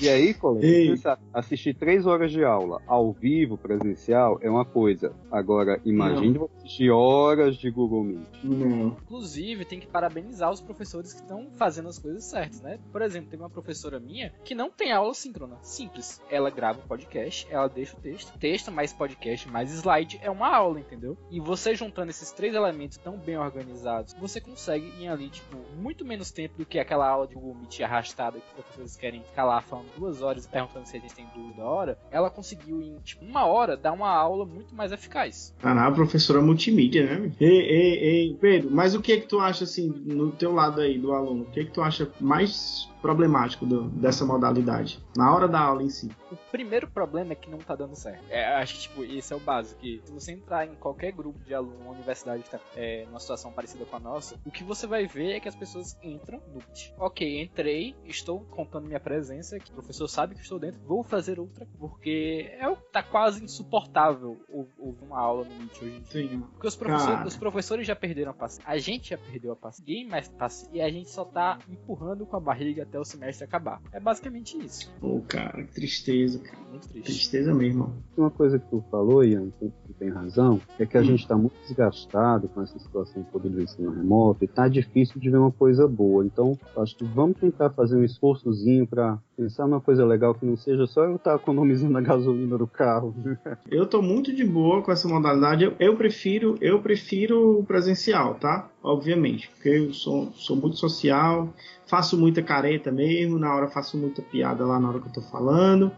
E 0.00 0.08
aí, 0.08 0.32
colega, 0.32 1.18
assistir 1.34 1.74
três 1.74 2.06
horas 2.06 2.32
de 2.32 2.42
aula 2.42 2.80
ao 2.86 3.12
vivo, 3.12 3.58
presencial, 3.58 4.38
é 4.40 4.48
uma 4.48 4.64
coisa. 4.64 5.14
Agora, 5.30 5.78
imagine 5.84 6.38
você 6.38 6.50
assistir 6.60 6.90
horas 6.90 7.56
de 7.56 7.70
Google 7.70 8.04
Meet. 8.04 8.42
Não. 8.42 8.96
Inclusive, 9.02 9.66
tem 9.66 9.78
que 9.78 9.86
parabenizar 9.86 10.50
os 10.50 10.60
professores 10.62 11.12
que 11.12 11.20
estão 11.20 11.50
fazendo 11.56 11.90
as 11.90 11.98
coisas 11.98 12.24
certas, 12.24 12.62
né? 12.62 12.78
Por 12.90 13.02
exemplo, 13.02 13.28
tem 13.28 13.38
uma 13.38 13.50
professora 13.50 14.00
minha 14.00 14.32
que 14.42 14.54
não 14.54 14.70
tem 14.70 14.90
aula 14.90 15.12
síncrona. 15.12 15.58
Simples. 15.60 16.22
Ela 16.30 16.48
grava 16.48 16.78
o 16.78 16.88
podcast, 16.88 17.46
ela 17.50 17.68
deixa 17.68 17.94
o 17.94 18.00
texto, 18.00 18.38
texto 18.38 18.72
mais 18.72 18.94
podcast 18.94 19.48
mais 19.50 19.70
slide 19.70 20.18
é 20.22 20.30
uma 20.30 20.48
aula, 20.48 20.80
entendeu? 20.80 21.18
E 21.30 21.40
você 21.40 21.74
juntando 21.74 22.10
esses 22.10 22.32
três 22.32 22.54
elementos 22.54 22.96
tão 22.96 23.18
bem 23.18 23.36
organizados, 23.36 24.14
você 24.14 24.40
consegue 24.40 24.90
em 24.98 25.08
ali, 25.08 25.28
tipo, 25.28 25.58
muito 25.76 26.06
menos 26.06 26.30
tempo 26.30 26.56
do 26.56 26.64
que 26.64 26.78
aquela 26.78 27.06
aula 27.06 27.26
de 27.26 27.34
Google 27.34 27.56
Meet 27.56 27.80
arrastada 27.80 28.38
que 28.38 28.46
os 28.46 28.52
professores 28.52 28.96
querem 28.96 29.09
calar 29.34 29.62
falando 29.62 29.86
duas 29.96 30.22
horas 30.22 30.46
perguntando 30.46 30.86
se 30.86 30.96
eles 30.96 31.12
têm 31.12 31.26
dúvida 31.34 31.62
da 31.62 31.64
hora, 31.64 31.98
ela 32.10 32.30
conseguiu 32.30 32.80
em 32.80 32.96
tipo, 33.04 33.24
uma 33.24 33.46
hora 33.46 33.76
dar 33.76 33.92
uma 33.92 34.10
aula 34.10 34.44
muito 34.46 34.74
mais 34.74 34.92
eficaz. 34.92 35.54
A 35.62 35.90
professora 35.90 36.40
multimídia, 36.40 37.04
né? 37.04 37.32
Ei, 37.40 37.60
ei, 37.60 37.98
ei, 37.98 38.36
Pedro, 38.40 38.70
mas 38.70 38.94
o 38.94 39.00
que 39.00 39.12
é 39.12 39.16
que 39.20 39.26
tu 39.26 39.40
acha 39.40 39.64
assim, 39.64 39.88
no 39.88 40.30
teu 40.30 40.52
lado 40.52 40.80
aí 40.80 40.98
do 40.98 41.12
aluno? 41.12 41.42
O 41.42 41.46
que 41.46 41.60
é 41.60 41.64
que 41.64 41.70
tu 41.70 41.82
acha 41.82 42.10
mais 42.20 42.88
problemático 43.00 43.66
do, 43.66 43.88
dessa 43.90 44.24
modalidade, 44.24 45.02
na 45.16 45.34
hora 45.34 45.48
da 45.48 45.60
aula 45.60 45.82
em 45.82 45.88
si? 45.88 46.10
O 46.30 46.36
primeiro 46.50 46.88
problema 46.88 47.32
é 47.32 47.34
que 47.34 47.50
não 47.50 47.58
tá 47.58 47.74
dando 47.74 47.96
certo. 47.96 48.22
É, 48.28 48.54
acho 48.56 48.74
que, 48.74 48.80
tipo, 48.80 49.04
esse 49.04 49.32
é 49.32 49.36
o 49.36 49.40
básico. 49.40 49.80
Que 49.80 50.00
se 50.04 50.12
você 50.12 50.32
entrar 50.32 50.66
em 50.66 50.74
qualquer 50.74 51.12
grupo 51.12 51.38
de 51.44 51.54
aluno, 51.54 51.76
uma 51.80 51.92
universidade 51.92 52.42
que 52.42 52.50
tá 52.50 52.60
é, 52.76 53.04
numa 53.06 53.20
situação 53.20 53.52
parecida 53.52 53.84
com 53.84 53.96
a 53.96 54.00
nossa, 54.00 54.36
o 54.44 54.50
que 54.50 54.62
você 54.62 54.86
vai 54.86 55.06
ver 55.06 55.32
é 55.32 55.40
que 55.40 55.48
as 55.48 55.56
pessoas 55.56 55.96
entram 56.02 56.40
no. 56.52 56.60
Ok, 56.98 57.42
entrei, 57.42 57.94
estou 58.04 58.40
contando 58.40 58.86
minha 58.86 59.00
presença, 59.00 59.58
que 59.58 59.70
o 59.70 59.74
professor 59.74 60.08
sabe 60.08 60.34
que 60.34 60.42
estou 60.42 60.58
dentro, 60.58 60.80
vou 60.86 61.02
fazer 61.02 61.40
outra, 61.40 61.66
porque 61.78 62.50
é, 62.52 62.74
tá 62.92 63.02
quase 63.02 63.42
insuportável 63.42 64.38
ouvir 64.80 65.04
uma 65.04 65.20
aula 65.20 65.44
no 65.44 65.54
Meet 65.56 65.82
hoje 65.82 65.96
em 65.96 66.02
dia. 66.02 66.28
Sim. 66.28 66.40
Porque 66.52 66.66
os 66.66 66.76
professores, 66.76 67.26
os 67.26 67.36
professores 67.36 67.86
já 67.86 67.96
perderam 67.96 68.30
a 68.30 68.34
paciência. 68.34 68.70
A 68.70 68.78
gente 68.78 69.10
já 69.10 69.18
perdeu 69.18 69.52
a 69.52 69.56
paciência. 69.56 69.84
Ninguém 69.86 70.08
mais 70.08 70.28
paciência. 70.28 70.76
E 70.76 70.80
a 70.80 70.90
gente 70.90 71.10
só 71.10 71.24
tá 71.24 71.58
empurrando 71.68 72.26
com 72.26 72.36
a 72.36 72.40
barriga 72.40 72.82
até 72.82 72.98
o 72.98 73.04
semestre 73.04 73.44
acabar. 73.44 73.80
É 73.92 74.00
basicamente 74.00 74.58
isso. 74.58 74.92
Pô, 75.00 75.20
cara, 75.26 75.62
que 75.64 75.72
tristeza, 75.72 76.38
cara. 76.38 76.58
Muito 76.70 76.88
triste. 76.88 77.06
Tristeza 77.06 77.54
mesmo. 77.54 78.02
Uma 78.16 78.30
coisa 78.30 78.58
que 78.58 78.68
tu 78.68 78.84
falou, 78.90 79.24
Ian, 79.24 79.50
tem 80.00 80.08
razão, 80.08 80.58
é 80.78 80.86
que 80.86 80.96
a 80.96 81.00
Hum. 81.02 81.04
gente 81.04 81.20
está 81.20 81.36
muito 81.36 81.52
desgastado 81.60 82.48
com 82.48 82.62
essa 82.62 82.78
situação 82.78 83.22
toda 83.30 83.48
do 83.50 83.62
ensino 83.62 83.90
remoto 83.92 84.42
e 84.42 84.48
tá 84.48 84.66
difícil 84.66 85.20
de 85.20 85.28
ver 85.28 85.36
uma 85.36 85.52
coisa 85.52 85.86
boa. 85.86 86.24
Então, 86.24 86.58
acho 86.78 86.96
que 86.96 87.04
vamos 87.04 87.36
tentar 87.38 87.68
fazer 87.70 87.96
um 87.96 88.02
esforçozinho 88.02 88.86
para 88.86 89.18
pensar 89.36 89.66
numa 89.66 89.80
coisa 89.80 90.04
legal 90.06 90.34
que 90.34 90.46
não 90.46 90.56
seja 90.56 90.86
só 90.86 91.04
eu 91.04 91.16
estar 91.16 91.36
economizando 91.36 91.96
a 91.98 92.00
gasolina 92.00 92.56
do 92.56 92.66
carro. 92.66 93.14
Eu 93.70 93.86
tô 93.86 94.00
muito 94.02 94.34
de 94.34 94.44
boa 94.44 94.82
com 94.82 94.90
essa 94.90 95.06
modalidade. 95.06 95.64
Eu, 95.64 95.74
eu 95.78 95.96
prefiro, 95.96 96.56
eu 96.60 96.80
prefiro 96.80 97.60
o 97.60 97.64
presencial, 97.64 98.34
tá? 98.34 98.68
Obviamente, 98.82 99.48
porque 99.50 99.68
eu 99.68 99.92
sou, 99.92 100.32
sou 100.32 100.56
muito 100.56 100.76
social, 100.76 101.48
faço 101.86 102.16
muita 102.18 102.42
careta 102.42 102.90
mesmo, 102.90 103.38
na 103.38 103.54
hora 103.54 103.68
faço 103.68 103.96
muita 103.98 104.22
piada 104.22 104.64
lá 104.64 104.80
na 104.80 104.88
hora 104.88 104.98
que 105.00 105.08
eu 105.08 105.12
tô 105.12 105.20
falando. 105.22 105.92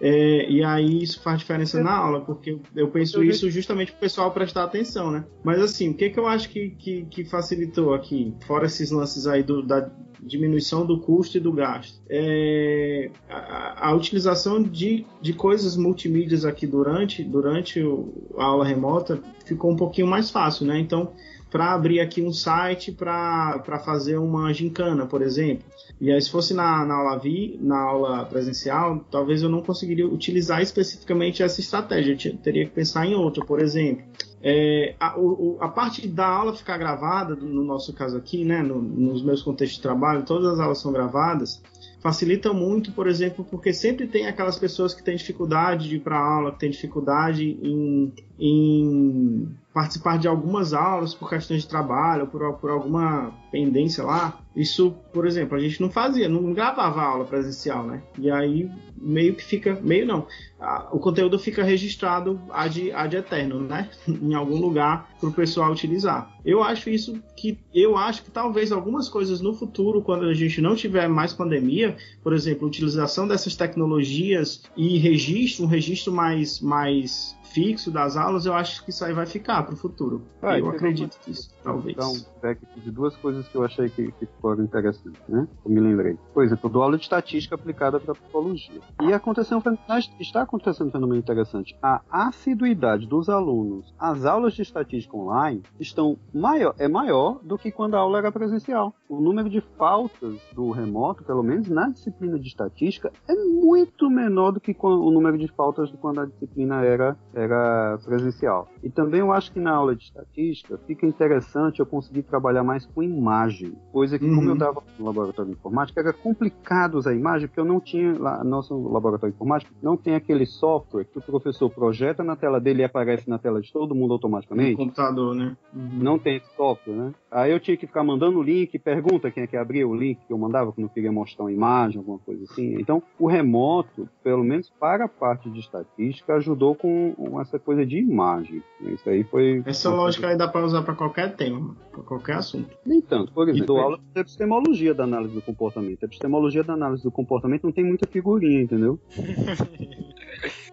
É, 0.00 0.50
e 0.50 0.62
aí 0.62 1.02
isso 1.02 1.22
faz 1.22 1.38
diferença 1.38 1.82
na 1.82 1.92
aula, 1.96 2.20
porque 2.20 2.58
eu- 2.74 2.88
penso 2.88 3.22
isso 3.24 3.50
justamente 3.50 3.92
pro 3.92 4.00
pessoal 4.00 4.30
prestar 4.30 4.64
atenção, 4.64 5.10
né? 5.10 5.24
Mas 5.42 5.58
assim, 5.60 5.90
o 5.90 5.94
que, 5.94 6.10
que 6.10 6.18
eu 6.18 6.26
acho 6.26 6.50
que, 6.50 6.70
que, 6.70 7.06
que 7.06 7.24
facilitou 7.24 7.94
aqui, 7.94 8.34
fora 8.46 8.66
esses 8.66 8.90
lances 8.90 9.26
aí 9.26 9.42
do, 9.42 9.62
da 9.62 9.90
diminuição 10.20 10.84
do 10.84 11.00
custo 11.00 11.38
e 11.38 11.40
do 11.40 11.50
gasto? 11.52 11.98
É, 12.10 13.10
a, 13.28 13.88
a 13.88 13.94
utilização 13.94 14.62
de, 14.62 15.06
de 15.22 15.32
coisas 15.32 15.76
multimídias 15.76 16.44
aqui 16.44 16.66
durante, 16.66 17.22
durante 17.24 17.80
o- 17.82 18.34
a 18.36 18.44
aula 18.44 18.66
remota 18.66 19.20
ficou 19.46 19.70
um 19.72 19.76
pouquinho 19.76 20.06
mais 20.06 20.30
fácil, 20.30 20.66
né? 20.66 20.78
Então, 20.78 21.12
para 21.56 21.72
abrir 21.72 22.00
aqui 22.00 22.20
um 22.20 22.34
site 22.34 22.92
para 22.92 23.80
fazer 23.82 24.18
uma 24.18 24.52
gincana, 24.52 25.06
por 25.06 25.22
exemplo. 25.22 25.64
E 25.98 26.12
aí, 26.12 26.20
se 26.20 26.30
fosse 26.30 26.52
na, 26.52 26.84
na 26.84 26.96
aula 26.96 27.18
vi, 27.18 27.58
na 27.62 27.78
aula 27.80 28.26
presencial, 28.26 29.02
talvez 29.10 29.40
eu 29.42 29.48
não 29.48 29.62
conseguiria 29.62 30.06
utilizar 30.06 30.60
especificamente 30.60 31.42
essa 31.42 31.58
estratégia. 31.58 32.12
Eu 32.12 32.18
te- 32.18 32.36
teria 32.36 32.66
que 32.66 32.72
pensar 32.72 33.06
em 33.06 33.14
outra, 33.14 33.42
por 33.42 33.58
exemplo. 33.58 34.04
É, 34.42 34.94
a, 35.00 35.18
o- 35.18 35.56
a 35.58 35.68
parte 35.68 36.06
da 36.06 36.26
aula 36.26 36.52
ficar 36.54 36.76
gravada, 36.76 37.34
no 37.34 37.64
nosso 37.64 37.94
caso 37.94 38.18
aqui, 38.18 38.44
né, 38.44 38.60
no- 38.62 38.82
nos 38.82 39.22
meus 39.24 39.40
contextos 39.42 39.76
de 39.78 39.82
trabalho, 39.82 40.24
todas 40.26 40.52
as 40.52 40.60
aulas 40.60 40.78
são 40.78 40.92
gravadas, 40.92 41.62
facilita 42.02 42.52
muito, 42.52 42.92
por 42.92 43.06
exemplo, 43.06 43.46
porque 43.50 43.72
sempre 43.72 44.06
tem 44.06 44.26
aquelas 44.26 44.58
pessoas 44.58 44.92
que 44.92 45.02
têm 45.02 45.16
dificuldade 45.16 45.88
de 45.88 45.96
ir 45.96 46.00
para 46.00 46.18
aula, 46.18 46.52
que 46.52 46.58
têm 46.58 46.70
dificuldade 46.70 47.58
em, 47.62 48.12
em 48.38 49.48
participar 49.76 50.16
de 50.16 50.26
algumas 50.26 50.72
aulas 50.72 51.12
por 51.12 51.28
questões 51.28 51.60
de 51.60 51.68
trabalho, 51.68 52.26
por, 52.28 52.54
por 52.54 52.70
alguma 52.70 53.30
pendência 53.52 54.02
lá. 54.02 54.38
Isso, 54.56 54.92
por 55.12 55.26
exemplo, 55.26 55.54
a 55.54 55.60
gente 55.60 55.82
não 55.82 55.90
fazia, 55.90 56.30
não 56.30 56.54
gravava 56.54 57.02
aula 57.02 57.26
presencial, 57.26 57.84
né? 57.84 58.02
E 58.18 58.30
aí 58.30 58.70
meio 58.96 59.34
que 59.34 59.44
fica, 59.44 59.78
meio 59.82 60.06
não, 60.06 60.26
a- 60.58 60.88
o 60.92 60.98
conteúdo 60.98 61.38
fica 61.38 61.62
registrado 61.62 62.40
ad, 62.50 62.90
ad 62.92 63.16
eterno, 63.16 63.60
né? 63.60 63.90
em 64.08 64.34
algum 64.34 64.58
lugar 64.60 65.08
para 65.20 65.28
o 65.28 65.32
pessoal 65.32 65.72
utilizar. 65.72 66.30
Eu 66.44 66.62
acho 66.62 66.88
isso 66.90 67.20
que 67.36 67.58
eu 67.74 67.96
acho 67.96 68.22
que 68.22 68.30
talvez 68.30 68.70
algumas 68.72 69.08
coisas 69.08 69.40
no 69.40 69.52
futuro, 69.54 70.00
quando 70.02 70.24
a 70.24 70.34
gente 70.34 70.60
não 70.60 70.74
tiver 70.76 71.08
mais 71.08 71.32
pandemia, 71.32 71.96
por 72.22 72.32
exemplo, 72.32 72.66
utilização 72.66 73.26
dessas 73.28 73.54
tecnologias 73.56 74.62
e 74.76 74.98
registro, 74.98 75.64
um 75.64 75.68
registro 75.68 76.12
mais 76.12 76.60
mais 76.60 77.36
fixo 77.52 77.90
das 77.90 78.18
aulas, 78.18 78.44
eu 78.44 78.52
acho 78.52 78.84
que 78.84 78.90
isso 78.90 79.02
aí 79.02 79.14
vai 79.14 79.24
ficar 79.24 79.62
para 79.62 79.72
o 79.72 79.76
futuro. 79.78 80.20
Ah, 80.42 80.58
eu 80.58 80.68
acredito 80.68 81.16
nisso, 81.26 81.48
talvez. 81.64 81.96
Então, 81.96 82.50
aqui 82.50 82.66
de 82.84 82.90
duas 82.90 83.16
coisas 83.16 83.48
que 83.48 83.54
eu 83.54 83.64
achei 83.64 83.88
que, 83.88 84.12
que 84.12 84.28
foram 84.42 84.62
interessantes, 84.62 85.18
né? 85.26 85.48
Eu 85.64 85.70
me 85.70 85.80
lembrei. 85.80 86.18
Por 86.34 86.44
exemplo, 86.44 86.68
eu 86.68 86.70
dou 86.70 86.82
aula 86.82 86.98
de 86.98 87.04
estatística 87.04 87.54
aplicada 87.54 87.98
para 87.98 88.14
psicologia. 88.14 88.78
E 89.00 89.10
aconteceu 89.10 89.56
um 89.56 89.62
fenômeno- 89.62 89.82
está 90.20 90.44
acontecendo 90.46 90.88
um 90.88 90.92
fenômeno 90.92 91.18
interessante. 91.18 91.76
A 91.82 92.00
assiduidade 92.10 93.06
dos 93.06 93.28
alunos 93.28 93.94
às 93.98 94.24
aulas 94.24 94.54
de 94.54 94.62
estatística 94.62 95.16
online 95.16 95.62
estão 95.78 96.16
maior, 96.32 96.74
é 96.78 96.88
maior 96.88 97.38
do 97.42 97.58
que 97.58 97.70
quando 97.70 97.94
a 97.94 97.98
aula 97.98 98.18
era 98.18 98.32
presencial. 98.32 98.94
O 99.08 99.20
número 99.20 99.48
de 99.48 99.60
faltas 99.76 100.40
do 100.52 100.70
remoto, 100.70 101.24
pelo 101.24 101.42
menos 101.42 101.68
na 101.68 101.88
disciplina 101.88 102.38
de 102.38 102.48
estatística, 102.48 103.12
é 103.28 103.34
muito 103.34 104.10
menor 104.10 104.52
do 104.52 104.60
que 104.60 104.76
o 104.80 105.10
número 105.10 105.38
de 105.38 105.48
faltas 105.48 105.90
de 105.90 105.96
quando 105.96 106.20
a 106.20 106.26
disciplina 106.26 106.82
era, 106.82 107.16
era 107.34 107.98
presencial. 108.04 108.68
E 108.82 108.90
também 108.90 109.20
eu 109.20 109.32
acho 109.32 109.52
que 109.52 109.60
na 109.60 109.72
aula 109.72 109.94
de 109.94 110.04
estatística 110.04 110.78
fica 110.86 111.06
interessante 111.06 111.80
eu 111.80 111.86
conseguir 111.86 112.22
trabalhar 112.22 112.64
mais 112.64 112.86
com 112.86 113.02
imagem, 113.02 113.76
coisa 113.92 114.18
que 114.18 114.26
como 114.26 114.42
Uhum. 114.42 114.48
eu 114.48 114.52
estava 114.54 114.82
no 114.98 115.06
laboratório 115.06 115.50
de 115.50 115.58
informática 115.58 116.00
era 116.00 116.12
complicado 116.12 116.94
usar 116.96 117.14
imagem 117.14 117.48
porque 117.48 117.58
eu 117.60 117.64
não 117.64 117.80
tinha 117.80 118.16
lá 118.18 118.44
nosso 118.44 118.76
laboratório 118.88 119.32
de 119.32 119.36
informática 119.36 119.72
não 119.82 119.96
tem 119.96 120.14
aquele 120.14 120.35
software 120.44 121.04
que 121.04 121.18
o 121.18 121.22
professor 121.22 121.70
projeta 121.70 122.22
na 122.22 122.36
tela 122.36 122.60
dele 122.60 122.82
e 122.82 122.84
aparece 122.84 123.30
na 123.30 123.38
tela 123.38 123.60
de 123.60 123.72
todo 123.72 123.94
mundo 123.94 124.08
no 124.08 124.14
automaticamente. 124.14 124.76
computador, 124.76 125.34
né? 125.34 125.56
Uhum. 125.74 125.98
Não 126.02 126.18
tem 126.18 126.36
esse 126.36 126.54
software, 126.54 126.94
né? 126.94 127.14
Aí 127.30 127.52
eu 127.52 127.60
tinha 127.60 127.76
que 127.76 127.86
ficar 127.86 128.02
mandando 128.02 128.38
o 128.38 128.42
link, 128.42 128.78
pergunta 128.78 129.30
quem 129.30 129.44
é 129.44 129.46
que 129.46 129.56
abriu 129.56 129.90
o 129.90 129.94
link 129.94 130.18
que 130.26 130.32
eu 130.32 130.38
mandava 130.38 130.72
quando 130.72 130.86
eu 130.86 130.92
queria 130.92 131.12
mostrar 131.12 131.44
uma 131.44 131.52
imagem, 131.52 131.98
alguma 131.98 132.18
coisa 132.18 132.44
assim. 132.44 132.74
Então, 132.80 133.02
o 133.18 133.26
remoto, 133.26 134.08
pelo 134.22 134.44
menos 134.44 134.68
para 134.80 135.04
a 135.04 135.08
parte 135.08 135.48
de 135.50 135.60
estatística, 135.60 136.34
ajudou 136.34 136.74
com 136.74 137.14
essa 137.40 137.58
coisa 137.58 137.86
de 137.86 137.98
imagem. 137.98 138.62
Isso 138.80 139.08
aí 139.08 139.24
foi. 139.24 139.62
Essa 139.64 139.90
lógica 139.90 140.28
aí 140.28 140.36
dá 140.36 140.48
para 140.48 140.64
usar 140.64 140.82
para 140.82 140.94
qualquer 140.94 141.36
tema, 141.36 141.76
para 141.92 142.02
qualquer 142.02 142.36
assunto. 142.36 142.76
Nem 142.84 143.00
tanto. 143.00 143.32
Por 143.32 143.48
exemplo, 143.48 143.66
dou 143.66 143.78
aula 143.78 143.98
de 143.98 144.20
epistemologia 144.20 144.94
da 144.94 145.04
análise 145.04 145.34
do 145.34 145.42
comportamento. 145.42 146.02
A 146.02 146.06
epistemologia 146.06 146.64
da 146.64 146.74
análise 146.74 147.02
do 147.02 147.10
comportamento 147.10 147.64
não 147.64 147.72
tem 147.72 147.84
muita 147.84 148.06
figurinha, 148.06 148.62
entendeu? 148.62 148.98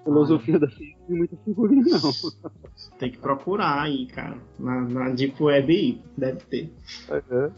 Filosofia 0.03 0.59
da 0.59 0.67
ciência 0.69 0.95
não 0.99 1.07
tem 1.07 1.17
muita 1.17 1.37
figurinha, 1.37 1.83
não. 2.01 2.11
Tem 2.99 3.11
que 3.11 3.17
procurar 3.17 3.81
aí, 3.81 4.05
cara. 4.07 4.37
Na, 4.59 4.81
na 4.81 5.09
Deep 5.09 5.41
Web 5.41 5.73
aí, 5.73 6.01
deve 6.17 6.39
ter. 6.45 6.73
É, 7.09 7.49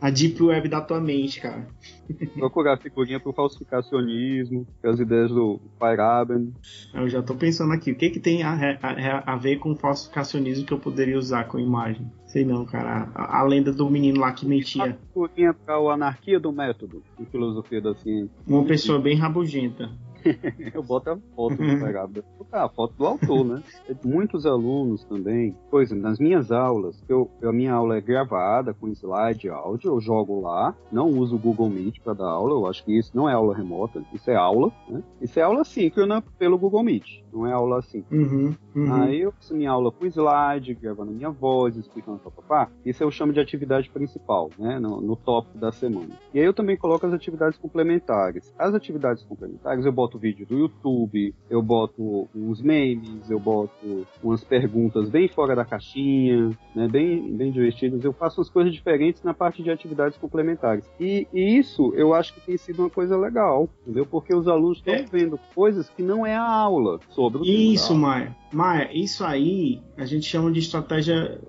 A 0.00 0.10
Deep 0.10 0.42
Web 0.42 0.68
da 0.68 0.80
tua 0.80 1.00
mente, 1.00 1.40
cara. 1.40 1.66
procurar 2.36 2.76
figurinha 2.78 3.18
pro 3.20 3.32
falsificacionismo, 3.32 4.66
as 4.82 4.98
ideias 5.00 5.30
do 5.30 5.60
Feyerabend. 5.78 6.52
Eu 6.92 7.08
já 7.08 7.22
tô 7.22 7.34
pensando 7.34 7.72
aqui, 7.72 7.92
o 7.92 7.96
que 7.96 8.10
que 8.10 8.20
tem 8.20 8.42
a, 8.42 8.52
a- 8.82 9.32
a 9.32 9.36
ver 9.36 9.58
com 9.58 9.74
falsificacionismo 9.74 10.66
que 10.66 10.72
eu 10.72 10.78
poderia 10.78 11.18
usar 11.18 11.44
com 11.44 11.58
imagem? 11.58 12.06
Sei 12.26 12.44
não, 12.44 12.64
cara. 12.64 13.08
A, 13.14 13.38
a 13.40 13.42
lenda 13.44 13.72
do 13.72 13.88
menino 13.88 14.20
lá 14.20 14.32
que 14.32 14.44
mentia. 14.46 14.98
Figurinha 15.12 15.54
para 15.54 15.80
o 15.80 15.88
anarquia 15.88 16.38
do 16.40 16.52
método, 16.52 17.02
em 17.18 17.24
filosofia 17.26 17.80
da 17.80 17.94
ciência. 17.94 18.30
Uma 18.46 18.64
pessoa 18.64 18.98
bem 19.00 19.16
rabugenta. 19.16 19.90
Eu 20.74 20.82
boto 20.82 21.10
a 21.10 21.18
foto 21.34 21.56
do. 21.56 22.24
Ah, 22.52 22.64
a 22.64 22.68
foto 22.68 22.94
do 22.94 23.06
autor, 23.06 23.44
né? 23.44 23.62
Muitos 24.04 24.46
alunos 24.46 25.04
também, 25.04 25.56
por 25.70 25.82
exemplo, 25.82 26.04
nas 26.04 26.18
minhas 26.18 26.52
aulas, 26.52 27.02
eu, 27.08 27.30
a 27.42 27.52
minha 27.52 27.72
aula 27.72 27.96
é 27.96 28.00
gravada 28.00 28.72
com 28.72 28.88
slide 28.88 29.48
áudio, 29.48 29.90
eu 29.90 30.00
jogo 30.00 30.40
lá, 30.40 30.74
não 30.90 31.08
uso 31.08 31.36
o 31.36 31.38
Google 31.38 31.68
Meet 31.68 32.00
para 32.00 32.14
dar 32.14 32.28
aula, 32.28 32.52
eu 32.52 32.66
acho 32.66 32.84
que 32.84 32.96
isso 32.96 33.10
não 33.14 33.28
é 33.28 33.32
aula 33.32 33.54
remota, 33.54 34.02
isso 34.12 34.30
é 34.30 34.36
aula, 34.36 34.72
né? 34.88 35.02
Isso 35.20 35.38
é 35.38 35.42
aula 35.42 35.64
síncrona 35.64 36.22
pelo 36.38 36.58
Google 36.58 36.82
Meet, 36.82 37.22
não 37.32 37.46
é 37.46 37.52
aula 37.52 37.78
assim. 37.78 38.04
Uhum, 38.10 38.54
uhum. 38.74 38.94
Aí 38.94 39.20
eu 39.20 39.32
faço 39.32 39.54
minha 39.54 39.70
aula 39.70 39.90
com 39.90 40.06
slide, 40.06 40.74
gravando 40.74 41.12
minha 41.12 41.30
voz, 41.30 41.76
explicando 41.76 42.18
papapá. 42.18 42.70
Isso 42.84 43.02
eu 43.02 43.10
chamo 43.10 43.32
de 43.32 43.40
atividade 43.40 43.90
principal, 43.90 44.50
né? 44.58 44.78
No, 44.78 45.00
no 45.00 45.16
tópico 45.16 45.58
da 45.58 45.72
semana. 45.72 46.10
E 46.32 46.38
aí 46.38 46.44
eu 46.44 46.54
também 46.54 46.76
coloco 46.76 47.06
as 47.06 47.12
atividades 47.12 47.58
complementares. 47.58 48.52
As 48.58 48.74
atividades 48.74 49.22
complementares 49.24 49.84
eu 49.84 49.92
boto 49.92 50.13
vídeo 50.18 50.46
do 50.46 50.58
YouTube, 50.58 51.34
eu 51.50 51.62
boto 51.62 52.28
uns 52.34 52.60
memes, 52.60 53.28
eu 53.30 53.38
boto 53.38 54.06
umas 54.22 54.42
perguntas 54.44 55.08
bem 55.10 55.28
fora 55.28 55.54
da 55.54 55.64
caixinha, 55.64 56.50
né? 56.74 56.88
Bem, 56.88 57.36
bem 57.36 57.50
divertidas. 57.50 58.04
Eu 58.04 58.12
faço 58.12 58.40
umas 58.40 58.50
coisas 58.50 58.72
diferentes 58.72 59.22
na 59.22 59.34
parte 59.34 59.62
de 59.62 59.70
atividades 59.70 60.16
complementares. 60.18 60.84
E, 60.98 61.26
e 61.32 61.58
isso 61.58 61.92
eu 61.94 62.14
acho 62.14 62.34
que 62.34 62.40
tem 62.40 62.56
sido 62.56 62.80
uma 62.80 62.90
coisa 62.90 63.16
legal, 63.16 63.68
entendeu? 63.82 64.06
Porque 64.06 64.34
os 64.34 64.46
alunos 64.48 64.78
estão 64.78 64.94
É. 64.94 65.04
vendo 65.04 65.38
coisas 65.54 65.88
que 65.90 66.02
não 66.02 66.26
é 66.26 66.34
a 66.34 66.44
aula 66.48 66.98
sobre 67.10 67.40
o 67.40 67.44
Isso. 67.44 67.94
Maia. 67.94 68.36
Maia, 68.52 68.90
isso 68.92 69.24
aí 69.24 69.80
a 69.96 70.04
gente 70.04 70.26
chama 70.26 70.50
de 70.52 70.60
estratégia 70.60 71.40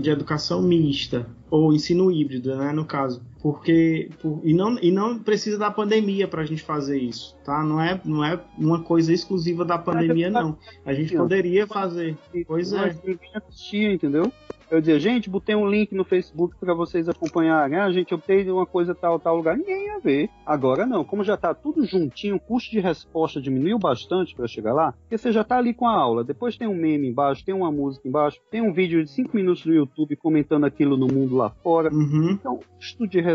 de 0.00 0.10
educação 0.10 0.62
mista. 0.62 1.26
ou 1.50 1.72
ensino 1.72 2.10
híbrido, 2.10 2.56
né, 2.56 2.72
no 2.72 2.84
caso. 2.84 3.22
Porque 3.44 4.08
por, 4.22 4.40
e, 4.42 4.54
não, 4.54 4.78
e 4.80 4.90
não 4.90 5.18
precisa 5.18 5.58
da 5.58 5.70
pandemia 5.70 6.26
para 6.26 6.40
a 6.40 6.46
gente 6.46 6.62
fazer 6.62 6.98
isso, 6.98 7.36
tá? 7.44 7.62
Não 7.62 7.78
é, 7.78 8.00
não 8.02 8.24
é 8.24 8.40
uma 8.56 8.82
coisa 8.82 9.12
exclusiva 9.12 9.66
da 9.66 9.76
pandemia, 9.76 10.30
não. 10.30 10.56
A 10.82 10.94
gente 10.94 11.14
poderia 11.14 11.66
fazer. 11.66 12.16
Pois 12.46 12.72
é. 12.72 12.96
Ninguém 13.04 13.30
assistia, 13.34 13.92
entendeu? 13.92 14.32
Eu 14.70 14.80
dizia, 14.80 14.98
gente, 14.98 15.28
botei 15.28 15.54
um 15.54 15.68
link 15.68 15.94
no 15.94 16.04
Facebook 16.04 16.56
para 16.58 16.74
vocês 16.74 17.08
acompanharem. 17.08 17.78
Ah, 17.78 17.92
gente, 17.92 18.14
obtei 18.14 18.50
uma 18.50 18.66
coisa 18.66 18.94
tal, 18.94 19.20
tal 19.20 19.36
lugar. 19.36 19.56
Ninguém 19.56 19.86
ia 19.86 20.00
ver. 20.00 20.30
Agora 20.44 20.86
não, 20.86 21.04
como 21.04 21.22
já 21.22 21.36
tá 21.36 21.54
tudo 21.54 21.84
juntinho, 21.84 22.36
o 22.36 22.40
custo 22.40 22.70
de 22.70 22.80
resposta 22.80 23.40
diminuiu 23.40 23.78
bastante 23.78 24.34
para 24.34 24.48
chegar 24.48 24.72
lá, 24.72 24.92
porque 24.92 25.18
você 25.18 25.30
já 25.30 25.44
tá 25.44 25.58
ali 25.58 25.74
com 25.74 25.86
a 25.86 25.94
aula. 25.94 26.24
Depois 26.24 26.56
tem 26.56 26.66
um 26.66 26.74
meme 26.74 27.08
embaixo, 27.08 27.44
tem 27.44 27.54
uma 27.54 27.70
música 27.70 28.08
embaixo, 28.08 28.40
tem 28.50 28.62
um 28.62 28.72
vídeo 28.72 29.04
de 29.04 29.10
5 29.10 29.36
minutos 29.36 29.64
no 29.64 29.74
YouTube 29.74 30.16
comentando 30.16 30.64
aquilo 30.64 30.96
no 30.96 31.06
mundo 31.06 31.36
lá 31.36 31.50
fora. 31.62 31.92
Uhum. 31.92 32.30
Então, 32.30 32.54
o 32.54 32.76
custo 32.76 33.06
de 33.06 33.20
resposta 33.20 33.33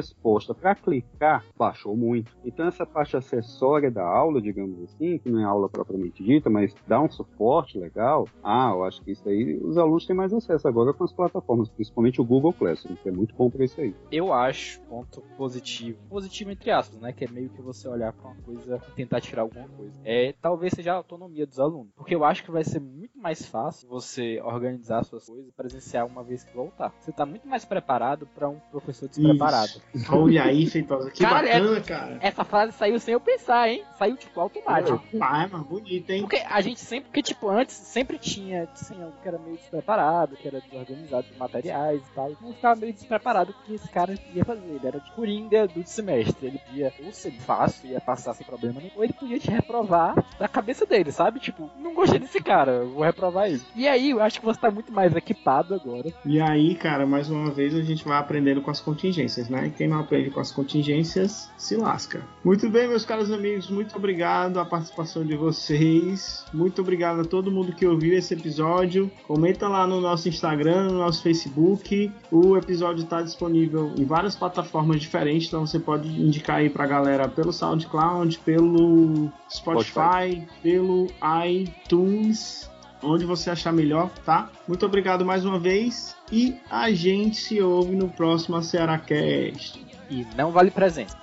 para 0.59 0.75
clicar 0.75 1.45
baixou 1.57 1.95
muito. 1.95 2.31
Então, 2.43 2.67
essa 2.67 2.85
parte 2.85 3.17
acessória 3.17 3.91
da 3.91 4.03
aula, 4.03 4.41
digamos 4.41 4.81
assim, 4.83 5.17
que 5.17 5.29
não 5.29 5.39
é 5.39 5.43
aula 5.43 5.69
propriamente 5.69 6.23
dita, 6.23 6.49
mas 6.49 6.73
dá 6.87 7.01
um 7.01 7.09
suporte 7.09 7.77
legal. 7.77 8.27
Ah, 8.43 8.71
eu 8.73 8.83
acho 8.83 9.01
que 9.01 9.11
isso 9.11 9.27
aí 9.27 9.59
os 9.61 9.77
alunos 9.77 10.05
têm 10.05 10.15
mais 10.15 10.33
acesso 10.33 10.67
agora 10.67 10.93
com 10.93 11.03
as 11.03 11.13
plataformas, 11.13 11.69
principalmente 11.69 12.21
o 12.21 12.25
Google 12.25 12.53
Classroom, 12.53 12.95
que 12.95 13.09
é 13.09 13.11
muito 13.11 13.35
bom 13.35 13.49
para 13.49 13.65
isso 13.65 13.79
aí. 13.79 13.95
Eu 14.11 14.33
acho, 14.33 14.81
ponto 14.81 15.21
positivo, 15.37 15.99
positivo 16.09 16.51
entre 16.51 16.71
aspas, 16.71 16.99
né? 16.99 17.11
Que 17.11 17.25
é 17.25 17.27
meio 17.27 17.49
que 17.49 17.61
você 17.61 17.87
olhar 17.87 18.13
para 18.13 18.31
uma 18.31 18.41
coisa 18.41 18.81
e 18.89 18.91
tentar 18.91 19.21
tirar 19.21 19.43
alguma 19.43 19.67
coisa. 19.67 19.93
É 20.03 20.33
talvez 20.41 20.73
seja 20.73 20.93
a 20.93 20.95
autonomia 20.95 21.45
dos 21.45 21.59
alunos. 21.59 21.91
Porque 21.95 22.15
eu 22.15 22.23
acho 22.23 22.43
que 22.43 22.51
vai 22.51 22.63
ser 22.63 22.79
muito 22.79 23.17
mais 23.19 23.45
fácil 23.45 23.87
você 23.89 24.41
organizar 24.41 25.03
suas 25.03 25.25
coisas 25.25 25.51
presenciar 25.51 26.05
uma 26.05 26.23
vez 26.23 26.43
que 26.43 26.55
voltar. 26.55 26.93
Você 26.99 27.11
tá 27.11 27.25
muito 27.25 27.47
mais 27.47 27.65
preparado 27.65 28.27
para 28.27 28.47
um 28.49 28.59
professor 28.71 29.07
despreparado. 29.07 29.69
Isso. 29.69 29.81
Olha 30.09 30.43
aí, 30.43 30.67
Feitosa, 30.67 31.09
que 31.09 31.23
Cara, 31.23 31.41
bacana, 31.47 31.77
é- 31.77 31.81
cara. 31.81 32.17
Essa 32.21 32.43
frase 32.43 32.73
saiu 32.73 32.99
sem 32.99 33.13
eu 33.13 33.19
pensar, 33.19 33.69
hein? 33.69 33.83
Saiu 33.97 34.15
tipo 34.15 34.39
automático. 34.39 35.03
Ah, 35.19 35.43
é, 35.43 35.47
mano, 35.47 35.63
bonito, 35.63 36.09
hein? 36.11 36.21
Porque 36.21 36.37
a 36.47 36.61
gente 36.61 36.79
sempre, 36.79 37.05
porque 37.05 37.23
tipo, 37.23 37.49
antes 37.49 37.75
sempre 37.75 38.17
tinha, 38.17 38.67
tinha 38.67 39.07
um 39.07 39.11
que 39.11 39.27
era 39.27 39.39
meio 39.39 39.57
despreparado, 39.57 40.35
que 40.37 40.47
era 40.47 40.61
desorganizado 40.61 41.25
com 41.33 41.39
materiais 41.39 42.01
e 42.01 42.15
tal. 42.15 42.31
Não 42.41 42.53
ficava 42.53 42.79
meio 42.79 42.93
despreparado 42.93 43.51
o 43.51 43.65
que 43.65 43.73
esse 43.73 43.89
cara 43.89 44.13
ia 44.33 44.45
fazer. 44.45 44.69
Ele 44.69 44.87
era 44.87 44.99
de 44.99 45.11
coringa 45.11 45.67
do 45.67 45.85
semestre. 45.85 46.47
Ele 46.47 46.59
podia 46.59 46.93
ou 47.03 47.11
ser 47.11 47.31
fácil, 47.31 47.89
ia 47.89 48.01
passar 48.01 48.33
sem 48.33 48.45
problema 48.45 48.79
nenhum, 48.79 48.91
ou 48.95 49.03
ele 49.03 49.13
podia 49.13 49.39
te 49.39 49.49
reprovar 49.49 50.13
da 50.37 50.47
cabeça 50.47 50.85
dele, 50.85 51.11
sabe? 51.11 51.39
Tipo, 51.39 51.69
não 51.77 51.93
gostei 51.93 52.19
desse 52.19 52.41
cara, 52.41 52.85
vou 52.85 53.03
reprovar 53.03 53.47
ele. 53.49 53.61
E 53.75 53.87
aí, 53.87 54.11
eu 54.11 54.21
acho 54.21 54.39
que 54.39 54.45
você 54.45 54.59
tá 54.59 54.69
muito 54.69 54.91
mais 54.91 55.15
equipado 55.15 55.73
agora. 55.73 56.09
E 56.25 56.39
aí, 56.39 56.75
cara, 56.75 57.05
mais 57.05 57.29
uma 57.29 57.51
vez 57.51 57.73
a 57.75 57.81
gente 57.81 58.05
vai 58.05 58.17
aprendendo 58.17 58.61
com 58.61 58.71
as 58.71 58.79
contingências, 58.79 59.49
né? 59.49 59.68
E 59.69 59.71
quem 59.71 59.87
não 59.87 59.99
aprende 59.99 60.31
com 60.31 60.39
as 60.39 60.51
contingências 60.51 61.49
se 61.55 61.75
lasca. 61.75 62.23
Muito 62.43 62.67
bem, 62.69 62.87
meus 62.87 63.05
caros 63.05 63.31
amigos, 63.31 63.69
muito 63.69 63.95
obrigado 63.95 64.59
a 64.59 64.65
participação 64.65 65.23
de 65.23 65.35
vocês. 65.35 66.43
Muito 66.51 66.81
obrigado 66.81 67.21
a 67.21 67.25
todo 67.25 67.51
mundo 67.51 67.71
que 67.71 67.85
ouviu 67.85 68.17
esse 68.17 68.33
episódio. 68.33 69.11
Comenta 69.27 69.67
lá 69.67 69.85
no 69.85 70.01
nosso 70.01 70.27
Instagram, 70.27 70.85
no 70.85 70.97
nosso 70.97 71.21
Facebook. 71.21 72.11
O 72.31 72.57
episódio 72.57 73.03
está 73.03 73.21
disponível 73.21 73.93
em 73.95 74.05
várias 74.05 74.35
plataformas 74.35 74.99
diferentes, 74.99 75.47
então 75.47 75.67
você 75.67 75.79
pode 75.79 76.09
indicar 76.09 76.57
aí 76.57 76.69
pra 76.69 76.87
galera 76.87 77.29
pelo 77.29 77.53
SoundCloud, 77.53 78.39
pelo 78.39 79.31
Spotify, 79.49 80.47
pelo 80.63 81.07
iTunes 81.47 82.69
onde 83.01 83.25
você 83.25 83.49
achar 83.49 83.71
melhor, 83.71 84.09
tá? 84.25 84.49
Muito 84.67 84.85
obrigado 84.85 85.25
mais 85.25 85.45
uma 85.45 85.59
vez 85.59 86.15
e 86.31 86.57
a 86.69 86.91
gente 86.91 87.37
se 87.37 87.61
ouve 87.61 87.95
no 87.95 88.09
próximo 88.09 88.61
Cearacast. 88.61 89.85
E 90.09 90.25
não 90.35 90.51
vale 90.51 90.71
presente. 90.71 91.13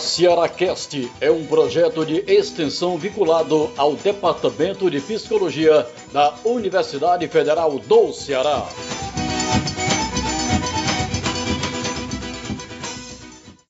Cearacast 0.00 1.10
é 1.20 1.30
um 1.30 1.44
projeto 1.44 2.04
de 2.06 2.24
extensão 2.26 2.96
vinculado 2.96 3.70
ao 3.76 3.94
Departamento 3.94 4.90
de 4.90 4.98
Psicologia 5.00 5.86
da 6.12 6.34
Universidade 6.44 7.28
Federal 7.28 7.78
do 7.78 8.12
Ceará. 8.12 8.66